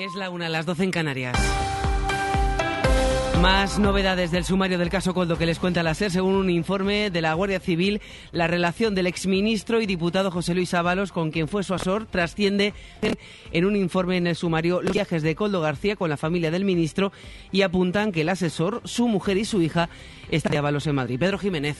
Es 0.00 0.14
la 0.14 0.30
una, 0.30 0.48
las 0.48 0.64
12 0.64 0.84
en 0.84 0.90
Canarias. 0.92 1.36
Más 3.42 3.78
novedades 3.78 4.30
del 4.30 4.46
sumario 4.46 4.78
del 4.78 4.88
caso 4.88 5.12
Coldo 5.12 5.36
que 5.36 5.44
les 5.44 5.58
cuenta 5.58 5.82
la 5.82 5.92
SER. 5.92 6.10
Según 6.10 6.36
un 6.36 6.48
informe 6.48 7.10
de 7.10 7.20
la 7.20 7.34
Guardia 7.34 7.60
Civil, 7.60 8.00
la 8.32 8.46
relación 8.46 8.94
del 8.94 9.06
exministro 9.06 9.78
y 9.82 9.84
diputado 9.84 10.30
José 10.30 10.54
Luis 10.54 10.72
Ábalos 10.72 11.12
con 11.12 11.30
quien 11.30 11.48
fue 11.48 11.64
su 11.64 11.74
asesor 11.74 12.06
trasciende 12.06 12.72
en 13.52 13.64
un 13.66 13.76
informe 13.76 14.16
en 14.16 14.26
el 14.26 14.36
sumario 14.36 14.80
los 14.80 14.94
viajes 14.94 15.22
de 15.22 15.34
Coldo 15.34 15.60
García 15.60 15.96
con 15.96 16.08
la 16.08 16.16
familia 16.16 16.50
del 16.50 16.64
ministro 16.64 17.12
y 17.52 17.60
apuntan 17.60 18.10
que 18.10 18.22
el 18.22 18.30
asesor, 18.30 18.80
su 18.86 19.06
mujer 19.06 19.36
y 19.36 19.44
su 19.44 19.60
hija 19.60 19.90
están 20.30 20.52
de 20.52 20.58
Ábalos 20.58 20.86
en 20.86 20.94
Madrid. 20.94 21.18
Pedro 21.18 21.36
Jiménez. 21.36 21.76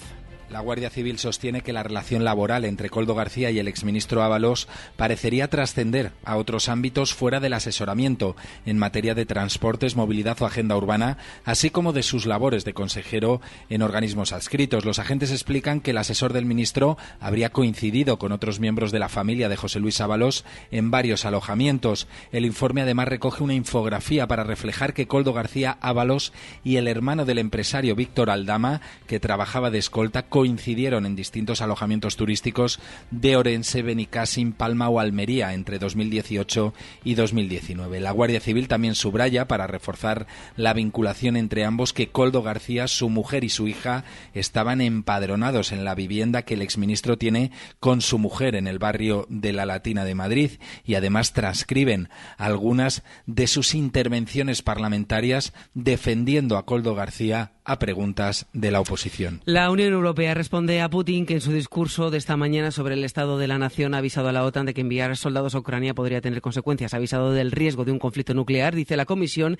La 0.50 0.58
Guardia 0.58 0.90
Civil 0.90 1.16
sostiene 1.20 1.60
que 1.60 1.72
la 1.72 1.84
relación 1.84 2.24
laboral 2.24 2.64
entre 2.64 2.90
Coldo 2.90 3.14
García 3.14 3.52
y 3.52 3.60
el 3.60 3.68
exministro 3.68 4.24
Ábalos 4.24 4.66
parecería 4.96 5.48
trascender 5.48 6.10
a 6.24 6.36
otros 6.36 6.68
ámbitos 6.68 7.14
fuera 7.14 7.38
del 7.38 7.52
asesoramiento 7.52 8.34
en 8.66 8.76
materia 8.76 9.14
de 9.14 9.26
transportes, 9.26 9.94
movilidad 9.94 10.42
o 10.42 10.46
agenda 10.46 10.76
urbana, 10.76 11.18
así 11.44 11.70
como 11.70 11.92
de 11.92 12.02
sus 12.02 12.26
labores 12.26 12.64
de 12.64 12.74
consejero 12.74 13.40
en 13.68 13.82
organismos 13.82 14.32
adscritos. 14.32 14.84
Los 14.84 14.98
agentes 14.98 15.30
explican 15.30 15.80
que 15.80 15.92
el 15.92 15.98
asesor 15.98 16.32
del 16.32 16.46
ministro 16.46 16.98
habría 17.20 17.50
coincidido 17.50 18.18
con 18.18 18.32
otros 18.32 18.58
miembros 18.58 18.90
de 18.90 18.98
la 18.98 19.08
familia 19.08 19.48
de 19.48 19.56
José 19.56 19.78
Luis 19.78 20.00
Ábalos 20.00 20.44
en 20.72 20.90
varios 20.90 21.24
alojamientos. 21.24 22.08
El 22.32 22.44
informe 22.44 22.82
además 22.82 23.06
recoge 23.06 23.44
una 23.44 23.54
infografía 23.54 24.26
para 24.26 24.42
reflejar 24.42 24.94
que 24.94 25.06
Coldo 25.06 25.32
García 25.32 25.78
Ábalos 25.80 26.32
y 26.64 26.74
el 26.74 26.88
hermano 26.88 27.24
del 27.24 27.38
empresario 27.38 27.94
Víctor 27.94 28.30
Aldama, 28.30 28.80
que 29.06 29.20
trabajaba 29.20 29.70
de 29.70 29.78
escolta, 29.78 30.24
coincidieron 30.40 31.04
en 31.04 31.16
distintos 31.16 31.60
alojamientos 31.60 32.16
turísticos 32.16 32.80
de 33.10 33.36
Orense, 33.36 33.82
Benicassim, 33.82 34.52
Palma 34.52 34.88
o 34.88 34.98
Almería 34.98 35.52
entre 35.52 35.78
2018 35.78 36.72
y 37.04 37.14
2019. 37.14 38.00
La 38.00 38.12
Guardia 38.12 38.40
Civil 38.40 38.66
también 38.66 38.94
subraya, 38.94 39.46
para 39.46 39.66
reforzar 39.66 40.26
la 40.56 40.72
vinculación 40.72 41.36
entre 41.36 41.66
ambos, 41.66 41.92
que 41.92 42.08
Coldo 42.08 42.42
García, 42.42 42.88
su 42.88 43.10
mujer 43.10 43.44
y 43.44 43.50
su 43.50 43.68
hija 43.68 44.04
estaban 44.32 44.80
empadronados 44.80 45.72
en 45.72 45.84
la 45.84 45.94
vivienda 45.94 46.40
que 46.40 46.54
el 46.54 46.62
exministro 46.62 47.18
tiene 47.18 47.50
con 47.78 48.00
su 48.00 48.18
mujer 48.18 48.54
en 48.54 48.66
el 48.66 48.78
barrio 48.78 49.26
de 49.28 49.52
la 49.52 49.66
Latina 49.66 50.06
de 50.06 50.14
Madrid 50.14 50.52
y 50.86 50.94
además 50.94 51.34
transcriben 51.34 52.08
algunas 52.38 53.02
de 53.26 53.46
sus 53.46 53.74
intervenciones 53.74 54.62
parlamentarias 54.62 55.52
defendiendo 55.74 56.56
a 56.56 56.64
Coldo 56.64 56.94
García 56.94 57.52
a 57.70 57.78
preguntas 57.78 58.46
de 58.52 58.70
la 58.70 58.80
oposición. 58.80 59.42
La 59.44 59.70
Unión 59.70 59.92
Europea 59.92 60.29
responde 60.34 60.80
a 60.80 60.88
Putin 60.88 61.26
que 61.26 61.34
en 61.34 61.40
su 61.40 61.52
discurso 61.52 62.10
de 62.10 62.18
esta 62.18 62.36
mañana 62.36 62.70
sobre 62.70 62.94
el 62.94 63.04
estado 63.04 63.38
de 63.38 63.48
la 63.48 63.58
nación 63.58 63.94
ha 63.94 63.98
avisado 63.98 64.28
a 64.28 64.32
la 64.32 64.44
OTAN 64.44 64.66
de 64.66 64.74
que 64.74 64.80
enviar 64.80 65.16
soldados 65.16 65.54
a 65.54 65.58
Ucrania 65.58 65.94
podría 65.94 66.20
tener 66.20 66.40
consecuencias. 66.40 66.94
Ha 66.94 66.98
avisado 66.98 67.32
del 67.32 67.52
riesgo 67.52 67.84
de 67.84 67.92
un 67.92 67.98
conflicto 67.98 68.34
nuclear. 68.34 68.74
Dice 68.74 68.96
la 68.96 69.06
Comisión 69.06 69.58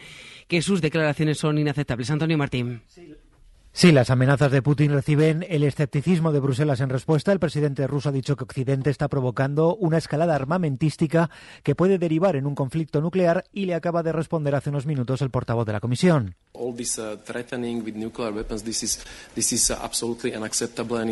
que 0.49 0.63
sus 0.63 0.81
declaraciones 0.81 1.39
son 1.39 1.59
inaceptables. 1.59 2.11
Antonio 2.11 2.39
Martín. 2.39 2.83
Sí, 2.89 3.15
las 3.93 4.11
amenazas 4.11 4.53
de 4.53 4.63
Putin 4.63 4.93
reciben 4.93 5.45
el 5.49 5.63
escepticismo 5.65 6.33
de 6.33 6.41
Bruselas 6.41 6.81
en 6.81 6.91
respuesta. 6.91 7.33
El 7.33 7.39
presidente 7.39 7.87
ruso 7.87 8.11
ha 8.11 8.13
dicho 8.13 8.37
que 8.37 8.45
Occidente 8.45 8.91
está 8.91 9.09
provocando 9.09 9.75
una 9.75 9.99
escalada 9.99 10.35
armamentística 10.35 11.31
que 11.63 11.75
puede 11.75 11.99
derivar 11.99 12.37
en 12.37 12.47
un 12.47 12.55
conflicto 12.55 13.01
nuclear 13.01 13.45
y 13.53 13.65
le 13.65 13.75
acaba 13.75 14.03
de 14.03 14.13
responder 14.13 14.55
hace 14.55 14.71
unos 14.71 14.87
minutos 14.87 15.23
el 15.23 15.31
portavoz 15.31 15.67
de 15.67 15.73
la 15.73 15.81
Comisión. 15.81 16.37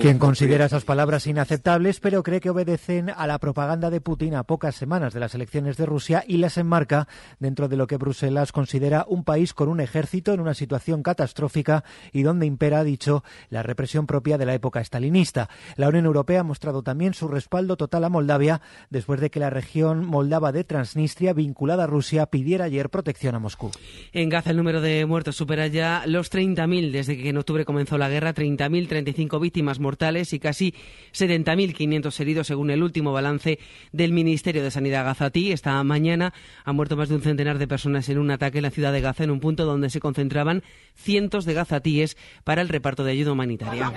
Quien 0.01 0.19
considera 0.19 0.67
esas 0.67 0.85
palabras 0.85 1.27
inaceptables, 1.27 2.01
pero 2.01 2.23
cree 2.23 2.41
que 2.41 2.51
obedecen 2.51 3.09
a 3.09 3.27
la 3.27 3.39
propaganda 3.39 3.89
de 3.89 4.01
Putin 4.01 4.35
a 4.35 4.43
pocas 4.43 4.75
semanas 4.75 5.15
de 5.15 5.21
las 5.21 5.35
elecciones 5.35 5.77
de 5.77 5.87
Rusia 5.87 6.23
y 6.27 6.37
las 6.37 6.59
enmarca 6.59 7.09
dentro 7.39 7.69
de 7.69 7.77
lo 7.77 7.87
que 7.87 7.97
Bruselas 7.97 8.53
considera 8.53 9.07
un 9.09 9.25
país 9.25 9.55
con 9.55 9.69
un 9.69 9.81
ejército 9.81 10.35
en 10.35 10.41
una 10.41 10.55
situación 10.55 11.03
catastrófica 11.03 11.85
y 12.13 12.25
donde 12.25 12.48
impera, 12.49 12.81
ha 12.81 12.85
dicho, 12.85 13.23
la 13.51 13.63
represión 13.63 14.07
propia 14.07 14.39
de 14.39 14.47
la 14.47 14.55
época 14.55 14.81
estalinista. 14.81 15.49
La 15.77 15.89
Unión 15.89 16.07
Europea 16.07 16.41
ha 16.41 16.45
mostrado 16.45 16.83
también 16.83 17.15
su 17.15 17.29
respaldo 17.29 17.77
total 17.77 18.05
a 18.05 18.09
Moldavia 18.09 18.61
después 18.91 19.21
de 19.21 19.31
que 19.31 19.39
la 19.39 19.51
región 19.51 20.05
moldava 20.05 20.51
de 20.51 20.65
Transnistria, 20.65 21.33
vinculada 21.33 21.85
a 21.85 21.87
Rusia, 21.87 22.27
pidiera 22.27 22.65
ayer 22.65 22.91
protección 22.91 23.35
a 23.35 23.39
Moscú. 23.39 23.71
En 24.13 24.29
Gaza 24.29 24.51
el 24.51 24.57
número 24.57 24.81
de 24.81 25.07
muertos 25.07 25.37
supera 25.37 25.67
ya 25.69 26.03
los 26.07 26.33
30.000 26.33 26.91
desde 26.91 27.17
que 27.17 27.29
en 27.29 27.37
octubre 27.37 27.65
comenzó 27.65 27.99
la 27.99 28.09
guerra, 28.09 28.35
30.000, 28.35 28.89
35 28.89 29.41
víctimas 29.41 29.79
mortales 29.79 30.33
y 30.33 30.39
casi 30.39 30.75
70.500 31.13 32.21
heridos 32.21 32.47
según 32.47 32.71
el 32.71 32.83
último 32.83 33.13
balance 33.13 33.59
del 33.93 34.13
Ministerio 34.13 34.63
de 34.63 34.71
Sanidad 34.71 35.05
gazatí. 35.05 35.53
Esta 35.53 35.83
mañana 35.85 36.33
han 36.65 36.77
muerto 36.77 36.97
más 36.97 37.09
de 37.09 37.17
un 37.17 37.23
centenar 37.23 37.59
de 37.59 37.69
personas 37.69 38.09
en 38.09 38.19
un 38.19 38.31
ataque 38.31 38.59
en 38.59 38.63
la 38.63 38.71
ciudad 38.71 38.93
de 38.93 39.01
Gaza, 39.01 39.25
en 39.25 39.31
un 39.31 39.41
punto 39.41 39.65
donde 39.65 39.91
se 39.91 40.01
concentraban 40.01 40.63
cientos 40.95 41.45
de 41.45 41.55
gazatíes 41.55 42.17
para 42.49 42.63
el 42.63 42.71
reparto 42.71 43.05
de 43.05 43.13
ayuda 43.13 43.33
humanitaria. 43.33 43.93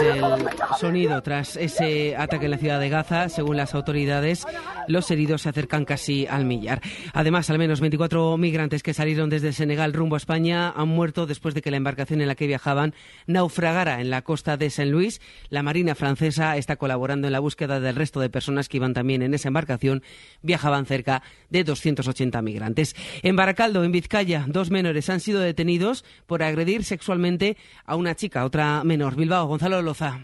El 0.00 0.46
sonido 0.78 1.22
tras 1.22 1.56
ese 1.56 2.16
ataque 2.16 2.44
en 2.44 2.50
la 2.50 2.58
ciudad 2.58 2.80
de 2.80 2.88
Gaza. 2.88 3.28
Según 3.28 3.56
las 3.56 3.74
autoridades, 3.74 4.46
los 4.86 5.10
heridos 5.10 5.42
se 5.42 5.48
acercan 5.48 5.84
casi 5.84 6.26
al 6.26 6.44
millar. 6.44 6.80
Además, 7.12 7.50
al 7.50 7.58
menos 7.58 7.80
24 7.80 8.36
migrantes 8.36 8.82
que 8.82 8.94
salieron 8.94 9.30
desde 9.30 9.52
Senegal 9.52 9.92
rumbo 9.92 10.16
a 10.16 10.18
España 10.18 10.70
han 10.70 10.88
muerto 10.88 11.26
después 11.26 11.54
de 11.54 11.62
que 11.62 11.70
la 11.70 11.78
embarcación 11.78 12.20
en 12.20 12.28
la 12.28 12.34
que 12.34 12.46
viajaban 12.46 12.94
naufragara 13.26 14.00
en 14.00 14.10
la 14.10 14.22
costa 14.22 14.56
de 14.56 14.70
Saint 14.70 14.92
Louis. 14.92 15.20
La 15.48 15.62
Marina 15.62 15.94
francesa 15.94 16.56
está 16.56 16.76
colaborando 16.76 17.26
en 17.26 17.32
la 17.32 17.40
búsqueda 17.40 17.80
del 17.80 17.96
resto 17.96 18.20
de 18.20 18.30
personas 18.30 18.68
que 18.68 18.76
iban 18.76 18.94
también 18.94 19.22
en 19.22 19.34
esa 19.34 19.48
embarcación. 19.48 20.02
Viajaban 20.42 20.86
cerca 20.86 21.22
de 21.50 21.64
280 21.64 22.42
migrantes. 22.42 22.94
En 23.22 23.36
Baracaldo, 23.36 23.84
en 23.84 23.92
Vizcaya, 23.92 24.44
dos 24.46 24.70
menores 24.70 25.08
han 25.08 25.20
sido 25.20 25.40
detenidos 25.40 26.04
por 26.26 26.42
agredir 26.42 26.84
sexualmente 26.84 27.56
a 27.84 27.96
una 27.96 28.14
chica, 28.14 28.44
otra 28.44 28.82
menor. 28.84 29.16
Bilbao, 29.16 29.46
Gonzalo 29.46 29.77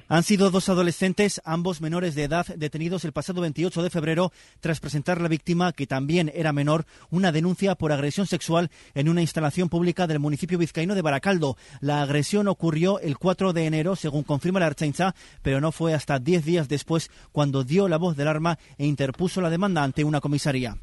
Han 0.09 0.23
sido 0.23 0.51
dos 0.51 0.69
adolescentes, 0.69 1.41
ambos 1.45 1.81
menores 1.81 2.15
de 2.15 2.25
edad, 2.25 2.47
detenidos 2.57 3.05
el 3.05 3.13
pasado 3.13 3.41
28 3.41 3.83
de 3.83 3.91
febrero 3.91 4.33
tras 4.61 4.81
presentar 4.81 5.21
la 5.21 5.29
víctima, 5.29 5.73
que 5.73 5.87
también 5.87 6.31
era 6.35 6.53
menor, 6.53 6.87
una 7.11 7.33
denuncia 7.33 7.75
por 7.75 7.93
agresión 7.93 8.27
sexual 8.27 8.71
en 8.95 9.09
una 9.09 9.21
instalación 9.21 9.69
pública 9.69 10.07
del 10.07 10.19
municipio 10.19 10.59
vizcaíno 10.59 10.95
de 10.95 11.03
Baracaldo. 11.03 11.57
La 11.81 12.03
agresión 12.03 12.49
ocurrió 12.49 13.01
el 13.01 13.19
4 13.19 13.53
de 13.53 13.67
enero, 13.67 13.97
según 13.97 14.23
confirma 14.23 14.61
la 14.61 14.67
Archainza, 14.67 15.15
pero 15.43 15.61
no 15.61 15.73
fue 15.73 15.95
hasta 15.95 16.19
10 16.19 16.45
días 16.45 16.69
después 16.69 17.11
cuando 17.33 17.65
dio 17.65 17.89
la 17.89 17.99
voz 17.99 18.17
del 18.17 18.29
arma 18.29 18.59
e 18.79 18.87
interpuso 18.87 19.41
la 19.41 19.51
demanda 19.51 19.83
ante 19.83 20.05
una 20.05 20.21
comisaría. 20.21 20.77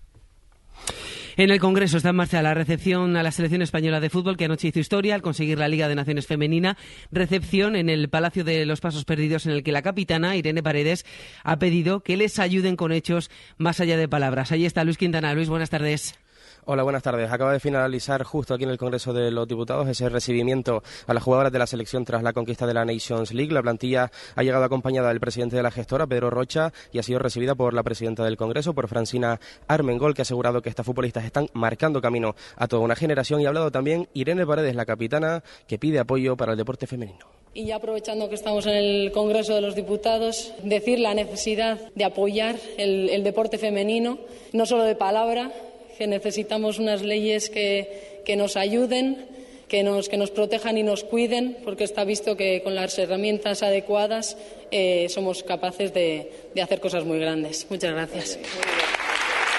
En 1.37 1.49
el 1.49 1.59
Congreso 1.59 1.97
está 1.97 2.09
en 2.09 2.17
marcha 2.17 2.41
la 2.41 2.53
recepción 2.53 3.15
a 3.15 3.23
la 3.23 3.31
selección 3.31 3.61
española 3.61 3.99
de 3.99 4.09
fútbol 4.09 4.35
que 4.35 4.45
anoche 4.45 4.67
hizo 4.67 4.79
historia 4.79 5.15
al 5.15 5.21
conseguir 5.21 5.57
la 5.57 5.69
Liga 5.69 5.87
de 5.87 5.95
Naciones 5.95 6.27
Femenina. 6.27 6.77
Recepción 7.11 7.75
en 7.75 7.89
el 7.89 8.09
Palacio 8.09 8.43
de 8.43 8.65
los 8.65 8.81
Pasos 8.81 9.05
Perdidos 9.05 9.45
en 9.45 9.53
el 9.53 9.63
que 9.63 9.71
la 9.71 9.81
capitana 9.81 10.35
Irene 10.35 10.61
Paredes 10.61 11.05
ha 11.43 11.57
pedido 11.57 12.01
que 12.01 12.17
les 12.17 12.37
ayuden 12.37 12.75
con 12.75 12.91
hechos 12.91 13.31
más 13.57 13.79
allá 13.79 13.95
de 13.97 14.09
palabras. 14.09 14.51
Ahí 14.51 14.65
está 14.65 14.83
Luis 14.83 14.97
Quintana. 14.97 15.33
Luis, 15.33 15.47
buenas 15.47 15.69
tardes. 15.69 16.20
Hola, 16.65 16.83
buenas 16.83 17.01
tardes. 17.01 17.31
Acaba 17.31 17.53
de 17.53 17.59
finalizar 17.59 18.23
justo 18.23 18.53
aquí 18.53 18.65
en 18.65 18.69
el 18.69 18.77
Congreso 18.77 19.13
de 19.13 19.31
los 19.31 19.47
Diputados 19.47 19.87
ese 19.87 20.09
recibimiento 20.09 20.83
a 21.07 21.13
las 21.15 21.23
jugadoras 21.23 21.51
de 21.51 21.57
la 21.57 21.65
selección 21.65 22.05
tras 22.05 22.21
la 22.21 22.33
conquista 22.33 22.67
de 22.67 22.75
la 22.75 22.85
Nations 22.85 23.33
League. 23.33 23.51
La 23.51 23.63
plantilla 23.63 24.11
ha 24.35 24.43
llegado 24.43 24.63
acompañada 24.63 25.09
del 25.09 25.19
presidente 25.19 25.55
de 25.55 25.63
la 25.63 25.71
gestora, 25.71 26.05
Pedro 26.05 26.29
Rocha, 26.29 26.71
y 26.93 26.99
ha 26.99 27.03
sido 27.03 27.17
recibida 27.17 27.55
por 27.55 27.73
la 27.73 27.81
presidenta 27.81 28.23
del 28.23 28.37
Congreso, 28.37 28.75
por 28.75 28.87
Francina 28.87 29.39
Armengol, 29.67 30.13
que 30.13 30.21
ha 30.21 30.23
asegurado 30.23 30.61
que 30.61 30.69
estas 30.69 30.85
futbolistas 30.85 31.25
están 31.25 31.47
marcando 31.53 31.99
camino 31.99 32.35
a 32.55 32.67
toda 32.67 32.83
una 32.83 32.95
generación. 32.95 33.41
Y 33.41 33.45
ha 33.45 33.47
hablado 33.47 33.71
también 33.71 34.07
Irene 34.13 34.45
Paredes, 34.45 34.75
la 34.75 34.85
capitana, 34.85 35.43
que 35.67 35.79
pide 35.79 35.97
apoyo 35.97 36.37
para 36.37 36.51
el 36.51 36.59
deporte 36.59 36.85
femenino. 36.85 37.25
Y 37.55 37.65
ya 37.65 37.77
aprovechando 37.77 38.29
que 38.29 38.35
estamos 38.35 38.67
en 38.67 38.75
el 38.75 39.11
Congreso 39.11 39.55
de 39.55 39.61
los 39.61 39.73
Diputados, 39.73 40.53
decir 40.63 40.99
la 40.99 41.15
necesidad 41.15 41.79
de 41.95 42.03
apoyar 42.05 42.55
el, 42.77 43.09
el 43.09 43.23
deporte 43.23 43.57
femenino, 43.57 44.19
no 44.53 44.67
solo 44.67 44.83
de 44.83 44.95
palabra, 44.95 45.51
que 45.97 46.07
necesitamos 46.07 46.79
unas 46.79 47.01
leyes 47.01 47.49
que, 47.49 48.21
que 48.25 48.35
nos 48.35 48.57
ayuden, 48.57 49.25
que 49.67 49.83
nos, 49.83 50.09
que 50.09 50.17
nos 50.17 50.31
protejan 50.31 50.77
y 50.77 50.83
nos 50.83 51.03
cuiden, 51.03 51.57
porque 51.63 51.83
está 51.83 52.03
visto 52.03 52.35
que 52.35 52.61
con 52.61 52.75
las 52.75 52.97
herramientas 52.99 53.63
adecuadas 53.63 54.37
eh, 54.71 55.07
somos 55.09 55.43
capaces 55.43 55.93
de, 55.93 56.31
de 56.53 56.61
hacer 56.61 56.79
cosas 56.79 57.05
muy 57.05 57.19
grandes. 57.19 57.65
Muchas 57.69 57.93
gracias. 57.93 58.39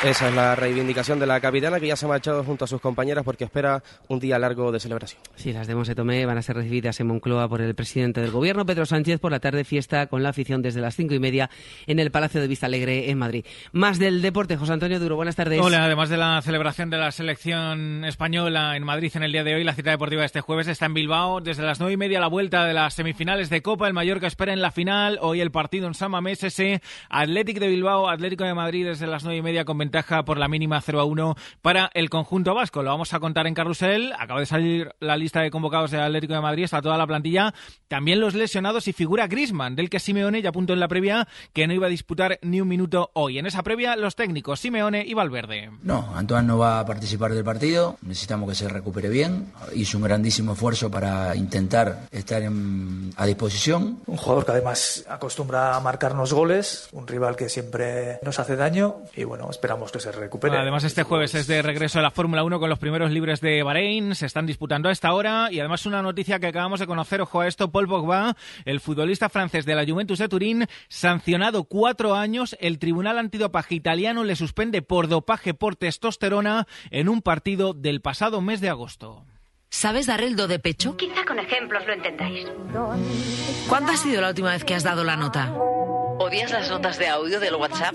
Esa 0.04 0.28
es 0.28 0.34
la 0.34 0.56
reivindicación 0.56 1.20
de 1.20 1.26
la 1.26 1.40
capitana 1.40 1.78
que 1.78 1.86
ya 1.86 1.94
se 1.94 2.06
ha 2.06 2.08
marchado 2.08 2.42
junto 2.42 2.64
a 2.64 2.68
sus 2.68 2.80
compañeras 2.80 3.22
porque 3.22 3.44
espera 3.44 3.84
un 4.08 4.18
día 4.18 4.36
largo 4.36 4.72
de 4.72 4.80
celebración. 4.80 5.22
Sí, 5.36 5.52
las 5.52 5.68
de 5.68 5.76
Monse 5.76 5.94
Tomé 5.94 6.26
van 6.26 6.36
a 6.36 6.42
ser 6.42 6.56
recibidas 6.56 6.98
en 6.98 7.06
Moncloa 7.06 7.48
por 7.48 7.60
el 7.60 7.72
presidente 7.76 8.20
del 8.20 8.32
gobierno, 8.32 8.66
Pedro 8.66 8.84
Sánchez, 8.84 9.20
por 9.20 9.30
la 9.30 9.38
tarde 9.38 9.62
fiesta 9.62 10.08
con 10.08 10.24
la 10.24 10.30
afición 10.30 10.60
desde 10.60 10.80
las 10.80 10.96
cinco 10.96 11.14
y 11.14 11.20
media 11.20 11.50
en 11.86 12.00
el 12.00 12.10
Palacio 12.10 12.40
de 12.40 12.48
Vista 12.48 12.66
Alegre 12.66 13.10
en 13.10 13.18
Madrid. 13.18 13.44
Más 13.70 14.00
del 14.00 14.22
deporte, 14.22 14.56
José 14.56 14.72
Antonio 14.72 14.98
Duro, 14.98 15.14
buenas 15.14 15.36
tardes. 15.36 15.60
Hola, 15.60 15.84
además 15.84 16.08
de 16.08 16.16
la 16.16 16.42
celebración 16.42 16.90
de 16.90 16.98
la 16.98 17.12
selección 17.12 18.04
española 18.04 18.76
en 18.76 18.82
Madrid 18.82 19.12
en 19.14 19.22
el 19.22 19.30
día 19.30 19.44
de 19.44 19.54
hoy, 19.54 19.62
la 19.62 19.74
cita 19.74 19.90
deportiva 19.90 20.22
de 20.22 20.26
este 20.26 20.40
jueves 20.40 20.66
está 20.66 20.86
en 20.86 20.94
Bilbao. 20.94 21.40
Desde 21.40 21.62
las 21.62 21.78
nueve 21.78 21.92
y 21.92 21.96
media 21.96 22.18
la 22.18 22.26
vuelta 22.26 22.64
de 22.66 22.74
las 22.74 22.94
semifinales 22.94 23.50
de 23.50 23.62
Copa, 23.62 23.86
el 23.86 23.94
Mallorca 23.94 24.26
espera 24.26 24.52
en 24.52 24.62
la 24.62 24.72
final. 24.72 25.20
Hoy 25.22 25.40
el 25.40 25.52
partido 25.52 25.86
en 25.86 25.94
San 25.94 26.10
Mamés, 26.10 26.42
ese 26.42 26.82
Atlético 27.08 27.60
de 27.60 27.68
Bilbao, 27.68 28.08
Atlético 28.08 28.42
de 28.42 28.54
Madrid 28.54 28.84
desde 28.84 29.06
las 29.06 29.22
nueve 29.22 29.38
y 29.38 29.42
media 29.42 29.64
con 29.64 29.78
ventaja 29.92 30.24
por 30.24 30.38
la 30.38 30.48
mínima 30.48 30.80
0 30.80 31.00
a 31.00 31.04
1 31.04 31.36
para 31.60 31.90
el 31.92 32.08
conjunto 32.08 32.54
vasco. 32.54 32.82
Lo 32.82 32.88
vamos 32.88 33.12
a 33.12 33.20
contar 33.20 33.46
en 33.46 33.52
carrusel. 33.52 34.14
Acaba 34.18 34.40
de 34.40 34.46
salir 34.46 34.94
la 35.00 35.18
lista 35.18 35.42
de 35.42 35.50
convocados 35.50 35.90
de 35.90 36.00
Atlético 36.00 36.32
de 36.32 36.40
Madrid. 36.40 36.64
Está 36.64 36.80
toda 36.80 36.96
la 36.96 37.06
plantilla. 37.06 37.52
También 37.88 38.18
los 38.18 38.32
lesionados 38.32 38.88
y 38.88 38.94
figura 38.94 39.26
Grisman, 39.26 39.76
del 39.76 39.90
que 39.90 40.00
Simeone 40.00 40.40
ya 40.40 40.48
apuntó 40.48 40.72
en 40.72 40.80
la 40.80 40.88
previa 40.88 41.28
que 41.52 41.66
no 41.66 41.74
iba 41.74 41.88
a 41.88 41.90
disputar 41.90 42.38
ni 42.40 42.62
un 42.62 42.68
minuto 42.68 43.10
hoy. 43.12 43.38
En 43.38 43.44
esa 43.44 43.62
previa, 43.62 43.94
los 43.96 44.16
técnicos 44.16 44.60
Simeone 44.60 45.04
y 45.06 45.12
Valverde. 45.12 45.70
No, 45.82 46.16
Antoine 46.16 46.46
no 46.46 46.56
va 46.56 46.80
a 46.80 46.86
participar 46.86 47.34
del 47.34 47.44
partido. 47.44 47.98
Necesitamos 48.00 48.48
que 48.48 48.54
se 48.54 48.68
recupere 48.70 49.10
bien. 49.10 49.52
Hizo 49.74 49.98
un 49.98 50.04
grandísimo 50.04 50.54
esfuerzo 50.54 50.90
para 50.90 51.36
intentar 51.36 52.08
estar 52.12 52.40
en, 52.40 53.12
a 53.18 53.26
disposición. 53.26 54.00
Un 54.06 54.16
jugador 54.16 54.46
que 54.46 54.52
además 54.52 55.04
acostumbra 55.06 55.76
a 55.76 55.80
marcarnos 55.80 56.32
goles. 56.32 56.88
Un 56.92 57.06
rival 57.06 57.36
que 57.36 57.50
siempre 57.50 58.20
nos 58.22 58.38
hace 58.38 58.56
daño. 58.56 59.02
Y 59.14 59.24
bueno, 59.24 59.50
esperamos 59.50 59.81
que 59.90 59.98
se 59.98 60.12
recupere. 60.12 60.56
Además, 60.56 60.84
este 60.84 61.02
jueves 61.02 61.34
es 61.34 61.46
de 61.46 61.62
regreso 61.62 61.98
a 61.98 62.02
la 62.02 62.10
Fórmula 62.10 62.44
1 62.44 62.60
con 62.60 62.68
los 62.68 62.78
primeros 62.78 63.10
libres 63.10 63.40
de 63.40 63.62
Bahrein. 63.62 64.14
Se 64.14 64.26
están 64.26 64.46
disputando 64.46 64.88
a 64.88 64.92
esta 64.92 65.12
hora. 65.12 65.48
Y 65.50 65.58
además, 65.58 65.86
una 65.86 66.02
noticia 66.02 66.38
que 66.38 66.46
acabamos 66.46 66.78
de 66.78 66.86
conocer, 66.86 67.20
ojo 67.22 67.40
a 67.40 67.48
esto: 67.48 67.72
Paul 67.72 67.88
Pogba, 67.88 68.36
el 68.64 68.80
futbolista 68.80 69.28
francés 69.28 69.64
de 69.64 69.74
la 69.74 69.84
Juventus 69.84 70.18
de 70.18 70.28
Turín, 70.28 70.66
sancionado 70.88 71.64
cuatro 71.64 72.14
años. 72.14 72.56
El 72.60 72.78
Tribunal 72.78 73.18
Antidopaje 73.18 73.74
italiano 73.74 74.22
le 74.22 74.36
suspende 74.36 74.82
por 74.82 75.08
dopaje 75.08 75.54
por 75.54 75.74
testosterona 75.74 76.66
en 76.90 77.08
un 77.08 77.22
partido 77.22 77.72
del 77.72 78.02
pasado 78.02 78.40
mes 78.40 78.60
de 78.60 78.68
agosto. 78.68 79.24
¿Sabes 79.70 80.06
dar 80.06 80.20
el 80.20 80.36
do 80.36 80.48
de 80.48 80.58
pecho? 80.58 80.98
Quizá 80.98 81.24
con 81.24 81.38
ejemplos 81.38 81.86
lo 81.86 81.94
entendáis. 81.94 82.46
¿Cuándo 83.70 83.92
ha 83.92 83.96
sido 83.96 84.20
la 84.20 84.28
última 84.28 84.50
vez 84.50 84.64
que 84.64 84.74
has 84.74 84.82
dado 84.82 85.02
la 85.02 85.16
nota? 85.16 85.50
¿Odias 86.22 86.52
las 86.52 86.70
notas 86.70 86.98
de 86.98 87.08
audio 87.08 87.40
del 87.40 87.56
WhatsApp? 87.56 87.94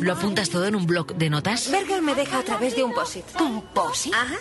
¿Lo 0.00 0.14
apuntas 0.14 0.48
todo 0.48 0.66
en 0.66 0.74
un 0.74 0.86
blog 0.86 1.14
de 1.16 1.28
notas? 1.28 1.70
Berger 1.70 2.00
me 2.00 2.14
deja 2.14 2.38
a 2.38 2.42
través 2.42 2.74
de 2.74 2.82
un 2.82 2.94
POSIT. 2.94 3.24
¿Un 3.38 3.60
POSIT? 3.60 4.14
Ajá. 4.14 4.36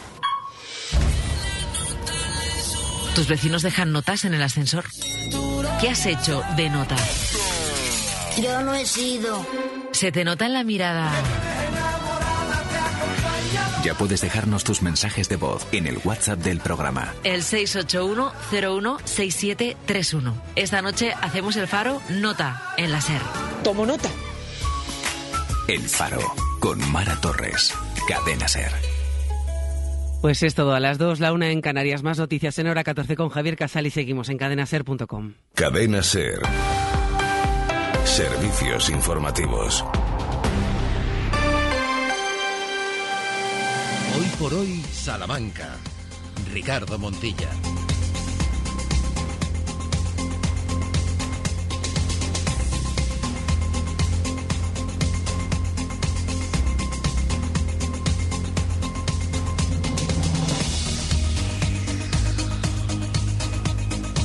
¿Tus 3.14 3.28
vecinos 3.28 3.64
dejan 3.64 3.92
notas 3.92 4.24
en 4.24 4.34
el 4.34 4.42
ascensor? 4.42 4.86
¿Qué 5.82 5.90
has 5.90 6.06
hecho 6.06 6.42
de 6.56 6.70
nota? 6.70 6.96
Yo 8.42 8.62
no 8.62 8.74
he 8.74 8.86
sido. 8.86 9.46
Se 9.92 10.10
te 10.14 10.24
nota 10.24 10.46
en 10.46 10.54
la 10.54 10.64
mirada. 10.64 11.12
Ya 13.88 13.94
puedes 13.94 14.20
dejarnos 14.20 14.66
tus 14.66 14.82
mensajes 14.82 15.30
de 15.30 15.38
voz 15.38 15.66
en 15.72 15.88
el 15.88 15.98
WhatsApp 16.04 16.40
del 16.40 16.60
programa. 16.60 17.14
El 17.24 17.42
681-016731. 17.42 20.34
Esta 20.58 20.82
noche 20.82 21.14
hacemos 21.22 21.56
el 21.56 21.68
faro 21.68 22.02
Nota 22.10 22.74
en 22.76 22.92
la 22.92 23.00
SER. 23.00 23.22
Tomo 23.64 23.86
nota. 23.86 24.10
El 25.70 25.88
Faro 25.88 26.20
con 26.60 26.80
Mara 26.92 27.16
Torres. 27.22 27.74
Cadena 28.10 28.50
Ser. 28.50 28.74
Pues 30.22 30.44
es 30.44 30.54
todo 30.54 30.74
a 30.74 30.82
las 30.82 30.98
2, 30.98 31.22
la 31.22 31.32
una 31.32 31.50
en 31.50 31.62
Canarias. 31.62 32.04
Más 32.04 32.18
noticias 32.18 32.60
en 32.60 32.68
hora 32.68 32.84
14 32.84 33.16
con 33.16 33.30
Javier 33.30 33.56
Casal 33.56 33.88
y 33.88 33.92
seguimos 33.92 34.28
en 34.28 34.38
cadenaser.com. 34.38 35.36
Cadena 35.56 36.04
Ser. 36.04 36.42
Servicios 38.04 38.90
informativos. 38.90 39.86
Por 44.40 44.54
hoy, 44.54 44.84
Salamanca. 44.92 45.78
Ricardo 46.54 47.00
Montilla. 47.00 47.50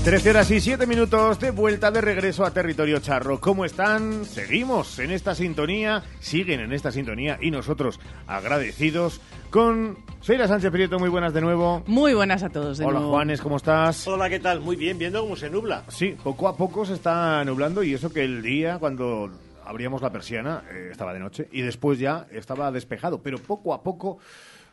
Trece 0.05 0.31
horas 0.31 0.51
y 0.51 0.61
siete 0.61 0.85
minutos 0.85 1.39
de 1.39 1.53
vuelta 1.53 1.93
de 1.93 2.01
regreso 2.01 2.45
a 2.45 2.51
territorio 2.51 2.99
charro. 2.99 3.39
¿Cómo 3.39 3.65
están? 3.65 4.25
Seguimos 4.25 4.99
en 4.99 5.13
esta 5.13 5.33
sintonía, 5.37 6.03
siguen 6.19 6.59
en 6.59 6.73
esta 6.73 6.91
sintonía 6.91 7.39
y 7.41 7.53
nosotros 7.53 8.01
agradecidos 8.27 9.21
con 9.51 9.97
Sheila 10.21 10.49
Sánchez 10.49 10.73
Prieto. 10.73 10.99
Muy 10.99 11.09
buenas 11.09 11.33
de 11.33 11.41
nuevo. 11.41 11.85
Muy 11.87 12.15
buenas 12.15 12.43
a 12.43 12.51
todos 12.51 12.79
de 12.79 12.85
Hola 12.85 12.99
nuevo. 12.99 13.13
Juanes, 13.13 13.41
¿cómo 13.41 13.59
estás? 13.59 14.09
Hola, 14.09 14.29
¿qué 14.29 14.41
tal? 14.41 14.61
Muy 14.61 14.75
bien, 14.75 14.99
viendo 14.99 15.21
cómo 15.21 15.37
se 15.37 15.49
nubla. 15.49 15.85
Sí, 15.87 16.17
poco 16.21 16.49
a 16.49 16.57
poco 16.57 16.85
se 16.85 16.95
está 16.95 17.45
nublando 17.45 17.85
y 17.85 17.95
eso 17.95 18.13
que 18.13 18.25
el 18.25 18.43
día 18.43 18.79
cuando 18.81 19.31
abríamos 19.65 20.03
la 20.03 20.11
persiana 20.11 20.65
eh, 20.73 20.89
estaba 20.91 21.15
de 21.15 21.21
noche 21.21 21.49
y 21.53 21.63
después 21.63 22.01
ya 22.01 22.27
estaba 22.33 22.73
despejado, 22.73 23.23
pero 23.23 23.39
poco 23.39 23.73
a 23.73 23.85
poco 23.85 24.19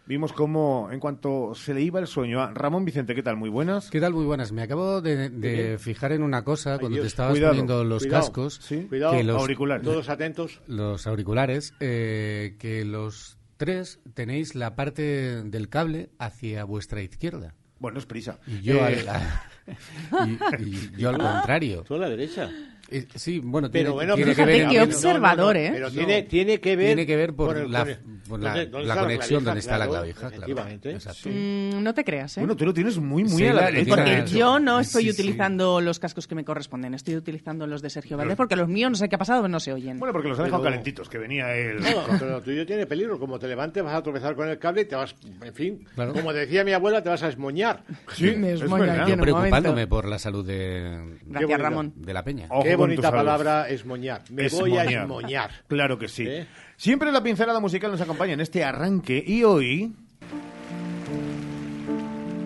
vimos 0.10 0.34
cómo 0.34 0.90
en 0.92 1.00
cuanto 1.00 1.54
se 1.54 1.72
le 1.74 1.82
iba 1.82 2.00
el 2.00 2.08
sueño 2.08 2.42
a 2.42 2.52
Ramón 2.52 2.84
Vicente, 2.84 3.14
¿qué 3.14 3.22
tal? 3.22 3.36
Muy 3.38 3.50
buenas. 3.50 3.92
¿Qué 3.92 4.02
tal? 4.02 4.12
Muy 4.12 4.26
buenas. 4.26 4.52
Me 4.52 4.64
acabo 4.64 5.02
de, 5.02 5.78
fijar 5.80 6.12
en 6.14 6.24
una 6.24 6.44
cosa 6.44 6.80
cuando 6.80 6.96
Dios. 6.96 7.04
te 7.04 7.08
estabas 7.10 7.32
Cuidado, 7.34 7.52
poniendo 7.52 7.84
los 7.84 8.02
cuidado. 8.04 8.22
cascos. 8.24 8.60
Sí. 8.62 8.88
Cuidado, 8.90 9.14
que 9.16 9.24
los, 9.24 9.40
auriculares. 9.40 9.84
Todos 9.86 10.10
atentos. 10.10 10.62
Los 10.68 11.06
auriculares, 11.06 11.74
eh, 11.80 12.56
que 12.60 12.84
los 12.86 13.38
tres 13.58 14.00
tenéis 14.16 14.56
la 14.56 14.76
parte 14.76 15.44
del 15.44 15.70
cable 15.70 16.10
hacia 16.18 16.64
vuestra 16.64 17.02
izquierda. 17.04 17.54
Bueno, 17.78 18.00
es 18.00 18.06
prisa. 18.08 18.40
Y 18.48 18.62
yo, 18.62 18.76
Eh, 18.88 19.06
al, 19.08 20.60
y- 20.68 20.74
y 20.76 20.92
yo 20.98 21.10
al 21.10 21.18
contrario. 21.20 21.84
Tú 21.88 21.94
a 21.96 22.00
la 22.00 22.10
derecha. 22.10 22.50
Eh, 22.92 23.06
Sí, 23.14 23.38
bueno, 23.40 23.70
Pero 23.70 23.92
tiene, 23.92 23.94
bueno, 23.94 24.16
tiene 24.16 24.36
que 24.36 24.44
ver... 24.46 24.68
qué 24.70 24.82
observador, 24.82 25.56
¿eh? 25.56 25.70
Pero 25.72 25.92
tiene, 25.92 26.24
tiene 26.24 26.60
que 26.60 26.76
ver. 26.76 26.88
Tiene 26.88 27.06
que 27.06 27.16
ver 27.16 27.36
por 27.36 27.56
el- 27.56 27.72
la, 27.72 27.84
el- 27.84 28.00
por 28.30 28.40
la- 28.40 28.50
¿dónde- 28.52 28.66
dónde 28.68 28.88
la 28.88 28.96
conexión 28.98 29.28
clavija? 29.44 29.46
donde 29.50 29.60
está 29.60 29.78
la 29.78 29.88
clavija. 29.88 30.20
claro. 30.20 30.36
efectivamente. 30.36 30.92
Exacto. 30.92 31.30
Mm, 31.30 31.84
no 31.84 31.94
te 31.94 32.04
creas, 32.04 32.38
¿eh? 32.38 32.40
Bueno, 32.42 32.56
tú 32.56 32.66
lo 32.66 32.74
tienes 32.74 32.98
muy, 32.98 33.24
muy 33.24 33.32
Sí, 33.38 33.46
a 33.48 33.54
la 33.54 33.62
la- 33.62 33.68
derecha. 33.72 33.96
Porque 33.96 34.24
yo 34.28 34.60
no 34.60 34.80
estoy 34.80 35.04
Sí, 35.06 35.12
sí. 35.14 35.22
utilizando 35.22 35.82
los 35.82 36.00
cascos 36.00 36.28
que 36.28 36.36
me 36.36 36.46
corresponden, 36.46 36.94
estoy 36.94 37.16
utilizando 37.16 37.68
los 37.68 37.82
de 37.82 37.90
Sergio 37.90 38.16
Valdés 38.18 38.38
porque 38.38 38.56
los 38.56 38.68
míos 38.70 38.92
no 38.92 38.96
sé 38.98 39.10
qué 39.10 39.16
ha 39.16 39.20
pasado, 39.20 39.42
pero 39.42 39.50
no 39.50 39.60
se 39.60 39.74
oyen. 39.74 40.00
Bueno, 40.00 40.14
porque 40.14 40.30
los 40.30 40.40
han 40.40 40.46
dejado 40.46 40.62
Pero- 40.64 40.72
calentitos, 40.72 41.10
que 41.10 41.18
venía 41.18 41.54
el... 41.56 41.80
No, 41.82 42.04
pero 42.20 42.42
tuyo 42.42 42.66
tiene 42.66 42.86
peligro. 42.86 43.20
Como 43.20 43.40
te 43.40 43.48
levantes, 43.48 43.84
vas 43.84 43.96
a 43.96 44.04
tropezar 44.04 44.36
con 44.36 44.48
el 44.48 44.58
cable 44.60 44.82
y 44.82 44.86
te 44.86 44.96
vas. 44.96 45.16
En 45.42 45.54
fin, 45.54 45.86
Claro. 45.96 46.14
como 46.14 46.32
decía 46.32 46.64
mi 46.64 46.72
abuela, 46.74 47.02
te 47.04 47.10
vas 47.10 47.24
a 47.24 47.30
esmoñar. 47.30 47.84
Sí, 48.14 48.36
Me 48.38 48.54
es 48.54 48.62
esmoña 48.62 49.06
un 49.08 49.20
Preocupándome 49.20 49.70
momento. 49.70 49.90
por 49.90 50.08
la 50.08 50.20
salud 50.20 50.46
de, 50.46 51.18
Gracias. 51.26 51.60
Ramón. 51.60 51.94
de 51.96 52.14
la 52.14 52.24
peña. 52.24 52.46
Ojo 52.50 52.64
Qué 52.64 52.76
bonita 52.76 53.12
palabra 53.12 53.68
esmoñar. 53.70 54.22
Me 54.30 54.48
voy 54.50 54.78
a 54.78 54.84
esmoñar. 54.84 55.50
Claro 55.68 55.98
que 55.98 56.08
sí. 56.08 56.28
Siempre 56.80 57.12
la 57.12 57.22
pincelada 57.22 57.60
musical 57.60 57.92
nos 57.92 58.00
acompaña 58.00 58.32
en 58.36 58.40
este 58.40 58.64
arranque 58.64 59.22
y 59.28 59.44
hoy 59.44 59.94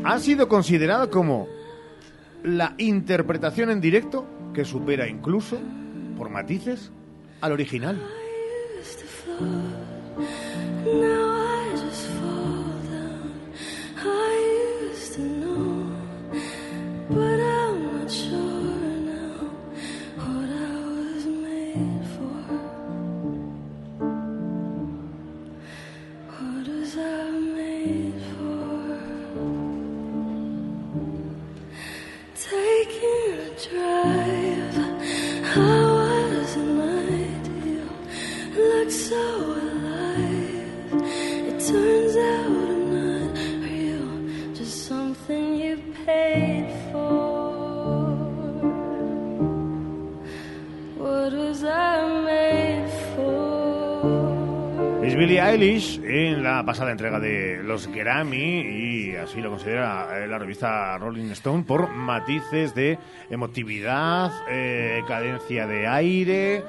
ha 0.03 0.17
sido 0.17 0.47
considerada 0.47 1.11
como 1.11 1.47
la 2.43 2.73
interpretación 2.79 3.69
en 3.69 3.79
directo 3.79 4.25
que 4.55 4.65
supera 4.65 5.07
incluso, 5.07 5.59
por 6.17 6.31
matices, 6.31 6.91
al 7.41 7.51
original. 7.51 8.03
En 55.63 56.43
la 56.43 56.65
pasada 56.65 56.91
entrega 56.91 57.21
de 57.21 57.63
los 57.63 57.87
Grammy 57.87 58.59
y 58.59 59.15
así 59.15 59.39
lo 59.39 59.49
considera 59.49 60.21
eh, 60.21 60.27
la 60.27 60.37
revista 60.37 60.97
Rolling 60.97 61.31
Stone 61.31 61.63
por 61.63 61.89
matices 61.89 62.75
de 62.75 62.99
emotividad, 63.29 64.29
eh, 64.49 65.01
cadencia 65.07 65.65
de 65.65 65.87
aire. 65.87 66.63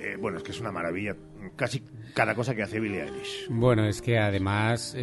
Eh, 0.00 0.16
bueno, 0.18 0.38
es 0.38 0.42
que 0.42 0.50
es 0.50 0.60
una 0.60 0.72
maravilla. 0.72 1.14
Casi 1.54 1.84
cada 2.14 2.34
cosa 2.34 2.56
que 2.56 2.64
hace 2.64 2.80
Billie 2.80 3.04
Eilish. 3.04 3.46
Bueno, 3.48 3.86
es 3.86 4.02
que 4.02 4.18
además 4.18 4.96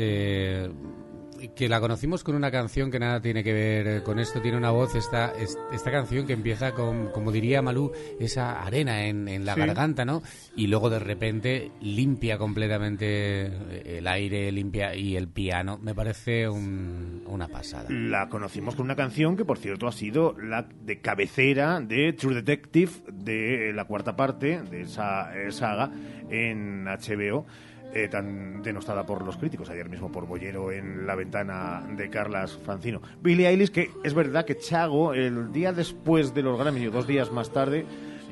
que 1.56 1.70
la 1.70 1.80
conocimos 1.80 2.24
con 2.24 2.34
una 2.36 2.50
canción 2.50 2.90
que 2.90 2.98
nada 3.00 3.22
tiene 3.22 3.44
que 3.44 3.54
ver 3.54 4.02
con 4.04 4.18
esto, 4.20 4.42
tiene 4.42 4.58
una 4.58 4.72
voz, 4.72 4.96
esta, 4.96 5.32
es- 5.40 5.58
esta 5.72 5.92
canción 5.92 6.26
que 6.26 6.34
empieza 6.34 6.72
con, 6.74 7.10
como 7.12 7.32
diría 7.32 7.62
Malú, 7.62 7.92
esa 8.20 8.64
arena 8.64 9.06
en, 9.06 9.28
en 9.28 9.46
la 9.46 9.54
Sí. 9.54 9.60
garganta, 9.60 10.04
¿no? 10.04 10.24
Y 10.56 10.66
luego 10.68 10.90
de 10.90 10.98
repente 11.00 11.72
limpia 11.80 12.40
completamente 12.40 13.98
el 13.98 14.08
aire, 14.08 14.52
limpia 14.52 14.96
y 14.96 15.16
el 15.16 15.28
piano. 15.28 15.78
Me 15.78 15.94
parece 15.94 16.50
un- 16.50 17.24
una 17.28 17.48
pasada. 17.48 17.86
La 17.90 18.30
conocimos 18.30 18.76
con 18.76 18.86
una 18.86 18.96
canción 18.96 19.38
que, 19.38 19.46
por 19.46 19.60
cierto, 19.60 19.88
ha 19.88 19.92
sido 19.92 20.36
la 20.40 20.64
de 20.84 21.02
cabecera 21.02 21.80
de 21.82 22.14
True 22.14 22.34
Detective, 22.36 22.92
de 23.12 23.72
la 23.74 23.86
cuarta 23.86 24.16
parte 24.16 24.62
de 24.64 24.82
esa 24.82 25.38
eh, 25.38 25.52
saga 25.52 25.92
en 26.30 26.86
HBO, 26.88 27.46
eh, 27.94 28.08
tan 28.08 28.62
denostada 28.62 29.06
por 29.06 29.24
los 29.26 29.38
críticos, 29.38 29.70
ayer 29.70 29.90
mismo 29.90 30.12
por 30.12 30.26
Bollero 30.26 30.72
en 30.72 31.06
la 31.06 31.16
ventana 31.16 31.84
de 31.96 32.10
Carlas 32.10 32.58
Francino. 32.64 33.02
Billie 33.22 33.48
Eilish, 33.48 33.72
que 33.72 33.92
es 34.04 34.14
verdad 34.14 34.46
que 34.46 34.58
Chago, 34.58 35.14
el 35.14 35.52
día 35.52 35.74
después 35.74 36.34
de 36.34 36.42
los 36.42 36.58
dos 36.92 37.08
días 37.08 37.32
más 37.32 37.52
tarde, 37.52 37.86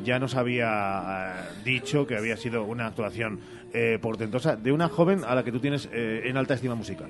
ya 0.03 0.19
nos 0.19 0.35
había 0.35 0.67
eh, 0.67 1.61
dicho 1.63 2.05
que 2.07 2.17
había 2.17 2.37
sido 2.37 2.63
una 2.63 2.87
actuación 2.87 3.39
eh, 3.73 3.99
portentosa 4.01 4.55
de 4.55 4.71
una 4.71 4.89
joven 4.89 5.23
a 5.25 5.35
la 5.35 5.43
que 5.43 5.51
tú 5.51 5.59
tienes 5.59 5.89
eh, 5.91 6.23
en 6.25 6.37
alta 6.37 6.55
estima 6.55 6.75
musical. 6.75 7.09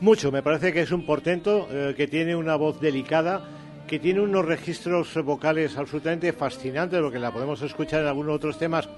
Mucho, 0.00 0.32
me 0.32 0.42
parece 0.42 0.72
que 0.72 0.82
es 0.82 0.90
un 0.90 1.06
portento, 1.06 1.68
que 1.96 2.08
tiene 2.08 2.34
una 2.34 2.56
voz 2.56 2.80
delicada, 2.80 3.48
que 3.86 4.00
tiene 4.00 4.20
unos 4.20 4.44
registros 4.44 5.14
vocales 5.24 5.78
absolutamente 5.78 6.32
fascinantes, 6.32 7.00
porque 7.00 7.20
la 7.20 7.32
podemos 7.32 7.62
escuchar 7.62 8.02
en 8.02 8.08
algunos 8.08 8.34
otros 8.34 8.58
temas, 8.58 8.88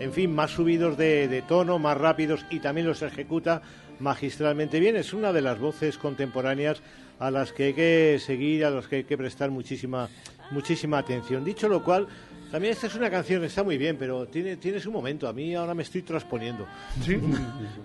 en 0.00 0.12
fin, 0.12 0.34
más 0.34 0.50
subidos 0.50 0.96
de, 0.96 1.44
tono, 1.46 1.78
más 1.78 1.96
rápidos 1.96 2.44
y 2.50 2.58
también 2.58 2.86
los 2.86 3.02
ejecuta 3.02 3.62
magistralmente 4.00 4.80
bien. 4.80 4.96
Es 4.96 5.12
una 5.12 5.32
de 5.32 5.42
las 5.42 5.58
voces 5.58 5.98
contemporáneas 5.98 6.82
a 7.18 7.30
las 7.30 7.52
que 7.52 7.64
hay 7.64 7.74
que 7.74 8.18
seguir, 8.18 8.64
a 8.64 8.70
las 8.70 8.88
que 8.88 8.96
hay 8.96 9.04
que 9.04 9.18
prestar 9.18 9.50
muchísima, 9.50 10.08
muchísima 10.50 10.98
atención. 10.98 11.44
Dicho 11.44 11.68
lo 11.68 11.84
cual, 11.84 12.08
también 12.50 12.72
esta 12.72 12.86
es 12.86 12.94
una 12.94 13.10
canción 13.10 13.40
que 13.40 13.46
está 13.46 13.62
muy 13.62 13.78
bien, 13.78 13.96
pero 13.98 14.26
tiene, 14.26 14.56
tiene 14.56 14.80
su 14.80 14.90
momento. 14.92 15.28
A 15.28 15.32
mí 15.32 15.54
ahora 15.54 15.74
me 15.74 15.82
estoy 15.82 16.02
transponiendo. 16.02 16.66
Sí. 17.04 17.18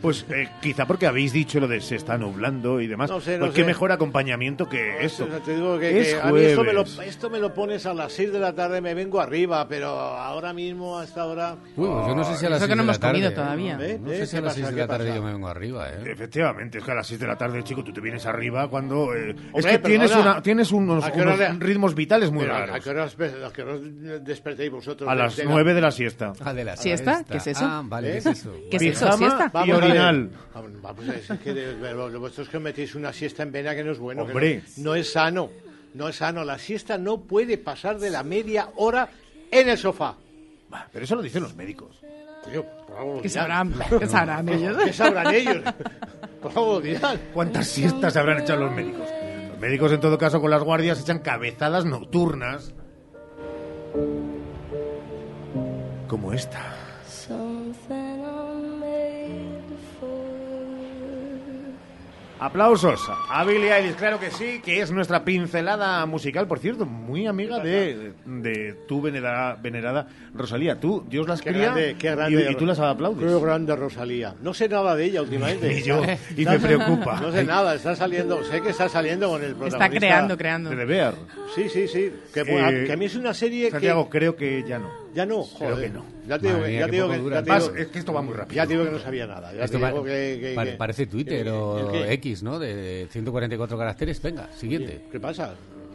Pues 0.01 0.25
eh, 0.29 0.49
quizá 0.61 0.85
porque 0.85 1.07
habéis 1.07 1.33
dicho 1.33 1.59
lo 1.59 1.67
de 1.67 1.81
se 1.81 1.95
está 1.95 2.17
nublando 2.17 2.79
y 2.81 2.87
demás. 2.87 3.09
No 3.09 3.19
sé, 3.21 3.37
no 3.37 3.45
pues 3.45 3.55
qué 3.55 3.61
sé. 3.61 3.67
mejor 3.67 3.91
acompañamiento 3.91 4.67
que 4.67 5.03
eso. 5.05 5.25
Te 5.45 5.55
digo 5.55 5.77
que, 5.79 5.99
es 6.01 6.13
que 6.15 6.21
a 6.21 6.31
mí 6.31 6.41
esto 6.41 6.63
me, 6.63 6.73
lo, 6.73 6.81
esto 6.81 7.29
me 7.29 7.39
lo 7.39 7.53
pones 7.53 7.85
a 7.85 7.93
las 7.93 8.11
6 8.13 8.33
de 8.33 8.39
la 8.39 8.53
tarde, 8.53 8.81
me 8.81 8.93
vengo 8.93 9.19
arriba, 9.21 9.67
pero 9.67 9.87
ahora 9.89 10.53
mismo, 10.53 10.97
a 10.99 11.03
esta 11.03 11.25
hora... 11.25 11.55
Uy, 11.75 11.87
pues 11.87 12.07
yo 12.07 12.15
no 12.15 12.23
sé 12.23 12.35
si 12.37 12.45
a 12.45 12.49
las 12.49 12.61
Eso 12.61 12.67
que 12.67 12.73
6 12.73 12.77
no 12.77 12.83
de 12.83 12.87
la 12.87 12.93
hemos 12.93 12.99
comido 12.99 13.29
tarde, 13.29 13.35
todavía. 13.35 13.77
¿Eh? 13.81 13.99
No 14.01 14.11
¿Eh? 14.11 14.17
sé 14.17 14.25
si 14.27 14.35
a 14.37 14.39
¿Qué 14.39 14.45
las 14.45 14.53
6 14.55 14.63
pasa? 14.65 14.75
de 14.75 14.81
la 14.81 14.87
¿Qué 14.87 14.91
tarde 14.97 15.15
yo 15.15 15.23
me 15.23 15.31
vengo 15.33 15.47
arriba, 15.47 15.89
¿eh? 15.89 16.03
Efectivamente, 16.05 16.77
es 16.79 16.83
que 16.83 16.91
a 16.91 16.95
las 16.95 17.07
6 17.07 17.19
de 17.19 17.27
la 17.27 17.37
tarde, 17.37 17.63
chico, 17.63 17.83
tú 17.83 17.93
te 17.93 18.01
vienes 18.01 18.25
arriba 18.25 18.67
cuando... 18.69 19.13
eh, 19.13 19.29
es 19.31 19.35
Hombre, 19.53 19.71
que 19.71 19.79
tienes, 19.79 20.15
una, 20.15 20.41
tienes 20.41 20.71
unos, 20.71 21.03
¿A 21.03 21.11
qué 21.11 21.21
hora 21.21 21.35
unos 21.35 21.59
ritmos 21.59 21.95
vitales 21.95 22.31
muy 22.31 22.43
Pero, 22.43 22.55
¿A 22.55 22.65
raros. 22.65 22.83
qué 22.83 22.89
horas, 22.89 23.15
a 23.19 23.53
qué 23.53 23.61
horas 23.61 23.79
vosotros? 24.69 25.09
A 25.09 25.15
las 25.15 25.39
9 25.43 25.73
de 25.73 25.81
la 25.81 25.91
siesta. 25.91 26.33
Ah, 26.43 26.53
de 26.53 26.63
la 26.63 26.75
¿Siesta? 26.77 27.23
¿Qué 27.29 27.37
es 27.37 27.47
eso? 27.47 27.65
Ah, 27.65 27.81
vale, 27.85 28.09
¿Eh? 28.09 28.11
¿qué 28.13 28.17
es 28.17 28.25
eso? 28.25 28.51
¿Qué 28.71 28.77
es 28.77 28.83
eso? 28.83 29.11
¿Siesta? 29.13 29.45
y 29.47 29.49
Vamos 29.53 29.69
a 29.69 29.79
ver. 29.79 29.83
orinal. 29.91 30.29
Vamos, 30.53 30.71
vamos 30.81 31.03
a 31.09 31.11
ver, 31.11 31.19
es 31.29 31.39
que 31.39 31.53
de- 31.53 32.41
es 32.41 32.49
que 32.49 32.59
metéis 32.59 32.95
una 32.95 33.13
siesta 33.13 33.43
en 33.43 33.51
vena 33.51 33.75
que 33.75 33.83
no 33.83 33.91
es 33.91 33.99
bueno. 33.99 34.25
que 34.25 34.33
no, 34.77 34.83
no 34.83 34.95
es 34.95 35.11
sano. 35.11 35.49
No 35.93 36.09
es 36.09 36.15
sano. 36.17 36.43
La 36.43 36.57
siesta 36.57 36.97
no 36.97 37.21
puede 37.21 37.57
pasar 37.57 37.99
de 37.99 38.09
la 38.09 38.23
media 38.23 38.69
hora 38.75 39.09
en 39.51 39.69
el 39.69 39.77
sofá. 39.77 40.15
Pero 40.91 41.05
eso 41.05 41.15
lo 41.15 41.21
dicen 41.21 41.41
los 41.43 41.55
médicos. 41.55 42.01
¿Qué 43.21 43.29
sabrán? 43.29 43.73
¿Qué 43.99 44.05
sabrán 44.07 44.47
ellos? 44.49 44.77
¿Qué 44.83 44.93
sabrán 44.93 45.33
ellos? 45.33 45.63
Por 46.41 46.83
dirán. 46.83 47.19
¿Cuántas 47.33 47.67
siestas 47.67 48.15
habrán 48.17 48.41
echado 48.41 48.65
los 48.65 48.71
médicos? 48.71 49.07
Los 49.49 49.59
médicos, 49.59 49.91
en 49.93 49.99
todo 49.99 50.17
caso, 50.17 50.39
con 50.41 50.51
las 50.51 50.61
guardias 50.63 50.99
echan 51.01 51.19
cabezadas 51.19 51.85
nocturnas. 51.85 52.73
Como 56.15 56.31
esta. 56.31 56.61
Aplausos 62.37 62.99
a 63.29 63.45
Billie 63.45 63.71
Eilish, 63.73 63.95
claro 63.95 64.19
que 64.19 64.29
sí, 64.29 64.59
que 64.63 64.81
es 64.81 64.91
nuestra 64.91 65.23
pincelada 65.23 66.05
musical, 66.05 66.47
por 66.47 66.59
cierto, 66.59 66.85
muy 66.85 67.27
amiga 67.27 67.59
de, 67.59 68.11
de 68.25 68.73
tu 68.89 69.01
venerada, 69.01 69.55
venerada 69.55 70.07
Rosalía. 70.33 70.77
Tú, 70.77 71.05
Dios 71.09 71.27
las 71.29 71.41
Qué 71.41 71.51
cría 71.51 71.63
grande, 71.67 71.95
qué 71.97 72.07
y- 72.07 72.11
grande. 72.11 72.51
y, 72.51 72.55
tú 72.55 72.65
las 72.65 72.77
aplaudes. 72.79 73.25
Qué 73.31 73.39
grande 73.39 73.73
Rosalía. 73.77 74.35
No 74.41 74.53
sé 74.53 74.67
nada 74.67 74.95
de 74.97 75.05
ella 75.05 75.21
últimamente. 75.21 75.67
Ni 75.75 75.81
yo, 75.81 76.01
y 76.35 76.45
me 76.45 76.59
preocupa. 76.59 77.21
No 77.21 77.31
sé 77.31 77.45
nada, 77.45 77.73
está 77.73 77.95
saliendo, 77.95 78.43
sé 78.43 78.61
que 78.61 78.71
está 78.71 78.89
saliendo 78.89 79.29
con 79.29 79.41
el 79.41 79.55
protagonista. 79.55 79.85
Está 79.85 79.97
creando, 79.97 80.37
creando. 80.37 80.69
De 80.71 80.85
Bear. 80.85 81.13
Sí, 81.55 81.69
sí, 81.69 81.87
sí. 81.87 82.11
Que, 82.33 82.41
Eh, 82.41 82.83
que 82.85 82.91
a 82.93 82.97
mí 82.97 83.05
es 83.05 83.15
una 83.15 83.33
serie 83.33 83.71
Santiago, 83.71 84.09
que... 84.09 84.19
creo 84.19 84.35
que 84.35 84.61
ya 84.67 84.77
no. 84.77 85.04
Ya 85.15 85.25
no, 85.25 85.43
Creo 85.57 85.71
joder. 85.75 85.87
que 85.87 85.93
no. 85.97 86.05
Ya 86.27 86.37
te 86.37 86.47
digo, 86.47 86.59
Madre 86.59 86.65
que- 86.65 86.71
mía, 86.71 86.79
ya 86.81 86.85
qué 86.85 86.89
te 86.91 86.95
digo 86.97 87.07
poco 87.07 87.15
que, 87.17 87.23
dura. 87.23 87.35
ya 87.37 87.43
te 87.43 87.49
Vas, 87.49 87.63
digo- 87.63 87.75
es 87.77 87.87
que 87.87 87.99
esto 87.99 88.13
va 88.13 88.21
muy 88.21 88.33
rápido. 88.33 88.55
ya 88.55 88.67
te 88.67 88.73
digo 88.73 88.85
que 88.85 88.91
no 88.91 88.99
sabía 88.99 89.25
nada. 89.27 89.53
Ya 89.53 89.63
Esto 89.63 89.79
te 89.79 89.85
digo 89.85 89.99
pa- 90.01 90.05
que, 90.07 90.37
que- 90.41 90.53
pa- 90.55 90.65
que- 90.65 90.71
parece 90.73 91.07
Twitter 91.07 91.47
¿El 91.47 91.53
o? 91.53 91.93
X, 91.93 92.43
¿no? 92.43 92.59
De 92.59 93.07
144 93.09 93.77
caracteres. 93.77 94.21
Venga, 94.21 94.49
siguiente. 94.55 95.05
¿Qué 95.11 95.19
pasa? 95.19 95.53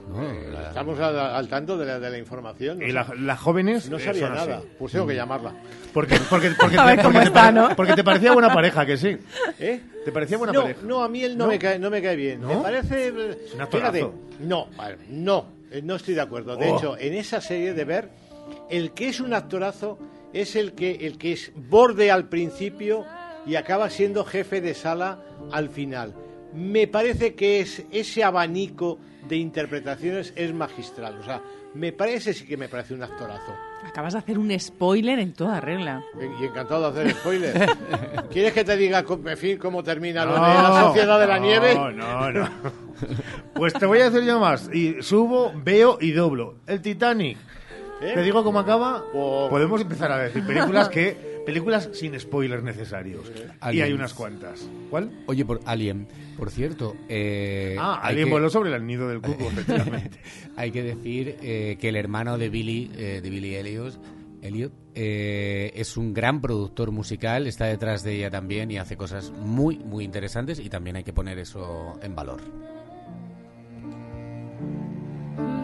No, 0.08 0.22
la- 0.50 0.68
Estamos 0.68 0.98
al, 0.98 1.16
al 1.18 1.48
tanto 1.48 1.76
de 1.78 1.86
la, 1.86 2.00
de 2.00 2.10
la 2.10 2.18
información. 2.18 2.78
No, 2.78 2.84
Y 2.84 2.88
sé- 2.88 2.92
la- 2.94 3.14
las 3.16 3.38
jóvenes 3.38 3.88
no 3.90 3.98
eh, 3.98 4.00
sabía 4.00 4.26
son 4.26 4.36
así. 4.38 4.48
nada. 4.48 4.62
Pues 4.78 4.92
tengo 4.92 5.06
que 5.06 5.14
llamarla. 5.14 5.52
Porque, 5.92 6.16
porque, 6.28 6.50
porque, 6.58 6.78
A 6.78 6.84
ver 6.86 6.96
te, 6.96 7.02
cómo 7.02 7.12
porque 7.12 7.18
te 7.20 7.24
está, 7.28 7.40
pare- 7.42 7.52
¿no? 7.52 7.76
porque 7.76 7.92
te 7.92 8.02
parecía 8.04 8.32
buena 8.32 8.52
pareja, 8.52 8.84
que 8.86 8.96
sí. 8.96 9.16
¿Eh? 9.58 9.80
¿Te 10.04 10.10
parecía 10.12 10.38
buena 10.38 10.52
no, 10.52 10.62
pareja? 10.62 10.80
no, 10.84 11.04
a 11.04 11.08
mí 11.08 11.22
él 11.22 11.36
no, 11.36 11.44
¿No? 11.44 11.50
Me, 11.50 11.58
cae, 11.58 11.78
no 11.78 11.90
me 11.90 12.02
cae 12.02 12.16
bien. 12.16 12.40
¿No? 12.40 12.48
Me 12.48 12.56
parece... 12.56 13.08
eh, 13.08 13.38
Es 13.46 13.54
un 13.54 13.60
actorazo. 13.60 13.92
Fíjate, 13.92 14.12
no, 14.40 14.68
a 14.78 14.88
ver, 14.88 14.98
no, 15.10 15.46
eh, 15.70 15.80
no 15.84 15.94
estoy 15.96 16.14
de 16.14 16.22
acuerdo. 16.22 16.56
De 16.56 16.68
Oh. 16.70 16.76
hecho, 16.78 16.96
en 16.98 17.14
esa 17.14 17.40
serie 17.40 17.72
de 17.74 17.84
ver, 17.84 18.08
el 18.68 18.92
que 18.92 19.08
es 19.08 19.20
un 19.20 19.34
actorazo 19.34 19.98
es 20.32 20.56
el 20.56 20.74
que, 20.74 20.92
el 21.06 21.18
que 21.18 21.32
es 21.32 21.52
borde 21.54 22.10
al 22.10 22.28
principio 22.28 23.04
y 23.46 23.56
acaba 23.56 23.90
siendo 23.90 24.24
jefe 24.24 24.60
de 24.60 24.74
sala 24.74 25.22
al 25.52 25.70
final. 25.70 26.14
Me 26.54 26.86
parece 26.86 27.34
que 27.34 27.60
es 27.60 27.84
ese 27.90 28.24
abanico 28.24 28.98
de 29.28 29.36
interpretaciones 29.36 30.32
es 30.36 30.52
magistral. 30.52 31.18
O 31.18 31.22
sea, 31.22 31.42
me 31.74 31.92
parece 31.92 32.34
sí 32.34 32.46
que 32.46 32.56
me 32.56 32.68
parece 32.68 32.94
un 32.94 33.02
actorazo. 33.02 33.54
Acabas 33.84 34.12
de 34.12 34.18
hacer 34.18 34.38
un 34.38 34.58
spoiler 34.58 35.18
en 35.20 35.32
toda 35.32 35.60
regla. 35.60 36.02
Y 36.40 36.44
encantado 36.44 36.90
de 36.90 37.00
hacer 37.00 37.16
spoiler. 37.16 37.68
¿Quieres 38.30 38.52
que 38.52 38.64
te 38.64 38.76
diga, 38.76 39.04
en 39.08 39.38
fin, 39.38 39.56
cómo 39.56 39.82
termina 39.82 40.24
lo 40.24 40.34
de 40.34 40.40
No, 40.40 40.46
la 40.46 40.82
sociedad 40.82 41.20
de 41.20 41.26
la 41.26 41.38
no, 41.38 41.44
nieve? 41.44 41.74
No, 41.74 42.32
no. 42.32 42.48
Pues 43.54 43.72
te 43.72 43.86
voy 43.86 44.00
a 44.00 44.10
decir 44.10 44.26
yo 44.26 44.38
más. 44.38 44.68
Y 44.72 45.02
subo, 45.02 45.52
veo 45.54 45.98
y 46.00 46.10
doblo. 46.12 46.56
El 46.66 46.82
Titanic. 46.82 47.38
¿Eh? 48.00 48.12
Te 48.14 48.22
digo 48.22 48.42
cómo 48.44 48.58
acaba. 48.58 49.04
Oh. 49.14 49.48
Podemos 49.50 49.80
empezar 49.80 50.10
a 50.12 50.18
decir 50.18 50.44
películas 50.46 50.88
que 50.90 51.42
películas 51.46 51.88
sin 51.92 52.18
spoilers 52.20 52.62
necesarios. 52.62 53.30
Y 53.72 53.80
hay 53.80 53.92
unas 53.92 54.14
cuantas. 54.14 54.68
¿Cuál? 54.90 55.10
Oye, 55.26 55.44
por 55.44 55.60
Alien, 55.64 56.06
por 56.36 56.50
cierto. 56.50 56.94
eh, 57.08 57.76
Ah, 57.78 57.98
hay 58.02 58.10
alguien 58.10 58.26
que- 58.28 58.32
voló 58.32 58.50
sobre 58.50 58.74
el 58.74 58.86
nido 58.86 59.08
del 59.08 59.20
cuco, 59.20 59.44
efectivamente. 59.50 60.18
Hay 60.56 60.70
que 60.70 60.82
decir 60.82 61.36
eh, 61.42 61.76
que 61.80 61.88
el 61.88 61.96
hermano 61.96 62.38
de 62.38 62.48
Billy, 62.50 62.90
eh, 62.96 63.20
de 63.22 63.30
Billy 63.30 63.54
Elliot, 63.56 63.98
Elliot 64.42 64.72
eh, 64.94 65.70
es 65.74 65.96
un 65.96 66.14
gran 66.14 66.40
productor 66.40 66.90
musical, 66.92 67.46
está 67.46 67.66
detrás 67.66 68.02
de 68.02 68.14
ella 68.16 68.30
también 68.30 68.70
y 68.70 68.78
hace 68.78 68.96
cosas 68.96 69.30
muy, 69.30 69.78
muy 69.78 70.04
interesantes 70.04 70.58
y 70.60 70.68
también 70.70 70.96
hay 70.96 71.04
que 71.04 71.12
poner 71.12 71.38
eso 71.38 71.98
en 72.02 72.14
valor. 72.14 72.40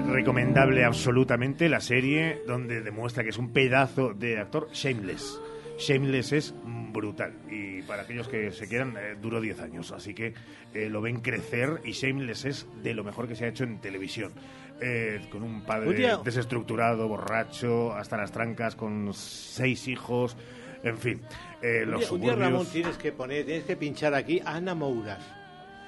Recomendable 0.08 0.84
absolutamente 0.84 1.68
la 1.68 1.80
serie 1.80 2.42
donde 2.46 2.80
demuestra 2.80 3.22
que 3.22 3.30
es 3.30 3.38
un 3.38 3.52
pedazo 3.52 4.14
de 4.14 4.38
actor 4.38 4.68
Shameless. 4.72 5.40
Shameless 5.78 6.32
es 6.32 6.54
brutal 6.64 7.34
y 7.50 7.82
para 7.82 8.02
aquellos 8.02 8.28
que 8.28 8.50
se 8.52 8.66
quieran 8.66 8.94
eh, 8.96 9.16
duró 9.20 9.40
10 9.40 9.60
años, 9.60 9.92
así 9.92 10.14
que 10.14 10.32
eh, 10.72 10.88
lo 10.88 11.02
ven 11.02 11.20
crecer 11.20 11.80
y 11.84 11.90
Shameless 11.92 12.44
es 12.46 12.66
de 12.82 12.94
lo 12.94 13.04
mejor 13.04 13.28
que 13.28 13.34
se 13.34 13.44
ha 13.44 13.48
hecho 13.48 13.64
en 13.64 13.78
televisión. 13.80 14.32
Eh, 14.80 15.26
con 15.30 15.42
un 15.42 15.62
padre 15.62 16.08
desestructurado, 16.24 17.08
borracho, 17.08 17.92
hasta 17.94 18.16
las 18.16 18.30
trancas, 18.32 18.76
con 18.76 19.12
seis 19.12 19.88
hijos, 19.88 20.36
en 20.82 20.96
fin. 20.98 21.20
eh, 21.62 21.82
Un 21.84 21.90
los 21.90 22.00
día, 22.00 22.12
un 22.12 22.20
día. 22.20 22.34
Ramón, 22.36 22.66
tienes 22.72 22.96
que 22.96 23.12
poner, 23.12 23.44
tienes 23.44 23.64
que 23.64 23.76
pinchar 23.76 24.14
aquí 24.14 24.40
Ana 24.44 24.74
Mouras. 24.74 25.20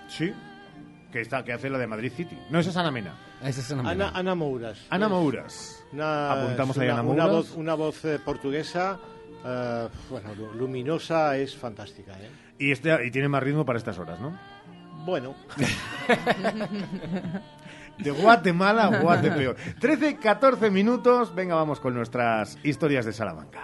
Sí, 0.09 0.33
que, 1.13 1.21
está, 1.21 1.45
que 1.45 1.53
hace 1.53 1.71
la 1.71 1.79
de 1.79 1.87
Madrid 1.87 2.13
City. 2.15 2.37
No, 2.51 2.59
esa 2.61 2.71
es 2.71 2.77
Ana 2.77 2.91
Mena. 2.91 3.15
Esa 3.43 3.61
es 3.61 3.73
Ana 3.73 3.91
Ana, 3.91 4.11
Ana 4.15 4.35
Mouras. 4.35 4.79
Ana 4.91 5.09
Mouras. 5.09 5.85
Una, 5.93 6.33
Apuntamos 6.33 6.77
es 6.77 6.83
ahí 6.83 6.89
a 6.89 6.93
una, 6.95 7.01
Ana 7.01 7.11
una 7.11 7.27
Mouras. 7.27 7.49
voz, 7.49 7.57
una 7.57 7.75
voz 7.75 8.05
eh, 8.05 8.19
portuguesa, 8.25 8.99
eh, 9.45 9.89
bueno, 10.11 10.35
lu- 10.35 10.53
luminosa, 10.55 11.37
es 11.37 11.57
fantástica. 11.57 12.13
¿eh? 12.21 12.29
Y, 12.59 12.73
este, 12.73 13.07
y 13.07 13.11
tiene 13.11 13.29
más 13.29 13.43
ritmo 13.43 13.65
para 13.65 13.79
estas 13.79 13.99
horas, 13.99 14.21
¿no? 14.21 14.39
Bueno, 15.07 15.35
De 17.99 18.11
Guatemala 18.11 18.85
a 18.85 19.01
Guatepeor. 19.01 19.57
13, 19.81 20.17
14 20.17 20.71
minutos. 20.71 21.35
Venga, 21.35 21.55
vamos 21.55 21.81
con 21.81 21.95
nuestras 21.95 22.59
historias 22.65 23.05
de 23.07 23.13
Salamanca. 23.13 23.61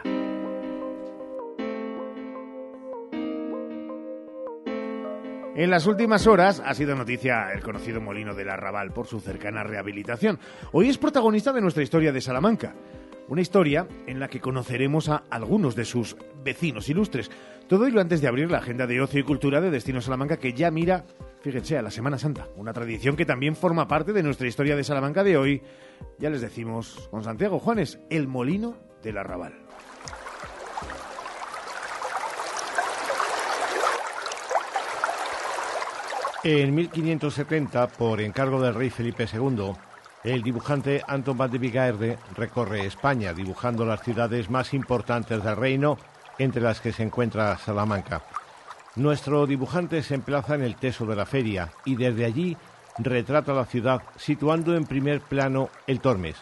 En 5.56 5.70
las 5.70 5.86
últimas 5.86 6.26
horas 6.26 6.60
ha 6.66 6.74
sido 6.74 6.96
noticia 6.96 7.52
el 7.52 7.62
conocido 7.62 8.00
Molino 8.00 8.34
del 8.34 8.50
Arrabal 8.50 8.90
por 8.90 9.06
su 9.06 9.20
cercana 9.20 9.62
rehabilitación. 9.62 10.40
Hoy 10.72 10.88
es 10.88 10.98
protagonista 10.98 11.52
de 11.52 11.60
nuestra 11.60 11.84
historia 11.84 12.10
de 12.10 12.20
Salamanca. 12.20 12.74
Una 13.28 13.40
historia 13.40 13.86
en 14.08 14.18
la 14.18 14.26
que 14.26 14.40
conoceremos 14.40 15.08
a 15.08 15.22
algunos 15.30 15.76
de 15.76 15.84
sus 15.84 16.16
vecinos 16.42 16.88
ilustres. 16.88 17.30
Todo 17.68 17.86
ello 17.86 18.00
antes 18.00 18.20
de 18.20 18.26
abrir 18.26 18.50
la 18.50 18.58
agenda 18.58 18.88
de 18.88 19.00
ocio 19.00 19.20
y 19.20 19.22
cultura 19.22 19.60
de 19.60 19.70
Destino 19.70 20.00
Salamanca 20.00 20.38
que 20.38 20.54
ya 20.54 20.72
mira, 20.72 21.04
fíjense, 21.40 21.78
a 21.78 21.82
la 21.82 21.92
Semana 21.92 22.18
Santa. 22.18 22.48
Una 22.56 22.72
tradición 22.72 23.14
que 23.14 23.24
también 23.24 23.54
forma 23.54 23.86
parte 23.86 24.12
de 24.12 24.24
nuestra 24.24 24.48
historia 24.48 24.74
de 24.74 24.82
Salamanca 24.82 25.22
de 25.22 25.36
hoy. 25.36 25.62
Ya 26.18 26.30
les 26.30 26.40
decimos 26.40 27.08
con 27.12 27.22
Santiago 27.22 27.60
Juanes, 27.60 28.00
el 28.10 28.26
Molino 28.26 28.76
del 29.04 29.18
Arrabal. 29.18 29.63
En 36.46 36.74
1570, 36.74 37.86
por 37.88 38.20
encargo 38.20 38.60
del 38.60 38.74
rey 38.74 38.90
Felipe 38.90 39.26
II, 39.32 39.72
el 40.24 40.42
dibujante 40.42 41.02
Anton 41.08 41.38
van 41.38 41.50
de 41.50 41.56
Vigaerde 41.56 42.18
recorre 42.36 42.84
España 42.84 43.32
dibujando 43.32 43.86
las 43.86 44.02
ciudades 44.02 44.50
más 44.50 44.74
importantes 44.74 45.42
del 45.42 45.56
reino, 45.56 45.96
entre 46.38 46.60
las 46.60 46.82
que 46.82 46.92
se 46.92 47.02
encuentra 47.02 47.56
Salamanca. 47.56 48.24
Nuestro 48.94 49.46
dibujante 49.46 50.02
se 50.02 50.16
emplaza 50.16 50.54
en 50.54 50.64
el 50.64 50.76
teso 50.76 51.06
de 51.06 51.16
la 51.16 51.24
feria 51.24 51.72
y 51.86 51.96
desde 51.96 52.26
allí 52.26 52.58
retrata 52.98 53.54
la 53.54 53.64
ciudad 53.64 54.02
situando 54.16 54.76
en 54.76 54.84
primer 54.84 55.22
plano 55.22 55.70
el 55.86 56.00
Tormes, 56.00 56.36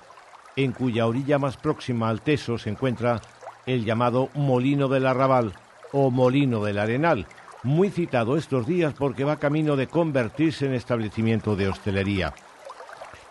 en 0.57 0.72
cuya 0.72 1.07
orilla 1.07 1.38
más 1.38 1.57
próxima 1.57 2.09
al 2.09 2.22
teso 2.22 2.59
se 2.59 2.70
encuentra 2.70 3.20
el 3.66 3.84
llamado 3.84 4.30
Molino 4.34 4.88
del 4.88 5.07
Arrabal 5.07 5.53
o 5.92 6.11
Molino 6.11 6.64
del 6.64 6.80
Arenal, 6.80 7.28
muy 7.62 7.90
citado 7.90 8.36
estos 8.36 8.66
días 8.66 8.94
porque 8.94 9.24
va 9.24 9.38
camino 9.38 9.76
de 9.76 9.86
convertirse 9.86 10.66
en 10.66 10.74
establecimiento 10.74 11.56
de 11.56 11.68
hostelería. 11.68 12.34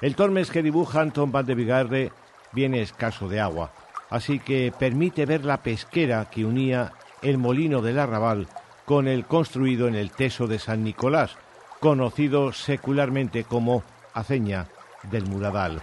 El 0.02 0.16
Tormes 0.16 0.50
que 0.50 0.64
dibuja 0.64 1.02
Anton 1.02 1.32
van 1.32 1.46
de 1.46 2.12
viene 2.54 2.82
escaso 2.82 3.28
de 3.28 3.40
agua, 3.40 3.72
así 4.10 4.40
que 4.40 4.74
permite 4.78 5.26
ver 5.26 5.46
la 5.46 5.62
pesquera 5.62 6.30
que 6.30 6.46
unía 6.46 6.94
el 7.22 7.38
molino 7.38 7.82
del 7.82 8.00
Arrabal 8.00 8.48
con 8.86 9.08
el 9.08 9.26
construido 9.26 9.88
en 9.88 9.96
el 9.96 10.12
Teso 10.12 10.48
de 10.48 10.60
San 10.60 10.84
Nicolás, 10.84 11.38
conocido 11.80 12.52
secularmente 12.52 13.44
como 13.44 13.84
Aceña 14.14 14.68
del 15.04 15.26
Muradal. 15.28 15.82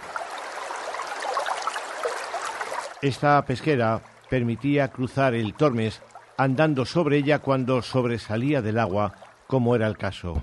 Esta 3.01 3.43
pesquera 3.45 4.01
permitía 4.29 4.89
cruzar 4.89 5.33
el 5.33 5.53
Tormes 5.53 6.01
andando 6.39 6.85
sobre 6.85 7.17
ella 7.17 7.39
cuando 7.39 7.81
sobresalía 7.81 8.61
del 8.61 8.79
agua, 8.79 9.13
como 9.45 9.75
era 9.75 9.87
el 9.87 9.97
caso. 9.97 10.41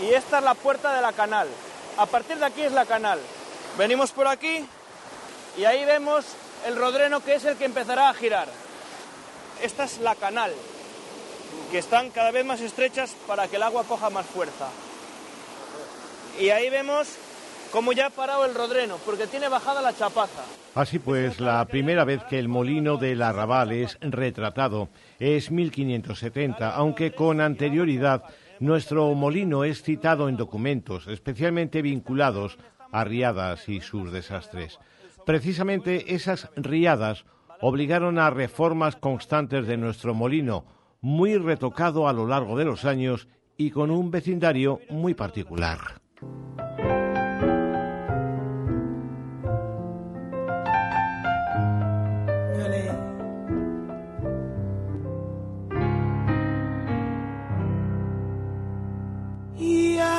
Y 0.00 0.14
esta 0.14 0.38
es 0.38 0.44
la 0.44 0.54
puerta 0.54 0.94
de 0.94 1.02
la 1.02 1.12
canal. 1.12 1.46
A 1.98 2.06
partir 2.06 2.38
de 2.38 2.46
aquí 2.46 2.62
es 2.62 2.72
la 2.72 2.86
canal. 2.86 3.20
Venimos 3.76 4.12
por 4.12 4.26
aquí 4.26 4.64
y 5.58 5.64
ahí 5.66 5.84
vemos 5.84 6.24
el 6.66 6.76
rodreno 6.76 7.20
que 7.20 7.34
es 7.34 7.44
el 7.44 7.58
que 7.58 7.66
empezará 7.66 8.08
a 8.08 8.14
girar. 8.14 8.48
Esta 9.60 9.84
es 9.84 9.98
la 9.98 10.14
canal, 10.14 10.54
que 11.70 11.78
están 11.78 12.08
cada 12.08 12.30
vez 12.30 12.46
más 12.46 12.62
estrechas 12.62 13.14
para 13.26 13.46
que 13.46 13.56
el 13.56 13.62
agua 13.62 13.84
coja 13.84 14.08
más 14.08 14.24
fuerza. 14.24 14.68
Y 16.40 16.48
ahí 16.48 16.70
vemos 16.70 17.08
cómo 17.72 17.92
ya 17.92 18.06
ha 18.06 18.10
parado 18.10 18.44
el 18.44 18.54
rodreno, 18.54 18.98
porque 19.04 19.26
tiene 19.26 19.48
bajada 19.48 19.80
la 19.80 19.96
chapaza. 19.96 20.42
Así 20.74 20.98
pues, 20.98 21.40
la 21.40 21.64
primera 21.64 22.04
vez 22.04 22.22
que 22.24 22.38
el 22.38 22.48
molino 22.48 22.98
del 22.98 23.22
Arrabal 23.22 23.72
es 23.72 23.98
retratado 24.00 24.90
es 25.18 25.50
1570, 25.50 26.70
aunque 26.70 27.12
con 27.12 27.40
anterioridad 27.40 28.24
nuestro 28.60 29.12
molino 29.14 29.64
es 29.64 29.82
citado 29.82 30.28
en 30.28 30.36
documentos 30.36 31.08
especialmente 31.08 31.82
vinculados 31.82 32.58
a 32.92 33.04
riadas 33.04 33.68
y 33.68 33.80
sus 33.80 34.12
desastres. 34.12 34.78
Precisamente 35.24 36.14
esas 36.14 36.50
riadas 36.56 37.24
obligaron 37.60 38.18
a 38.18 38.30
reformas 38.30 38.96
constantes 38.96 39.66
de 39.66 39.76
nuestro 39.76 40.14
molino, 40.14 40.64
muy 41.00 41.36
retocado 41.38 42.08
a 42.08 42.12
lo 42.12 42.26
largo 42.26 42.56
de 42.56 42.64
los 42.64 42.84
años 42.84 43.28
y 43.56 43.70
con 43.70 43.90
un 43.90 44.10
vecindario 44.10 44.80
muy 44.90 45.14
particular. 45.14 46.02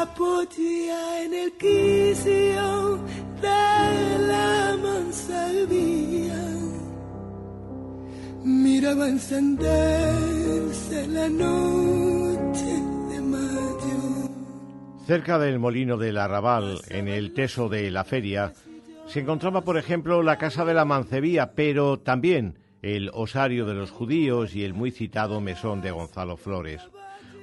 En 0.05 1.33
el 1.33 1.53
quicio 1.53 2.99
de 3.41 4.27
la 4.27 4.77
mansardía. 4.83 6.43
Miraba 8.43 9.07
encenderse 9.07 11.07
la 11.07 11.29
noche 11.29 12.73
de 13.11 13.21
mayo. 13.21 14.29
Cerca 15.07 15.39
del 15.39 15.59
molino 15.59 15.95
del 15.95 16.17
Arrabal, 16.17 16.81
en 16.89 17.07
el 17.07 17.33
teso 17.33 17.69
de 17.69 17.89
la 17.89 18.03
feria, 18.03 18.51
se 19.07 19.21
encontraba, 19.21 19.61
por 19.61 19.77
ejemplo, 19.77 20.21
la 20.21 20.37
casa 20.37 20.65
de 20.65 20.73
la 20.73 20.83
Mancebía, 20.83 21.53
pero 21.53 21.99
también 21.99 22.59
el 22.81 23.09
osario 23.13 23.65
de 23.65 23.75
los 23.75 23.91
judíos 23.91 24.53
y 24.53 24.65
el 24.65 24.73
muy 24.73 24.91
citado 24.91 25.39
mesón 25.39 25.81
de 25.81 25.91
Gonzalo 25.91 26.35
Flores. 26.35 26.81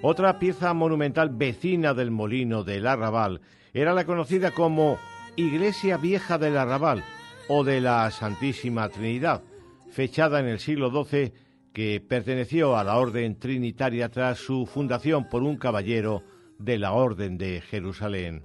Otra 0.03 0.39
pieza 0.39 0.73
monumental 0.73 1.29
vecina 1.31 1.93
del 1.93 2.11
molino 2.11 2.65
del 2.65 2.87
Arrabal 2.87 3.43
era 3.75 3.93
la 3.93 4.07
conocida 4.07 4.51
como 4.51 4.99
Iglesia 5.37 5.99
Vieja 5.99 6.39
del 6.39 6.57
Arrabal 6.57 7.05
o 7.49 7.65
de 7.65 7.83
la 7.83 8.11
Santísima 8.11 8.89
Trinidad, 8.89 9.43
fechada 9.91 10.41
en 10.41 10.47
el 10.47 10.59
siglo 10.59 10.91
XII 10.91 11.33
que 11.75 12.01
perteneció 12.01 12.77
a 12.77 12.85
la 12.85 12.97
Orden 12.97 13.39
Trinitaria 13.39 14.09
tras 14.09 14.39
su 14.39 14.67
fundación 14.67 15.29
por 15.29 15.43
un 15.43 15.57
caballero 15.57 16.23
de 16.59 16.79
la 16.79 16.93
Orden 16.93 17.37
de 17.37 17.61
Jerusalén. 17.61 18.43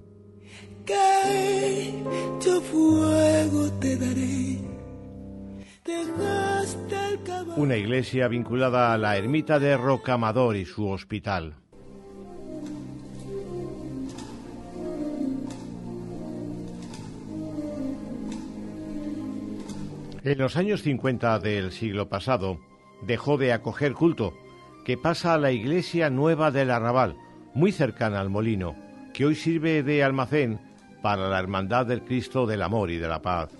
Yo 2.44 2.60
fuego 2.60 3.72
te 3.80 3.96
daré. 3.96 4.75
Una 7.56 7.76
iglesia 7.76 8.28
vinculada 8.28 8.92
a 8.92 8.98
la 8.98 9.16
ermita 9.16 9.58
de 9.58 9.76
Rocamador 9.76 10.56
y 10.56 10.64
su 10.64 10.88
hospital. 10.88 11.54
En 20.24 20.38
los 20.38 20.56
años 20.56 20.82
50 20.82 21.38
del 21.38 21.70
siglo 21.70 22.08
pasado 22.08 22.58
dejó 23.02 23.38
de 23.38 23.52
acoger 23.52 23.94
culto, 23.94 24.34
que 24.84 24.98
pasa 24.98 25.34
a 25.34 25.38
la 25.38 25.52
iglesia 25.52 26.10
nueva 26.10 26.50
del 26.50 26.72
Arrabal, 26.72 27.16
muy 27.54 27.70
cercana 27.70 28.20
al 28.20 28.28
molino, 28.28 28.74
que 29.14 29.24
hoy 29.24 29.36
sirve 29.36 29.82
de 29.82 30.02
almacén 30.02 30.58
para 31.00 31.28
la 31.28 31.38
Hermandad 31.38 31.86
del 31.86 32.02
Cristo 32.02 32.44
del 32.44 32.62
Amor 32.62 32.90
y 32.90 32.98
de 32.98 33.06
la 33.08 33.22
Paz. 33.22 33.50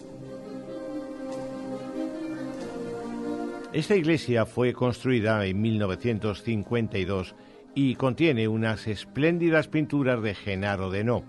Esta 3.77 3.95
iglesia 3.95 4.47
fue 4.47 4.73
construida 4.73 5.45
en 5.45 5.61
1952 5.61 7.35
y 7.75 7.95
contiene 7.97 8.49
unas 8.49 8.87
espléndidas 8.87 9.69
pinturas 9.69 10.23
de 10.23 10.35
Genaro 10.35 10.89
de 10.89 11.05
No. 11.05 11.25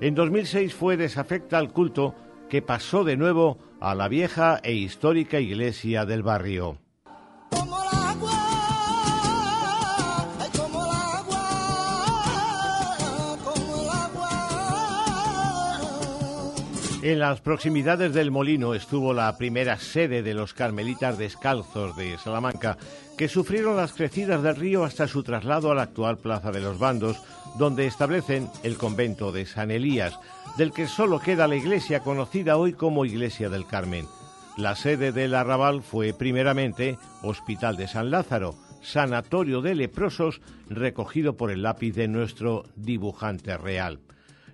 En 0.00 0.14
2006 0.14 0.72
fue 0.72 0.96
desafecta 0.96 1.58
al 1.58 1.74
culto 1.74 2.14
que 2.48 2.62
pasó 2.62 3.04
de 3.04 3.18
nuevo 3.18 3.58
a 3.80 3.94
la 3.94 4.08
vieja 4.08 4.60
e 4.62 4.72
histórica 4.72 5.40
iglesia 5.40 6.06
del 6.06 6.22
barrio. 6.22 6.78
En 17.02 17.18
las 17.18 17.40
proximidades 17.40 18.12
del 18.12 18.30
molino 18.30 18.74
estuvo 18.74 19.14
la 19.14 19.34
primera 19.38 19.78
sede 19.78 20.22
de 20.22 20.34
los 20.34 20.52
carmelitas 20.52 21.16
descalzos 21.16 21.96
de 21.96 22.18
Salamanca, 22.18 22.76
que 23.16 23.26
sufrieron 23.26 23.78
las 23.78 23.94
crecidas 23.94 24.42
del 24.42 24.56
río 24.56 24.84
hasta 24.84 25.08
su 25.08 25.22
traslado 25.22 25.70
a 25.70 25.74
la 25.74 25.82
actual 25.82 26.18
Plaza 26.18 26.52
de 26.52 26.60
los 26.60 26.78
Bandos, 26.78 27.22
donde 27.58 27.86
establecen 27.86 28.50
el 28.64 28.76
convento 28.76 29.32
de 29.32 29.46
San 29.46 29.70
Elías, 29.70 30.20
del 30.58 30.72
que 30.72 30.86
solo 30.86 31.20
queda 31.20 31.48
la 31.48 31.56
iglesia 31.56 32.00
conocida 32.00 32.58
hoy 32.58 32.74
como 32.74 33.06
Iglesia 33.06 33.48
del 33.48 33.66
Carmen. 33.66 34.06
La 34.58 34.76
sede 34.76 35.10
del 35.10 35.34
arrabal 35.34 35.82
fue 35.82 36.12
primeramente 36.12 36.98
Hospital 37.22 37.78
de 37.78 37.88
San 37.88 38.10
Lázaro, 38.10 38.56
sanatorio 38.82 39.62
de 39.62 39.74
leprosos 39.74 40.42
recogido 40.68 41.38
por 41.38 41.50
el 41.50 41.62
lápiz 41.62 41.92
de 41.92 42.08
nuestro 42.08 42.64
dibujante 42.76 43.56
real. 43.56 44.00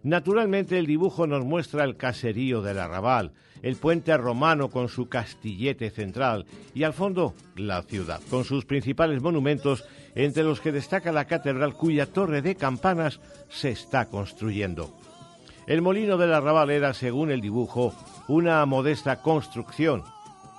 Naturalmente 0.06 0.78
el 0.78 0.86
dibujo 0.86 1.26
nos 1.26 1.44
muestra 1.44 1.82
el 1.82 1.96
caserío 1.96 2.62
del 2.62 2.78
arrabal, 2.78 3.32
el 3.60 3.74
puente 3.74 4.16
romano 4.16 4.70
con 4.70 4.88
su 4.88 5.08
castillete 5.08 5.90
central 5.90 6.46
y 6.74 6.84
al 6.84 6.92
fondo 6.92 7.34
la 7.56 7.82
ciudad, 7.82 8.20
con 8.30 8.44
sus 8.44 8.64
principales 8.64 9.20
monumentos, 9.20 9.84
entre 10.14 10.44
los 10.44 10.60
que 10.60 10.70
destaca 10.70 11.10
la 11.10 11.24
catedral 11.24 11.74
cuya 11.74 12.06
torre 12.06 12.40
de 12.40 12.54
campanas 12.54 13.18
se 13.48 13.70
está 13.70 14.06
construyendo. 14.06 14.96
El 15.66 15.82
molino 15.82 16.16
del 16.16 16.34
arrabal 16.34 16.70
era, 16.70 16.94
según 16.94 17.32
el 17.32 17.40
dibujo, 17.40 17.92
una 18.28 18.64
modesta 18.64 19.22
construcción, 19.22 20.04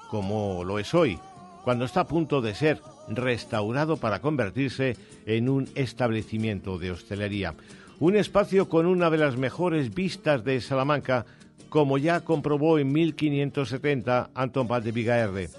como 0.10 0.66
lo 0.66 0.78
es 0.78 0.94
hoy, 0.94 1.18
cuando 1.64 1.86
está 1.86 2.02
a 2.02 2.08
punto 2.08 2.42
de 2.42 2.54
ser 2.54 2.82
restaurado 3.08 3.96
para 3.96 4.20
convertirse 4.20 4.98
en 5.26 5.48
un 5.48 5.70
establecimiento 5.74 6.78
de 6.78 6.92
hostelería 6.92 7.54
un 8.00 8.16
espacio 8.16 8.70
con 8.70 8.86
una 8.86 9.10
de 9.10 9.18
las 9.18 9.38
mejores 9.38 9.94
vistas 9.94 10.44
de 10.44 10.62
Salamanca, 10.62 11.26
como 11.70 11.98
ya 11.98 12.22
comprobó 12.22 12.80
en 12.80 12.92
1570 12.92 14.30
Antón 14.34 14.68
Paz 14.68 14.84
de 14.84 14.92
Vigaerde, 14.92 15.50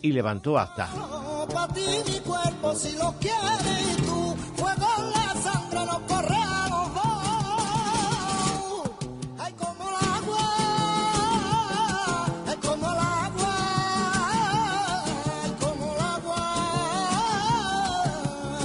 y 0.00 0.12
levantó 0.12 0.58
acta. 0.58 0.88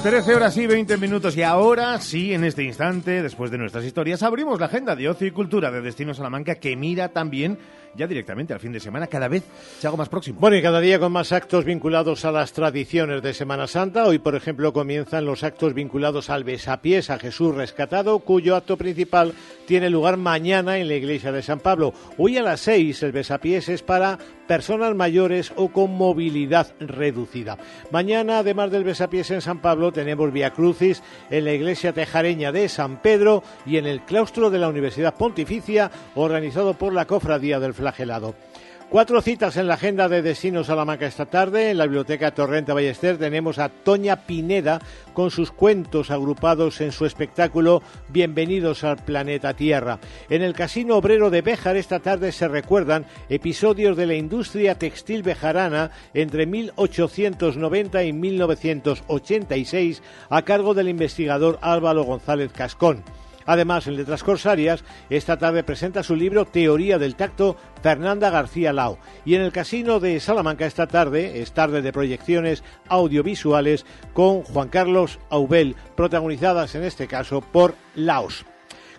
Trece 0.03 0.33
horas 0.33 0.55
y 0.55 0.65
20 0.65 0.97
minutos 0.97 1.35
y 1.35 1.43
ahora 1.43 1.99
sí, 1.99 2.33
en 2.33 2.45
este 2.45 2.63
instante, 2.63 3.21
después 3.21 3.51
de 3.51 3.57
nuestras 3.57 3.83
historias, 3.83 4.23
abrimos 4.23 4.57
la 4.57 4.67
agenda 4.67 4.95
de 4.95 5.09
ocio 5.09 5.27
y 5.27 5.31
cultura 5.31 5.71
de 5.71 5.81
Destino 5.81 6.13
Salamanca 6.13 6.55
que 6.55 6.77
mira 6.77 7.09
también 7.09 7.59
ya 7.95 8.07
directamente 8.07 8.53
al 8.53 8.59
fin 8.59 8.71
de 8.71 8.79
semana, 8.79 9.07
cada 9.07 9.27
vez 9.27 9.43
se 9.79 9.87
hago 9.87 9.97
más 9.97 10.09
próximo. 10.09 10.39
Bueno, 10.39 10.57
y 10.57 10.61
cada 10.61 10.79
día 10.79 10.99
con 10.99 11.11
más 11.11 11.31
actos 11.31 11.65
vinculados 11.65 12.25
a 12.25 12.31
las 12.31 12.53
tradiciones 12.53 13.21
de 13.21 13.33
Semana 13.33 13.67
Santa. 13.67 14.05
Hoy, 14.05 14.19
por 14.19 14.35
ejemplo, 14.35 14.73
comienzan 14.73 15.25
los 15.25 15.43
actos 15.43 15.73
vinculados 15.73 16.29
al 16.29 16.43
besapiés 16.43 17.09
a 17.09 17.19
Jesús 17.19 17.55
rescatado, 17.55 18.19
cuyo 18.19 18.55
acto 18.55 18.77
principal 18.77 19.33
tiene 19.65 19.89
lugar 19.89 20.17
mañana 20.17 20.77
en 20.77 20.87
la 20.87 20.95
iglesia 20.95 21.31
de 21.31 21.43
San 21.43 21.59
Pablo. 21.59 21.93
Hoy 22.17 22.37
a 22.37 22.43
las 22.43 22.61
seis 22.61 23.03
el 23.03 23.11
besapiés 23.11 23.69
es 23.69 23.83
para 23.83 24.17
personas 24.47 24.95
mayores 24.95 25.53
o 25.55 25.69
con 25.69 25.95
movilidad 25.95 26.73
reducida. 26.79 27.59
Mañana, 27.91 28.39
además 28.39 28.71
del 28.71 28.83
besapiés 28.83 29.29
en 29.29 29.41
San 29.41 29.61
Pablo, 29.61 29.91
tenemos 29.91 30.33
Via 30.33 30.49
Crucis 30.49 31.03
en 31.29 31.45
la 31.45 31.53
iglesia 31.53 31.93
tejareña 31.93 32.51
de 32.51 32.67
San 32.67 32.99
Pedro 32.99 33.43
y 33.67 33.77
en 33.77 33.85
el 33.85 34.01
claustro 34.01 34.49
de 34.49 34.57
la 34.57 34.67
Universidad 34.67 35.13
Pontificia, 35.13 35.91
organizado 36.15 36.73
por 36.73 36.93
la 36.93 37.05
Cofradía 37.05 37.59
del 37.59 37.75
Flagelado. 37.79 38.35
Cuatro 38.89 39.21
citas 39.21 39.55
en 39.55 39.67
la 39.67 39.75
agenda 39.75 40.09
de 40.09 40.23
Destino 40.23 40.63
Salamanca 40.63 41.05
esta 41.05 41.27
tarde. 41.27 41.69
En 41.69 41.77
la 41.77 41.85
Biblioteca 41.85 42.31
Torrente 42.31 42.73
Ballester 42.73 43.19
tenemos 43.19 43.59
a 43.59 43.69
Toña 43.69 44.25
Pineda 44.25 44.81
con 45.13 45.29
sus 45.29 45.51
cuentos 45.51 46.09
agrupados 46.09 46.81
en 46.81 46.91
su 46.91 47.05
espectáculo 47.05 47.83
Bienvenidos 48.07 48.83
al 48.83 48.97
planeta 48.97 49.53
Tierra. 49.53 49.99
En 50.27 50.41
el 50.41 50.53
Casino 50.53 50.97
Obrero 50.97 51.29
de 51.29 51.43
Béjar 51.43 51.77
esta 51.77 51.99
tarde 51.99 52.31
se 52.31 52.47
recuerdan 52.47 53.05
episodios 53.29 53.95
de 53.95 54.07
la 54.07 54.15
industria 54.15 54.73
textil 54.73 55.21
bejarana 55.21 55.91
entre 56.15 56.47
1890 56.47 58.03
y 58.03 58.11
1986 58.11 60.01
a 60.31 60.41
cargo 60.41 60.73
del 60.73 60.89
investigador 60.89 61.59
Álvaro 61.61 62.05
González 62.05 62.51
Cascón. 62.51 63.03
Además, 63.49 63.87
en 63.87 63.95
Letras 63.95 64.23
Corsarias, 64.23 64.83
esta 65.09 65.39
tarde 65.39 65.63
presenta 65.63 66.03
su 66.03 66.15
libro 66.15 66.45
Teoría 66.45 66.99
del 66.99 67.15
Tacto 67.15 67.57
Fernanda 67.81 68.29
García 68.29 68.73
Lao. 68.73 68.99
Y 69.25 69.33
en 69.33 69.41
el 69.41 69.51
Casino 69.51 69.99
de 69.99 70.19
Salamanca 70.19 70.67
esta 70.67 70.85
tarde 70.85 71.41
es 71.41 71.51
tarde 71.51 71.81
de 71.81 71.91
proyecciones 71.91 72.63
audiovisuales 72.89 73.87
con 74.13 74.43
Juan 74.43 74.69
Carlos 74.69 75.17
Aubel, 75.31 75.75
protagonizadas 75.95 76.75
en 76.75 76.83
este 76.83 77.07
caso 77.07 77.41
por 77.41 77.73
Laos. 77.95 78.45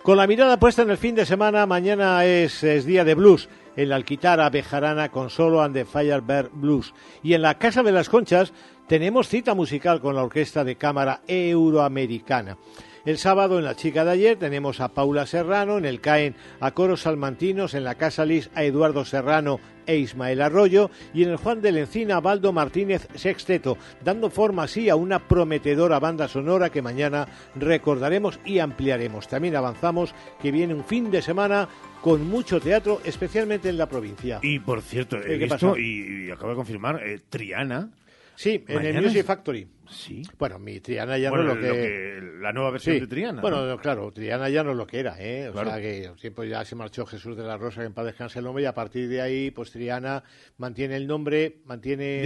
Con 0.03 0.17
la 0.17 0.27
mirada 0.27 0.59
puesta 0.59 0.81
en 0.81 0.89
el 0.89 0.97
fin 0.97 1.15
de 1.15 1.25
semana, 1.25 1.65
mañana 1.65 2.25
es, 2.25 2.59
día 2.85 3.05
de 3.05 3.15
blues 3.15 3.47
en 3.77 3.87
la 3.87 3.95
Alquitara 3.95 4.49
Bejarana 4.49 5.07
con 5.07 5.29
Solo 5.29 5.61
and 5.61 5.75
the 5.75 5.85
Firebird 5.85 6.49
Blues. 6.51 6.93
Y 7.23 7.35
en 7.35 7.43
la 7.43 7.57
Casa 7.57 7.83
de 7.83 7.93
las 7.93 8.09
Conchas 8.09 8.51
tenemos 8.89 9.29
cita 9.29 9.53
musical 9.53 10.01
con 10.01 10.13
la 10.13 10.23
Orquesta 10.23 10.65
de 10.65 10.75
Cámara 10.75 11.21
Euroamericana. 11.25 12.57
El 13.03 13.17
sábado 13.17 13.57
en 13.57 13.65
la 13.65 13.75
chica 13.75 14.05
de 14.05 14.11
ayer 14.11 14.37
tenemos 14.37 14.79
a 14.79 14.89
Paula 14.89 15.25
Serrano, 15.25 15.79
en 15.79 15.85
el 15.85 16.01
CAEN 16.01 16.35
a 16.59 16.71
Coros 16.71 17.01
Salmantinos, 17.01 17.73
en 17.73 17.83
la 17.83 17.95
Casa 17.95 18.25
Lis 18.25 18.51
a 18.53 18.63
Eduardo 18.63 19.05
Serrano 19.05 19.59
e 19.87 19.97
Ismael 19.97 20.39
Arroyo 20.39 20.91
y 21.11 21.23
en 21.23 21.29
el 21.29 21.37
Juan 21.37 21.61
de 21.61 21.71
la 21.71 21.79
Encina 21.79 22.17
a 22.17 22.19
Baldo 22.19 22.53
Martínez 22.53 23.07
Sexteto, 23.15 23.75
dando 24.03 24.29
forma 24.29 24.63
así 24.63 24.87
a 24.87 24.95
una 24.95 25.17
prometedora 25.17 25.99
banda 25.99 26.27
sonora 26.27 26.69
que 26.69 26.83
mañana 26.83 27.27
recordaremos 27.55 28.39
y 28.45 28.59
ampliaremos. 28.59 29.27
También 29.27 29.55
avanzamos 29.55 30.13
que 30.39 30.51
viene 30.51 30.75
un 30.75 30.85
fin 30.85 31.09
de 31.09 31.23
semana 31.23 31.67
con 32.01 32.27
mucho 32.27 32.59
teatro, 32.59 33.01
especialmente 33.03 33.69
en 33.69 33.79
la 33.79 33.89
provincia. 33.89 34.39
Y 34.43 34.59
por 34.59 34.83
cierto, 34.83 35.17
he 35.17 35.37
visto, 35.37 35.75
y, 35.75 36.29
acabo 36.29 36.49
de 36.49 36.55
confirmar, 36.55 37.01
eh, 37.03 37.19
Triana. 37.27 37.89
Sí, 38.35 38.63
en 38.67 38.85
el 38.85 39.01
Music 39.01 39.25
Factory. 39.25 39.67
Sí. 39.91 40.21
Bueno, 40.37 40.57
mi 40.57 40.79
Triana 40.79 41.17
ya 41.17 41.29
no 41.29 41.41
es 41.41 41.45
lo 41.45 41.59
que... 41.59 42.21
La 42.39 42.51
nueva 42.53 42.71
versión 42.71 42.99
de 42.99 43.07
Triana. 43.07 43.41
Bueno, 43.41 43.77
claro, 43.77 44.11
Triana 44.11 44.49
ya 44.49 44.63
no 44.63 44.71
es 44.71 44.77
lo 44.77 44.87
que 44.87 44.99
era, 44.99 45.15
¿eh? 45.19 45.49
O 45.49 45.53
sea, 45.53 45.79
que 45.79 46.11
tiempo 46.19 46.43
ya 46.43 46.65
se 46.65 46.75
marchó 46.75 47.05
Jesús 47.05 47.35
de 47.37 47.43
la 47.43 47.57
Rosa, 47.57 47.81
que 47.81 47.87
en 47.87 47.93
paz 47.93 48.05
descanse 48.05 48.39
el 48.39 48.45
nombre, 48.45 48.63
y 48.63 48.65
a 48.65 48.73
partir 48.73 49.07
de 49.09 49.21
ahí, 49.21 49.51
pues 49.51 49.71
Triana 49.71 50.23
mantiene 50.57 50.95
el 50.95 51.05
nombre, 51.05 51.57
mantiene 51.65 52.23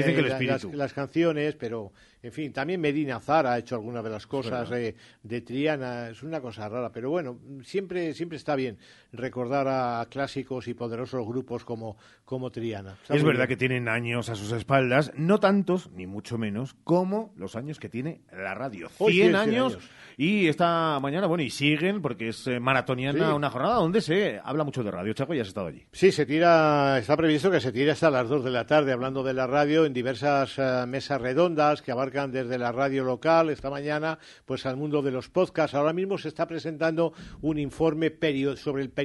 las, 0.74 0.94
canciones, 0.94 1.56
pero, 1.56 1.92
en 2.22 2.32
fin, 2.32 2.54
también 2.54 2.80
Medina 2.80 3.20
Zara 3.20 3.54
ha 3.54 3.58
hecho 3.58 3.76
algunas 3.76 4.04
de 4.04 4.10
las 4.10 4.28
cosas 4.28 4.72
eh, 4.72 4.96
de 5.24 5.42
Triana, 5.42 6.10
es 6.10 6.24
una 6.24 6.40
cosa 6.40 6.70
rara, 6.70 6.92
pero 6.92 7.10
bueno, 7.10 7.40
siempre, 7.64 8.14
siempre 8.14 8.38
está 8.38 8.56
bien 8.56 8.78
recordar 9.18 9.68
a 9.68 10.06
clásicos 10.10 10.68
y 10.68 10.74
poderosos 10.74 11.26
grupos 11.26 11.64
como, 11.64 11.98
como 12.26 12.52
Triana. 12.52 12.98
es 13.10 13.24
verdad 13.24 13.48
que 13.48 13.58
tienen 13.58 13.88
años 13.88 14.30
a 14.30 14.36
sus 14.36 14.52
espaldas, 14.52 15.12
no 15.16 15.40
tantos, 15.40 15.92
ni 15.92 16.08
mucho 16.08 16.38
menos, 16.38 16.76
como 16.84 17.34
los 17.38 17.56
años 17.56 17.80
que 17.80 17.90
tiene 17.90 18.22
la 18.32 18.54
radio. 18.54 18.90
100, 18.90 19.36
años, 19.36 19.78
Y 20.18 20.48
esta 20.48 21.00
mañana, 21.02 21.28
bueno, 21.28 21.44
y 21.44 21.50
siguen 21.50 22.02
porque 22.02 22.30
es 22.30 22.48
eh, 22.48 22.60
maratoniana 22.60 23.36
una 23.36 23.50
jornada 23.50 23.76
donde 23.76 24.02
se 24.02 24.40
habla 24.44 24.64
mucho 24.64 24.84
de 24.84 24.92
radio. 24.92 25.14
Chaco, 25.14 25.34
ya 25.34 25.42
has 25.42 25.50
estado 25.50 25.68
allí. 25.68 25.86
Sí, 25.92 26.12
se 26.12 26.26
tira, 26.26 26.98
está 27.00 27.16
previsto 27.18 27.52
que 27.52 27.60
se 27.60 27.72
tire 27.72 27.92
hasta 27.92 28.10
las 28.10 28.28
2 28.30 28.44
de 28.44 28.52
la 28.52 28.66
tarde 28.66 28.92
hablando 28.92 29.24
de 29.24 29.34
la 29.34 29.48
radio 29.48 29.86
en 29.86 29.94
diversas 29.94 30.58
eh, 30.58 30.86
mesas 30.88 31.22
redondas 31.22 31.82
que 31.82 31.92
abarcan 31.92 32.32
desde 32.32 32.58
la 32.58 32.72
radio 32.72 33.04
local 33.04 33.50
esta 33.50 33.70
mañana 33.70 34.20
pues 34.46 34.66
al 34.66 34.78
mundo 34.78 35.02
de 35.02 35.12
los 35.12 35.30
podcasts. 35.30 35.76
Ahora 35.76 35.94
mismo 35.94 36.18
se 36.18 36.30
está 36.30 36.48
presentando 36.48 37.14
un 37.42 37.60
informe 37.60 38.12
sobre 38.56 38.82
el 38.82 38.90
periodismo 38.90 39.05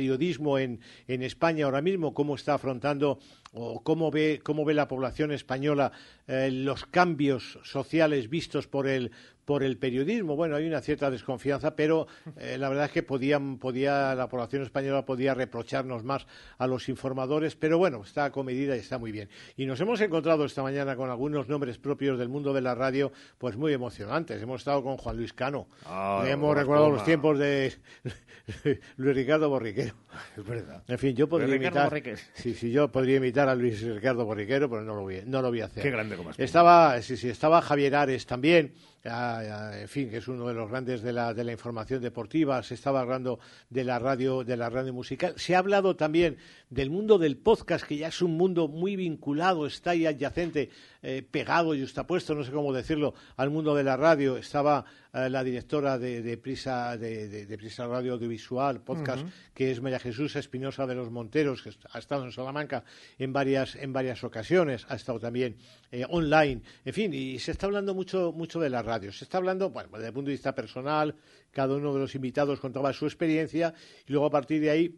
en, 0.58 0.80
en 1.08 1.22
España 1.22 1.64
ahora 1.64 1.82
mismo, 1.82 2.14
cómo 2.14 2.34
está 2.34 2.54
afrontando 2.54 3.18
o 3.52 3.82
cómo 3.82 4.10
ve, 4.10 4.40
cómo 4.42 4.64
ve 4.64 4.74
la 4.74 4.88
población 4.88 5.32
española 5.32 5.92
eh, 6.26 6.50
los 6.50 6.86
cambios 6.86 7.58
sociales 7.62 8.28
vistos 8.28 8.66
por 8.66 8.86
el, 8.86 9.10
por 9.50 9.64
el 9.64 9.78
periodismo. 9.78 10.36
Bueno, 10.36 10.54
hay 10.54 10.68
una 10.68 10.80
cierta 10.80 11.10
desconfianza, 11.10 11.74
pero 11.74 12.06
eh, 12.38 12.56
la 12.56 12.68
verdad 12.68 12.84
es 12.84 12.92
que 12.92 13.02
podían, 13.02 13.58
podía, 13.58 14.14
la 14.14 14.28
población 14.28 14.62
española 14.62 15.04
podía 15.04 15.34
reprocharnos 15.34 16.04
más 16.04 16.28
a 16.56 16.68
los 16.68 16.88
informadores, 16.88 17.56
pero 17.56 17.76
bueno, 17.76 18.00
está 18.04 18.30
comedida 18.30 18.76
y 18.76 18.78
está 18.78 18.98
muy 18.98 19.10
bien. 19.10 19.28
Y 19.56 19.66
nos 19.66 19.80
hemos 19.80 20.00
encontrado 20.02 20.44
esta 20.44 20.62
mañana 20.62 20.94
con 20.94 21.10
algunos 21.10 21.48
nombres 21.48 21.78
propios 21.78 22.16
del 22.16 22.28
mundo 22.28 22.52
de 22.52 22.60
la 22.60 22.76
radio, 22.76 23.10
pues 23.38 23.56
muy 23.56 23.72
emocionantes. 23.72 24.40
Hemos 24.40 24.60
estado 24.60 24.84
con 24.84 24.96
Juan 24.98 25.16
Luis 25.16 25.32
Cano, 25.32 25.66
Ah, 25.84 26.22
Le 26.24 26.30
hemos 26.30 26.56
recordado 26.56 26.88
los 26.88 27.02
tiempos 27.02 27.36
de 27.36 27.74
Luis 28.98 29.16
Ricardo 29.16 29.48
Borriquero. 29.48 29.96
Es 30.36 30.44
verdad. 30.44 30.84
En 30.86 30.98
fin, 30.98 31.16
yo 31.16 31.28
podría 31.28 31.56
imitar. 31.56 31.90
Sí, 32.34 32.54
sí, 32.54 32.70
yo 32.70 32.92
podría 32.92 33.16
imitar 33.16 33.48
a 33.48 33.56
Luis 33.56 33.82
Ricardo 33.82 34.24
Borriquero, 34.24 34.70
pero 34.70 34.82
no 34.82 34.94
lo 34.94 35.02
voy, 35.02 35.22
no 35.26 35.42
lo 35.42 35.48
voy 35.48 35.60
a 35.60 35.64
hacer. 35.64 35.82
Qué 35.82 35.90
grande 35.90 36.16
como 36.16 36.30
es. 36.30 36.38
Estaba, 36.38 37.02
sí, 37.02 37.16
sí, 37.16 37.28
estaba 37.28 37.60
Javier 37.60 37.96
Ares 37.96 38.26
también, 38.26 38.74
en 39.02 39.88
fin, 39.88 40.10
que 40.10 40.18
es 40.18 40.28
uno 40.28 40.46
de 40.46 40.54
los 40.54 40.68
grandes 40.68 41.00
de 41.02 41.12
la, 41.12 41.32
de 41.32 41.44
la 41.44 41.52
información 41.52 42.02
deportiva. 42.02 42.62
Se 42.62 42.74
estaba 42.74 43.00
hablando 43.00 43.38
de 43.70 43.84
la 43.84 43.98
radio, 43.98 44.44
de 44.44 44.56
la 44.56 44.68
radio 44.68 44.92
musical. 44.92 45.34
Se 45.36 45.54
ha 45.54 45.58
hablado 45.58 45.96
también 45.96 46.36
del 46.68 46.90
mundo 46.90 47.18
del 47.18 47.36
podcast, 47.38 47.86
que 47.86 47.96
ya 47.96 48.08
es 48.08 48.20
un 48.20 48.36
mundo 48.36 48.68
muy 48.68 48.96
vinculado, 48.96 49.66
está 49.66 49.90
ahí 49.90 50.06
adyacente, 50.06 50.70
eh, 51.02 51.26
pegado 51.28 51.74
y 51.74 51.86
puesto, 52.06 52.34
no 52.34 52.44
sé 52.44 52.52
cómo 52.52 52.72
decirlo, 52.72 53.14
al 53.36 53.50
mundo 53.50 53.74
de 53.74 53.84
la 53.84 53.96
radio. 53.96 54.36
Estaba 54.36 54.84
la 55.12 55.42
directora 55.44 55.98
de, 55.98 56.22
de 56.22 56.36
Prisa, 56.38 56.96
de, 56.96 57.28
de- 57.28 57.46
de 57.46 57.58
Prisa 57.58 57.86
Radio 57.86 58.12
Audiovisual, 58.14 58.82
podcast, 58.82 59.24
que 59.54 59.70
es 59.70 59.80
María 59.80 59.98
Jesús 59.98 60.36
Espinosa 60.36 60.86
de 60.86 60.94
los 60.94 61.10
Monteros, 61.10 61.62
que 61.62 61.70
ha 61.92 61.98
estado 61.98 62.24
en 62.24 62.32
Salamanca 62.32 62.84
en 63.18 63.32
varias, 63.32 63.74
en 63.76 63.92
varias 63.92 64.22
ocasiones, 64.22 64.86
ha 64.88 64.94
estado 64.94 65.18
también 65.18 65.56
eh, 65.90 66.04
online, 66.08 66.62
en 66.84 66.94
fin, 66.94 67.12
y 67.12 67.38
se 67.38 67.50
está 67.52 67.66
hablando 67.66 67.94
mucho, 67.94 68.32
mucho 68.32 68.60
de 68.60 68.70
la 68.70 68.82
radio. 68.82 69.12
Se 69.12 69.24
está 69.24 69.38
hablando, 69.38 69.70
bueno, 69.70 69.88
desde 69.92 70.06
el 70.08 70.12
punto 70.14 70.28
de 70.28 70.34
vista 70.34 70.54
personal, 70.54 71.14
cada 71.50 71.74
uno 71.74 71.92
de 71.92 72.00
los 72.00 72.14
invitados 72.14 72.60
contaba 72.60 72.92
su 72.92 73.06
experiencia, 73.06 73.74
y 74.06 74.12
luego 74.12 74.26
a 74.26 74.30
partir 74.30 74.60
de 74.60 74.70
ahí 74.70 74.94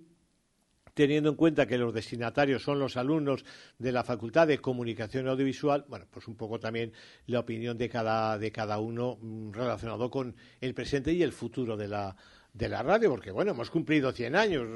teniendo 0.95 1.31
en 1.31 1.37
cuenta 1.37 1.67
que 1.67 1.79
los 1.79 1.95
destinatarios 1.95 2.63
son 2.63 2.79
los 2.79 2.97
alumnos 2.97 3.45
de 3.79 3.93
la 3.93 4.05
Facultad 4.05 4.47
de 4.47 4.59
Comunicación 4.59 5.29
Audiovisual, 5.29 5.85
bueno, 5.89 6.07
pues 6.11 6.29
un 6.29 6.37
poco 6.37 6.59
también 6.61 6.93
la 7.27 7.41
opinión 7.41 7.79
de 7.79 7.89
cada, 7.89 8.39
de 8.39 8.53
cada 8.53 8.79
uno 8.79 9.19
mm, 9.21 9.53
relacionado 9.53 10.11
con 10.11 10.35
el 10.61 10.75
presente 10.75 11.13
y 11.13 11.23
el 11.23 11.33
futuro 11.33 11.77
de 11.77 11.89
la, 11.89 12.15
de 12.53 12.69
la 12.69 12.83
radio, 12.83 13.11
porque 13.11 13.31
bueno, 13.31 13.53
hemos 13.53 13.71
cumplido 13.71 14.13
100 14.13 14.37
años, 14.37 14.67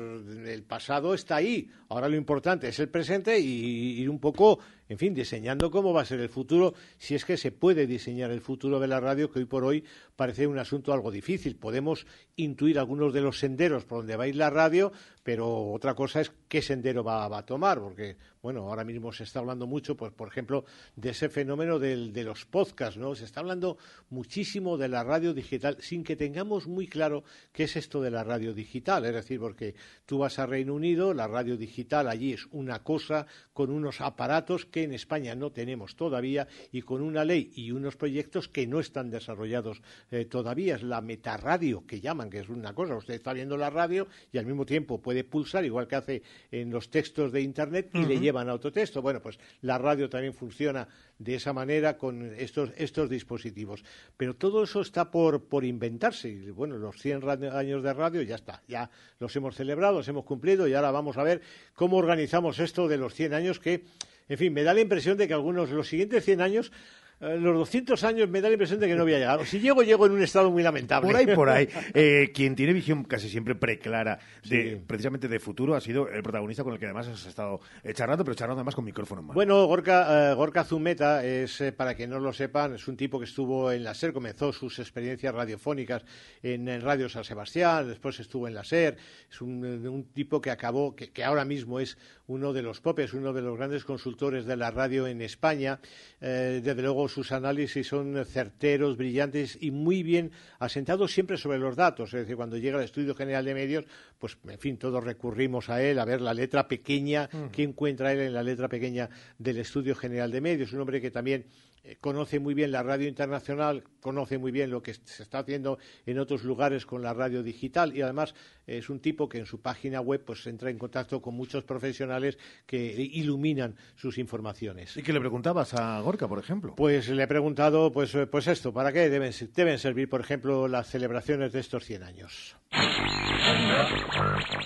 el 0.47 0.63
pasado 0.63 1.13
está 1.13 1.37
ahí, 1.37 1.71
ahora 1.89 2.09
lo 2.09 2.17
importante 2.17 2.69
es 2.69 2.79
el 2.79 2.89
presente 2.89 3.39
y 3.39 4.01
ir 4.01 4.09
un 4.09 4.19
poco, 4.19 4.59
en 4.89 4.99
fin, 4.99 5.15
diseñando 5.15 5.71
cómo 5.71 5.93
va 5.93 6.03
a 6.03 6.07
ser 6.07 6.21
el 6.21 6.29
futuro, 6.29 6.75
si 6.99 7.15
es 7.15 7.25
que 7.25 7.37
se 7.37 7.53
puede 7.53 7.87
diseñar 7.87 8.31
el 8.31 8.41
futuro 8.41 8.79
de 8.81 8.87
la 8.87 9.01
radio, 9.01 9.31
que 9.31 9.41
hoy 9.41 9.45
por 9.45 9.65
hoy 9.65 9.85
parece 10.15 10.47
un 10.47 10.59
asunto 10.59 10.93
algo 10.93 11.11
difícil. 11.11 11.57
Podemos 11.57 12.07
intuir 12.37 12.79
algunos 12.79 13.13
de 13.13 13.21
los 13.21 13.39
senderos 13.39 13.85
por 13.85 13.99
donde 13.99 14.17
va 14.17 14.25
a 14.25 14.29
ir 14.29 14.37
la 14.37 14.51
radio, 14.51 14.93
pero 15.23 15.73
otra 15.73 15.95
cosa 15.95 16.21
es 16.21 16.33
qué 16.49 16.63
sendero 16.63 17.03
va, 17.03 17.25
a 17.27 17.45
tomar, 17.45 17.81
porque, 17.81 18.17
bueno, 18.43 18.69
ahora 18.69 18.85
mismo 18.85 19.13
se 19.13 19.25
está 19.25 19.41
hablando 19.41 19.67
mucho, 19.67 19.97
pues, 19.97 20.13
por 20.13 20.29
ejemplo, 20.29 20.65
de 20.95 21.11
ese 21.11 21.29
fenómeno 21.29 21.79
del- 21.79 22.13
de 22.13 22.23
los 22.23 22.45
podcasts, 22.45 22.97
¿no? 22.97 23.15
Se 23.15 23.25
está 23.25 23.41
hablando 23.41 23.79
muchísimo 24.11 24.77
de 24.79 24.89
la 24.89 25.03
radio 25.03 25.35
digital 25.35 25.77
sin 25.81 26.05
que 26.05 26.15
tengamos 26.15 26.67
muy 26.69 26.87
claro 26.87 27.25
qué 27.53 27.65
es 27.65 27.77
esto 27.77 28.01
de 28.01 28.11
la 28.13 28.23
radio 28.23 28.55
digital, 28.55 29.05
es 29.05 29.15
decir, 29.15 29.41
porque 29.41 29.75
tú 30.05 30.19
vas 30.19 30.39
a 30.39 30.47
Reino 30.47 30.75
Unido, 30.75 31.13
la 31.13 31.27
radio 31.27 31.57
digital 31.57 32.09
allí 32.09 32.33
es 32.35 32.47
una 32.53 32.85
cosa 32.85 33.27
con 33.53 33.71
unos 33.71 34.01
aparatos 34.01 34.67
que 34.77 34.83
en 34.83 34.93
España 34.93 35.35
no 35.35 35.53
tenemos 35.53 35.97
todavía 35.97 36.47
y 36.71 36.83
con 36.83 37.01
una 37.01 37.25
ley 37.25 37.51
y 37.57 37.71
unos 37.71 37.97
proyectos 37.97 38.47
que 38.47 38.67
no 38.67 38.79
están 38.79 39.09
desarrollados 39.09 39.81
eh, 40.11 40.27
todavía. 40.27 40.75
Es 40.75 40.83
la 40.83 41.01
metarradio 41.01 41.87
que 41.87 41.99
llaman, 42.03 42.29
que 42.29 42.41
es 42.41 42.51
una 42.51 42.75
cosa. 42.75 42.95
Usted 42.95 43.15
está 43.15 43.33
viendo 43.33 43.57
la 43.57 43.71
radio 43.71 44.07
y 44.31 44.37
al 44.37 44.45
mismo 44.45 44.67
tiempo 44.67 45.01
puede 45.01 45.25
pulsar, 45.25 45.65
igual 45.65 45.89
que 45.89 45.97
hace 45.97 46.23
en 46.51 46.71
los 46.71 46.91
textos 46.91 47.33
de 47.33 47.41
Internet, 47.41 47.89
y 47.95 48.05
le 48.05 48.21
llevan 48.21 48.51
a 48.51 48.53
otro 48.55 48.71
texto. 48.71 49.01
Bueno, 49.01 49.23
pues 49.23 49.39
la 49.63 49.79
radio 49.79 50.11
también 50.11 50.35
funciona 50.35 50.87
de 51.19 51.37
esa 51.37 51.55
manera 51.55 51.97
con 51.97 52.35
estos, 52.37 52.69
estos 52.77 53.09
dispositivos. 53.09 53.83
Pero 54.19 54.37
todo 54.37 54.65
eso 54.65 54.83
está 54.83 55.11
por, 55.11 55.45
por 55.49 55.65
inventarse. 55.65 56.29
Y 56.29 56.51
bueno, 56.51 56.77
los 56.77 57.01
100 57.01 57.23
ra- 57.23 57.59
años 57.59 57.83
de 57.83 57.95
radio 57.95 58.21
ya 58.21 58.35
está, 58.35 58.63
ya 58.69 58.91
los 59.21 59.35
hemos 59.37 59.57
celebrado, 59.57 59.95
los 59.97 60.09
hemos 60.09 60.27
cumplido 60.27 60.69
y 60.69 60.75
ahora 60.75 60.91
vamos 60.91 61.17
a 61.17 61.23
ver 61.23 61.41
cómo 61.73 61.97
organizamos 61.97 62.59
esto 62.59 62.89
de 62.89 62.99
los 62.99 63.15
100 63.15 63.33
años 63.33 63.59
que, 63.59 63.85
en 64.29 64.39
fin, 64.39 64.53
me 64.53 64.63
da 64.63 64.75
la 64.75 64.81
impresión 64.81 65.17
de 65.17 65.29
que 65.29 65.35
algunos, 65.35 65.71
los 65.71 65.89
siguientes 65.89 66.25
100 66.25 66.41
años, 66.41 66.73
los 67.21 67.55
200 67.57 68.05
años 68.05 68.29
me 68.29 68.41
da 68.41 68.49
la 68.49 68.55
impresión 68.55 68.79
de 68.79 68.89
que 68.89 68.95
no 68.95 69.05
voy 69.05 69.15
a 69.15 69.19
llegar. 69.19 69.47
Si 69.47 69.59
llego, 69.59 69.83
llego 69.83 70.07
en 70.07 70.13
un 70.13 70.23
estado 70.23 70.51
muy 70.51 70.63
lamentable. 70.63 71.07
Por 71.07 71.17
ahí, 71.17 71.27
por 71.27 71.49
ahí. 71.49 71.69
Eh, 71.95 72.31
quien 72.35 72.55
tiene 72.55 72.73
visión 72.73 73.05
casi 73.05 73.29
siempre 73.29 73.55
preclara 73.55 74.19
de 74.45 74.81
precisamente 74.87 75.29
de 75.29 75.39
futuro 75.41 75.75
ha 75.75 75.81
sido 75.81 76.09
el 76.09 76.23
protagonista 76.23 76.63
con 76.63 76.73
el 76.73 76.79
que 76.79 76.87
además 76.87 77.09
has 77.09 77.27
estado 77.27 77.61
eh, 77.83 77.95
charlando, 77.95 78.25
pero 78.25 78.35
charlando 78.35 78.61
además 78.61 78.75
con 78.75 78.85
micrófono 78.85 79.21
en 79.21 79.27
mano. 79.29 79.35
Bueno, 79.35 79.67
Gorka, 79.67 80.31
eh, 80.31 80.35
Gorka 80.35 80.65
Zumeta 80.65 81.25
es, 81.25 81.61
eh, 81.61 81.73
para 81.73 81.95
que 81.95 82.07
no 82.07 82.19
lo 82.19 82.33
sepan, 82.33 82.75
es 82.75 82.87
un 82.89 82.97
tipo 82.97 83.19
que 83.19 83.25
estuvo 83.25 83.73
en 83.73 83.85
la 83.85 83.95
SER, 83.95 84.13
comenzó 84.13 84.53
sus 84.53 84.79
experiencias 84.79 85.35
radiofónicas 85.35 86.05
en, 86.43 86.69
en 86.69 86.83
Radio 86.83 87.09
San 87.09 87.25
Sebastián, 87.25 87.89
después 87.89 88.21
estuvo 88.21 88.47
en 88.49 88.55
la 88.55 88.65
SER, 88.65 88.97
es 89.31 89.41
un, 89.41 89.65
eh, 89.65 89.89
un 89.89 90.05
tipo 90.05 90.41
que 90.41 90.51
acabó, 90.51 90.95
que, 90.95 91.11
que 91.11 91.25
ahora 91.25 91.45
mismo 91.45 91.81
es 91.81 91.97
uno 92.29 92.53
de 92.53 92.63
los 92.63 92.81
popes, 92.81 93.15
uno 93.15 93.33
de 93.33 93.43
los 93.43 93.57
grandes 93.57 93.85
consultores 93.85 94.47
de 94.47 94.57
la 94.57 94.71
radio 94.71 95.07
en 95.07 95.23
España. 95.23 95.81
Eh, 96.21 96.61
desde 96.63 96.83
luego 96.83 97.06
sus 97.09 97.33
análisis 97.33 97.87
son 97.87 98.25
certeros, 98.25 98.97
brillantes 98.97 99.59
y 99.61 99.71
muy 99.71 100.03
bien 100.03 100.31
asentados 100.59 101.13
siempre 101.13 101.37
sobre 101.37 101.59
los 101.59 101.77
datos. 101.77 102.13
Es 102.15 102.21
decir, 102.21 102.37
cuando 102.37 102.57
llega 102.57 102.79
al 102.79 102.85
Estudio 102.85 103.15
General 103.15 103.45
de 103.45 103.55
Medios, 103.55 103.85
pues 104.19 104.37
en 104.49 104.59
fin, 104.59 104.77
todos 104.77 105.03
recurrimos 105.05 105.69
a 105.69 105.83
él 105.83 105.99
a 105.99 106.05
ver 106.05 106.21
la 106.21 106.35
letra 106.35 106.69
pequeña 106.69 107.29
Ujú. 107.33 107.51
que 107.51 107.63
encuentra 107.63 108.13
él 108.13 108.21
en 108.21 108.33
la 108.35 108.43
letra 108.43 108.69
pequeña 108.69 109.09
del 109.39 109.59
Estudio 109.59 109.95
General 109.95 110.31
de 110.31 110.41
Medios. 110.41 110.73
Un 110.73 110.81
hombre 110.81 111.01
que 111.01 111.11
también 111.11 111.47
eh, 111.87 111.97
conoce 112.01 112.41
muy 112.41 112.55
bien 112.55 112.73
la 112.73 112.83
radio 112.83 113.07
internacional, 113.07 113.85
conoce 114.01 114.39
muy 114.39 114.51
bien 114.51 114.71
lo 114.71 114.83
que 114.83 114.95
se 114.95 115.23
está 115.23 115.39
haciendo 115.39 115.79
en 116.05 116.19
otros 116.19 116.43
lugares 116.43 116.85
con 116.85 117.01
la 117.01 117.15
radio 117.15 117.45
digital 117.45 117.97
y 117.97 118.03
además 118.03 118.35
es 118.67 118.91
un 118.91 118.99
tipo 118.99 119.29
que 119.29 119.39
en 119.39 119.47
su 119.47 119.61
página 119.61 120.01
web 120.01 120.25
pues 120.25 120.47
entra 120.49 120.71
en 120.71 120.79
contacto 120.79 121.23
con 121.23 121.35
muchos 121.35 121.63
profesionales 121.63 122.39
que 122.67 122.93
iluminan 123.13 123.77
sus 123.95 124.19
informaciones. 124.19 124.97
¿Y 124.97 125.03
qué 125.03 125.13
le 125.13 125.21
preguntabas 125.21 125.75
a 125.75 126.01
Gorka, 126.01 126.27
por 126.27 126.41
ejemplo? 126.41 126.75
Pues 126.75 127.09
le 127.09 127.23
he 127.23 127.29
preguntado, 127.29 127.93
pues, 127.93 128.15
eh, 128.17 128.27
pues 128.27 128.49
esto, 128.49 128.73
¿para 128.73 128.93
qué 128.93 129.09
deben, 129.09 129.33
deben 129.55 129.79
servir, 129.79 130.09
por 130.09 130.21
ejemplo, 130.21 130.67
las 130.67 130.89
celebraciones 130.89 131.53
de 131.53 131.61
estos 131.61 131.85
100 131.85 132.03
años? 132.03 132.57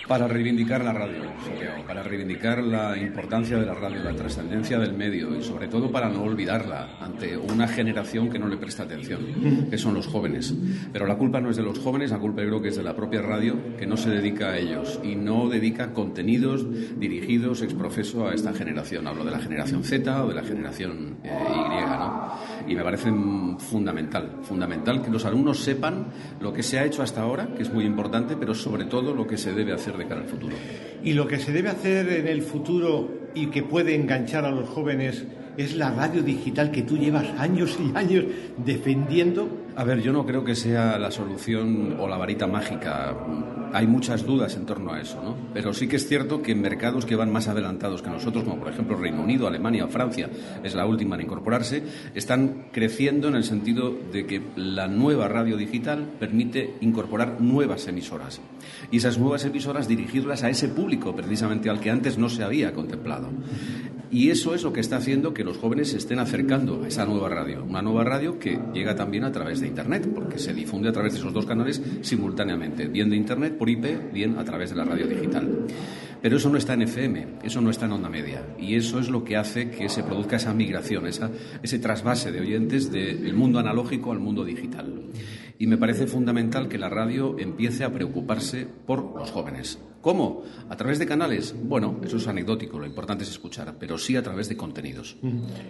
Para 0.07 0.27
reivindicar 0.27 0.85
la 0.85 0.93
radio, 0.93 1.23
para 1.87 2.03
reivindicar 2.03 2.63
la 2.63 2.97
importancia 2.97 3.57
de 3.57 3.67
la 3.67 3.75
radio, 3.75 4.03
la 4.03 4.15
trascendencia 4.15 4.79
del 4.79 4.95
medio 4.95 5.37
y 5.37 5.43
sobre 5.43 5.69
todo 5.69 5.91
para 5.91 6.09
no 6.09 6.23
olvidarla 6.23 6.99
ante 7.01 7.37
una 7.37 7.69
generación 7.69 8.29
que 8.29 8.39
no 8.39 8.49
le 8.49 8.57
presta 8.57 8.83
atención, 8.85 9.69
que 9.71 9.79
son 9.79 9.95
los 9.95 10.07
jóvenes. 10.07 10.55
Pero 10.93 11.07
la 11.07 11.17
culpa 11.17 11.41
no 11.41 11.51
es 11.51 11.57
de 11.57 11.63
los 11.63 11.79
jóvenes, 11.79 12.11
la 12.11 12.19
culpa 12.19 12.43
creo 12.43 12.61
que 12.61 12.69
es 12.69 12.77
de 12.77 12.83
la 12.83 12.97
propia 12.97 13.23
radio 13.23 13.77
que 13.77 13.87
no 13.87 13.97
se 13.97 14.11
dedica 14.11 14.51
a 14.51 14.59
ellos 14.59 15.01
y 15.05 15.15
no 15.15 15.49
dedica 15.49 15.93
contenidos 15.93 16.67
dirigidos 16.99 17.63
ex 17.63 17.75
profeso 17.75 18.29
a 18.29 18.35
esta 18.35 18.53
generación. 18.53 19.07
Hablo 19.07 19.25
de 19.25 19.31
la 19.31 19.39
generación 19.39 19.85
Z 19.85 20.25
o 20.25 20.29
de 20.29 20.35
la 20.35 20.43
generación 20.43 21.19
eh, 21.23 21.31
Y, 21.31 21.81
¿no? 21.85 22.31
Y 22.67 22.75
me 22.75 22.83
parece 22.83 23.11
fundamental, 23.59 24.39
fundamental 24.43 25.03
que 25.03 25.11
los 25.11 25.25
alumnos 25.25 25.59
sepan 25.59 26.07
lo 26.41 26.53
que 26.53 26.63
se 26.63 26.79
ha 26.79 26.85
hecho 26.85 27.03
hasta 27.03 27.23
ahora, 27.23 27.49
que 27.55 27.63
es 27.63 27.73
muy 27.73 27.85
importante, 27.85 28.37
pero 28.37 28.55
sobre 28.55 28.80
todo 28.85 29.15
lo 29.15 29.27
que 29.27 29.37
se 29.37 29.53
debe 29.53 29.73
hacer 29.73 29.97
de 29.97 30.07
cara 30.07 30.23
al 30.23 30.29
futuro. 30.29 30.57
Y 31.03 31.13
lo 31.13 31.27
que 31.27 31.39
se 31.39 31.53
debe 31.53 31.71
hacer 31.71 32.09
en 32.09 32.29
el 32.29 32.43
futuro 32.43 33.09
y 33.35 33.47
que 33.47 33.63
puede 33.63 33.95
enganchar 33.95 34.45
a 34.45 34.51
los 34.51 34.69
jóvenes 34.69 35.25
es 35.57 35.77
la 35.77 35.91
radio 35.91 36.23
digital 36.23 36.71
que 36.71 36.83
tú 36.83 36.97
llevas 36.97 37.27
años 37.39 37.79
y 37.81 37.97
años 37.97 38.25
defendiendo. 38.65 39.49
A 39.81 39.85
ver, 39.85 40.03
yo 40.03 40.13
no 40.13 40.27
creo 40.27 40.45
que 40.45 40.55
sea 40.55 40.99
la 40.99 41.11
solución 41.11 41.97
o 41.99 42.07
la 42.07 42.19
varita 42.19 42.47
mágica. 42.47 43.17
Hay 43.73 43.87
muchas 43.87 44.27
dudas 44.27 44.55
en 44.57 44.67
torno 44.67 44.93
a 44.93 45.01
eso, 45.01 45.23
¿no? 45.25 45.35
Pero 45.55 45.73
sí 45.73 45.89
que 45.89 45.97
es 45.97 46.07
cierto 46.07 46.43
que 46.43 46.53
en 46.53 46.61
mercados 46.61 47.07
que 47.07 47.17
van 47.17 47.33
más 47.33 47.49
adelantados 47.49 48.03
que 48.03 48.11
nosotros, 48.11 48.45
como 48.45 48.59
por 48.59 48.69
ejemplo 48.69 48.99
Reino 48.99 49.23
Unido, 49.23 49.47
Alemania 49.47 49.87
Francia, 49.87 50.29
es 50.63 50.75
la 50.75 50.85
última 50.85 51.15
en 51.15 51.23
incorporarse, 51.23 51.83
están 52.15 52.67
creciendo 52.73 53.29
en 53.29 53.37
el 53.37 53.45
sentido 53.45 53.97
de 54.13 54.27
que 54.27 54.43
la 54.55 54.87
nueva 54.87 55.29
radio 55.29 55.57
digital 55.57 56.07
permite 56.21 56.75
incorporar 56.83 57.41
nuevas 57.41 57.89
emisoras. 57.89 58.43
Y 58.91 58.99
esas 58.99 59.17
nuevas 59.17 59.47
emisoras 59.47 59.89
dirigirlas 59.89 60.43
a 60.43 60.51
ese 60.51 60.69
público, 60.69 61.17
precisamente 61.17 61.71
al 61.71 61.81
que 61.81 61.89
antes 61.89 62.19
no 62.19 62.29
se 62.29 62.45
había 62.45 62.75
contemplado. 62.75 63.31
Y 64.13 64.31
eso 64.31 64.55
es 64.57 64.65
lo 64.65 64.73
que 64.73 64.81
está 64.81 64.97
haciendo 64.97 65.33
que 65.33 65.45
los 65.45 65.57
jóvenes 65.57 65.91
se 65.91 65.99
estén 65.99 66.19
acercando 66.19 66.83
a 66.83 66.89
esa 66.89 67.07
nueva 67.07 67.29
radio. 67.29 67.65
Una 67.65 67.81
nueva 67.81 68.03
radio 68.03 68.41
que 68.41 68.59
llega 68.75 68.97
también 68.97 69.23
a 69.23 69.31
través 69.31 69.61
de 69.61 69.70
Internet, 69.71 70.09
porque 70.15 70.39
se 70.39 70.53
difunde 70.53 70.89
a 70.89 70.93
través 70.93 71.15
de 71.15 71.19
esos 71.19 71.33
dos 71.33 71.47
canales 71.47 71.81
simultáneamente, 72.03 72.87
bien 72.87 73.09
de 73.09 73.17
Internet 73.17 73.57
por 73.57 73.71
IP, 73.71 74.13
bien 74.13 74.39
a 74.39 74.45
través 74.45 74.71
de 74.71 74.77
la 74.77 74.85
radio 74.85 75.07
digital. 75.07 75.67
Pero 76.23 76.37
eso 76.37 76.51
no 76.51 76.59
está 76.59 76.75
en 76.75 76.83
FM, 76.83 77.27
eso 77.43 77.61
no 77.61 77.71
está 77.71 77.87
en 77.87 77.93
onda 77.93 78.11
media. 78.11 78.45
Y 78.59 78.75
eso 78.75 79.01
es 79.01 79.09
lo 79.09 79.25
que 79.25 79.37
hace 79.37 79.71
que 79.71 79.89
se 79.89 80.03
produzca 80.03 80.37
esa 80.37 80.53
migración, 80.53 81.07
esa, 81.07 81.31
ese 81.63 81.79
trasvase 81.79 82.31
de 82.31 82.41
oyentes 82.41 82.93
del 82.93 83.35
mundo 83.35 83.59
analógico 83.59 84.13
al 84.13 84.19
mundo 84.19 84.45
digital. 84.45 84.93
Y 85.61 85.67
me 85.67 85.77
parece 85.77 86.07
fundamental 86.07 86.69
que 86.69 86.79
la 86.79 86.89
radio 86.89 87.39
empiece 87.39 87.85
a 87.85 87.93
preocuparse 87.93 88.67
por 88.87 89.15
los 89.15 89.31
jóvenes. 89.31 89.79
¿Cómo? 90.01 90.43
¿A 90.71 90.77
través 90.79 90.99
de 90.99 91.05
canales? 91.05 91.55
Bueno, 91.55 92.01
eso 92.03 92.17
es 92.17 92.27
anecdótico, 92.27 92.79
lo 92.79 92.87
importante 92.87 93.25
es 93.25 93.31
escuchar, 93.31 93.75
pero 93.79 93.99
sí 93.99 94.17
a 94.17 94.23
través 94.23 94.49
de 94.49 94.57
contenidos. 94.57 95.19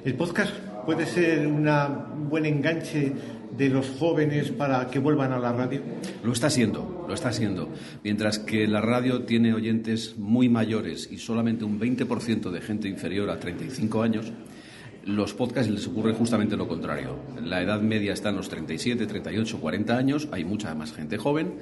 ¿El 0.05 0.15
podcast 0.15 0.53
puede 0.87 1.07
ser 1.07 1.45
un 1.45 2.29
buen 2.29 2.47
enganche 2.47 3.13
de 3.59 3.69
los 3.69 3.91
jóvenes 3.99 4.53
para 4.53 4.89
que 4.89 5.01
vuelvan 5.01 5.33
a 5.33 5.41
la 5.41 5.53
radio? 5.53 5.83
Lo 6.23 6.31
está 6.31 6.51
siendo, 6.51 7.05
lo 7.09 7.13
está 7.13 7.33
siendo. 7.33 7.69
Mientras 8.05 8.39
que 8.39 8.69
la 8.69 8.81
radio 8.81 9.25
tiene 9.25 9.53
oyentes 9.55 10.17
muy 10.17 10.49
mayores 10.49 11.09
y 11.11 11.19
solamente 11.19 11.65
un 11.65 11.81
20% 11.81 12.53
de 12.53 12.61
gente 12.61 12.89
inferior 12.89 13.29
a 13.29 13.41
35 13.41 14.03
años, 14.05 14.33
los 15.05 15.35
podcasts 15.35 15.71
les 15.71 15.87
ocurre 15.87 16.13
justamente 16.13 16.57
lo 16.57 16.69
contrario. 16.69 17.17
La 17.43 17.63
edad 17.63 17.81
media 17.81 18.13
está 18.13 18.31
en 18.31 18.37
los 18.37 18.49
37, 18.49 19.07
38, 19.07 19.61
40 19.61 19.97
años, 19.97 20.29
hay 20.33 20.45
mucha 20.45 20.75
más 20.75 20.93
gente 20.93 21.19
joven, 21.19 21.55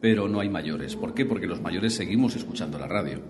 pero 0.00 0.28
no 0.28 0.40
hay 0.40 0.48
mayores. 0.48 0.96
¿Por 0.96 1.14
qué? 1.14 1.24
Porque 1.24 1.46
los 1.46 1.60
mayores 1.60 1.94
seguimos 1.94 2.36
escuchando 2.36 2.78
la 2.78 2.88
radio. 2.88 3.20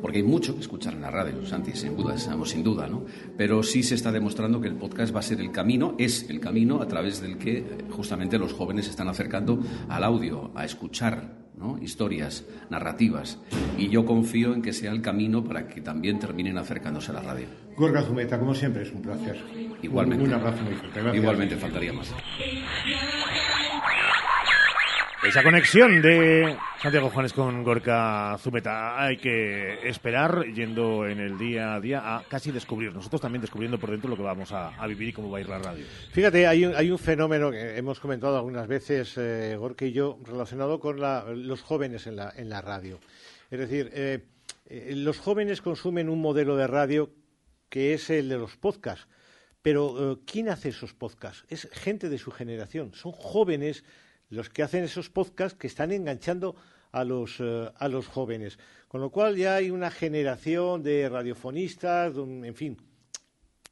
Porque 0.00 0.18
hay 0.18 0.24
mucho 0.24 0.54
que 0.54 0.60
escuchar 0.60 0.94
en 0.94 1.02
la 1.02 1.10
radio, 1.10 1.44
Santi, 1.46 1.72
sin 1.72 1.96
duda, 1.96 2.16
sin 2.18 2.62
duda, 2.62 2.86
¿no? 2.86 3.04
Pero 3.36 3.62
sí 3.62 3.82
se 3.82 3.94
está 3.94 4.12
demostrando 4.12 4.60
que 4.60 4.68
el 4.68 4.76
podcast 4.76 5.14
va 5.14 5.20
a 5.20 5.22
ser 5.22 5.40
el 5.40 5.50
camino, 5.50 5.94
es 5.98 6.28
el 6.28 6.40
camino 6.40 6.80
a 6.80 6.86
través 6.86 7.20
del 7.20 7.38
que 7.38 7.64
justamente 7.90 8.38
los 8.38 8.52
jóvenes 8.52 8.84
se 8.84 8.92
están 8.92 9.08
acercando 9.08 9.60
al 9.88 10.04
audio, 10.04 10.52
a 10.54 10.64
escuchar 10.64 11.48
historias, 11.82 12.44
narrativas. 12.70 13.38
Y 13.76 13.88
yo 13.88 14.04
confío 14.04 14.54
en 14.54 14.62
que 14.62 14.72
sea 14.72 14.92
el 14.92 15.02
camino 15.02 15.44
para 15.44 15.66
que 15.66 15.80
también 15.80 16.18
terminen 16.18 16.58
acercándose 16.58 17.10
a 17.10 17.14
la 17.14 17.22
radio. 17.22 17.67
Gorga 17.78 18.02
Zumeta, 18.02 18.38
como 18.38 18.54
siempre, 18.54 18.82
es 18.82 18.92
un 18.92 19.02
placer. 19.02 19.36
Igualmente. 19.82 20.24
Un, 20.24 20.34
abrazo 20.34 20.62
muy 20.62 20.74
fuerte. 20.74 21.16
Igualmente, 21.16 21.56
faltaría 21.56 21.92
más. 21.92 22.12
Esa 25.22 25.42
conexión 25.42 26.00
de 26.00 26.56
Santiago 26.80 27.10
Juanes 27.10 27.32
con 27.32 27.62
Gorka 27.62 28.36
Zumeta 28.38 29.02
hay 29.02 29.16
que 29.16 29.88
esperar 29.88 30.44
yendo 30.54 31.06
en 31.06 31.18
el 31.18 31.36
día 31.36 31.74
a 31.74 31.80
día 31.80 32.16
a 32.16 32.22
casi 32.22 32.52
descubrir, 32.52 32.94
nosotros 32.94 33.20
también 33.20 33.42
descubriendo 33.42 33.78
por 33.78 33.90
dentro 33.90 34.08
lo 34.08 34.16
que 34.16 34.22
vamos 34.22 34.52
a, 34.52 34.72
vivir 34.86 35.08
y 35.08 35.12
cómo 35.12 35.28
va 35.28 35.38
a 35.38 35.40
ir 35.40 35.48
la 35.48 35.58
radio. 35.58 35.84
Fíjate, 36.12 36.46
hay 36.46 36.64
un, 36.64 36.74
hay 36.74 36.90
un 36.90 36.98
fenómeno 36.98 37.50
que 37.50 37.76
hemos 37.76 37.98
comentado 38.00 38.36
algunas 38.36 38.68
veces, 38.68 39.18
eh, 39.18 39.56
Gorka 39.58 39.84
y 39.84 39.92
yo, 39.92 40.18
relacionado 40.24 40.78
con 40.80 40.98
los 40.98 41.62
jóvenes 41.62 42.06
en 42.06 42.16
la, 42.16 42.32
en 42.36 42.48
la 42.48 42.62
radio. 42.62 42.98
Es 43.50 43.58
decir, 43.58 43.90
eh, 43.92 44.24
eh, 44.66 44.92
los 44.94 45.18
jóvenes 45.18 45.62
consumen 45.62 46.08
un 46.08 46.20
modelo 46.20 46.56
de 46.56 46.66
radio 46.66 47.10
que 47.68 47.94
es 47.94 48.10
el 48.10 48.28
de 48.28 48.38
los 48.38 48.56
podcasts. 48.56 49.06
Pero 49.62 50.20
¿quién 50.24 50.48
hace 50.48 50.70
esos 50.70 50.94
podcasts? 50.94 51.44
Es 51.48 51.68
gente 51.72 52.08
de 52.08 52.18
su 52.18 52.30
generación, 52.30 52.94
son 52.94 53.12
jóvenes 53.12 53.84
los 54.30 54.50
que 54.50 54.62
hacen 54.62 54.84
esos 54.84 55.10
podcasts 55.10 55.58
que 55.58 55.66
están 55.66 55.92
enganchando 55.92 56.56
a 56.92 57.04
los, 57.04 57.36
eh, 57.40 57.70
a 57.74 57.88
los 57.88 58.06
jóvenes. 58.06 58.58
Con 58.88 59.00
lo 59.00 59.10
cual 59.10 59.36
ya 59.36 59.56
hay 59.56 59.70
una 59.70 59.90
generación 59.90 60.82
de 60.82 61.08
radiofonistas, 61.08 62.14
en 62.16 62.54
fin, 62.54 62.78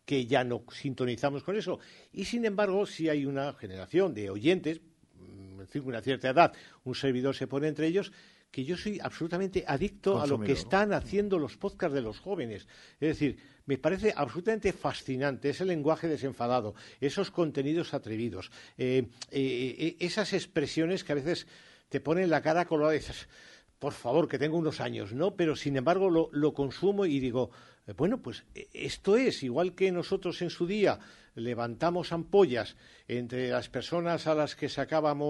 que 0.05 0.27
ya 0.27 0.44
no 0.44 0.62
sintonizamos 0.70 1.43
con 1.43 1.56
eso. 1.56 1.78
Y 2.12 2.24
sin 2.24 2.44
embargo, 2.44 2.86
sí 2.86 3.09
hay 3.09 3.27
una 3.27 3.52
generación 3.55 4.14
de 4.14 4.31
oyentes, 4.31 4.81
mm, 5.14 5.60
en 5.73 5.82
una 5.86 6.02
cierta 6.02 6.28
edad, 6.28 6.52
un 6.85 6.94
servidor 6.94 7.35
se 7.35 7.47
pone 7.47 7.68
entre 7.68 7.86
ellos, 7.86 8.12
que 8.57 8.65
yo 8.65 8.78
soy 8.78 8.99
absolutamente 9.03 9.65
adicto 9.69 10.19
a 10.19 10.27
lo 10.27 10.41
que 10.41 10.53
están 10.53 10.95
haciendo 10.95 11.39
los 11.39 11.59
podcasts 11.59 11.95
de 11.95 12.01
los 12.01 12.20
jóvenes. 12.20 12.66
Es 12.99 13.09
decir, 13.09 13.37
me 13.66 13.77
parece 13.77 14.15
absolutamente 14.16 14.73
fascinante 14.73 15.51
ese 15.51 15.66
lenguaje 15.66 16.09
desenfadado, 16.09 16.74
esos 16.99 17.31
contenidos 17.31 17.93
atrevidos, 17.93 18.51
eh, 18.78 19.09
eh, 19.31 19.77
eh, 19.78 19.97
esas 20.01 20.33
expresiones 20.33 21.05
que 21.05 21.12
a 21.12 21.16
veces 21.16 21.47
te 21.91 22.01
ponen 22.01 22.31
la 22.31 22.41
cara 22.41 22.65
colorada 22.65 22.95
y 22.95 23.01
dices, 23.01 23.28
por 23.78 23.93
favor, 23.93 24.27
que 24.27 24.39
tengo 24.39 24.57
unos 24.57 24.81
años, 24.81 25.12
¿no? 25.12 25.37
Pero 25.37 25.55
sin 25.55 25.77
embargo 25.77 26.09
lo, 26.09 26.31
lo 26.33 26.55
consumo 26.55 27.05
y 27.05 27.20
digo, 27.20 27.51
bueno, 27.99 28.23
pues 28.23 28.45
esto 28.73 29.19
es, 29.19 29.43
igual 29.43 29.74
que 29.74 29.93
nosotros 29.93 30.41
en 30.41 30.49
su 30.49 30.66
día 30.66 30.99
levantamos 31.35 32.12
ampollas 32.12 32.74
entre 33.07 33.51
las 33.51 33.69
personas 33.69 34.27
a 34.27 34.35
las 34.35 34.57
que 34.57 34.70
sacábamos 34.70 35.24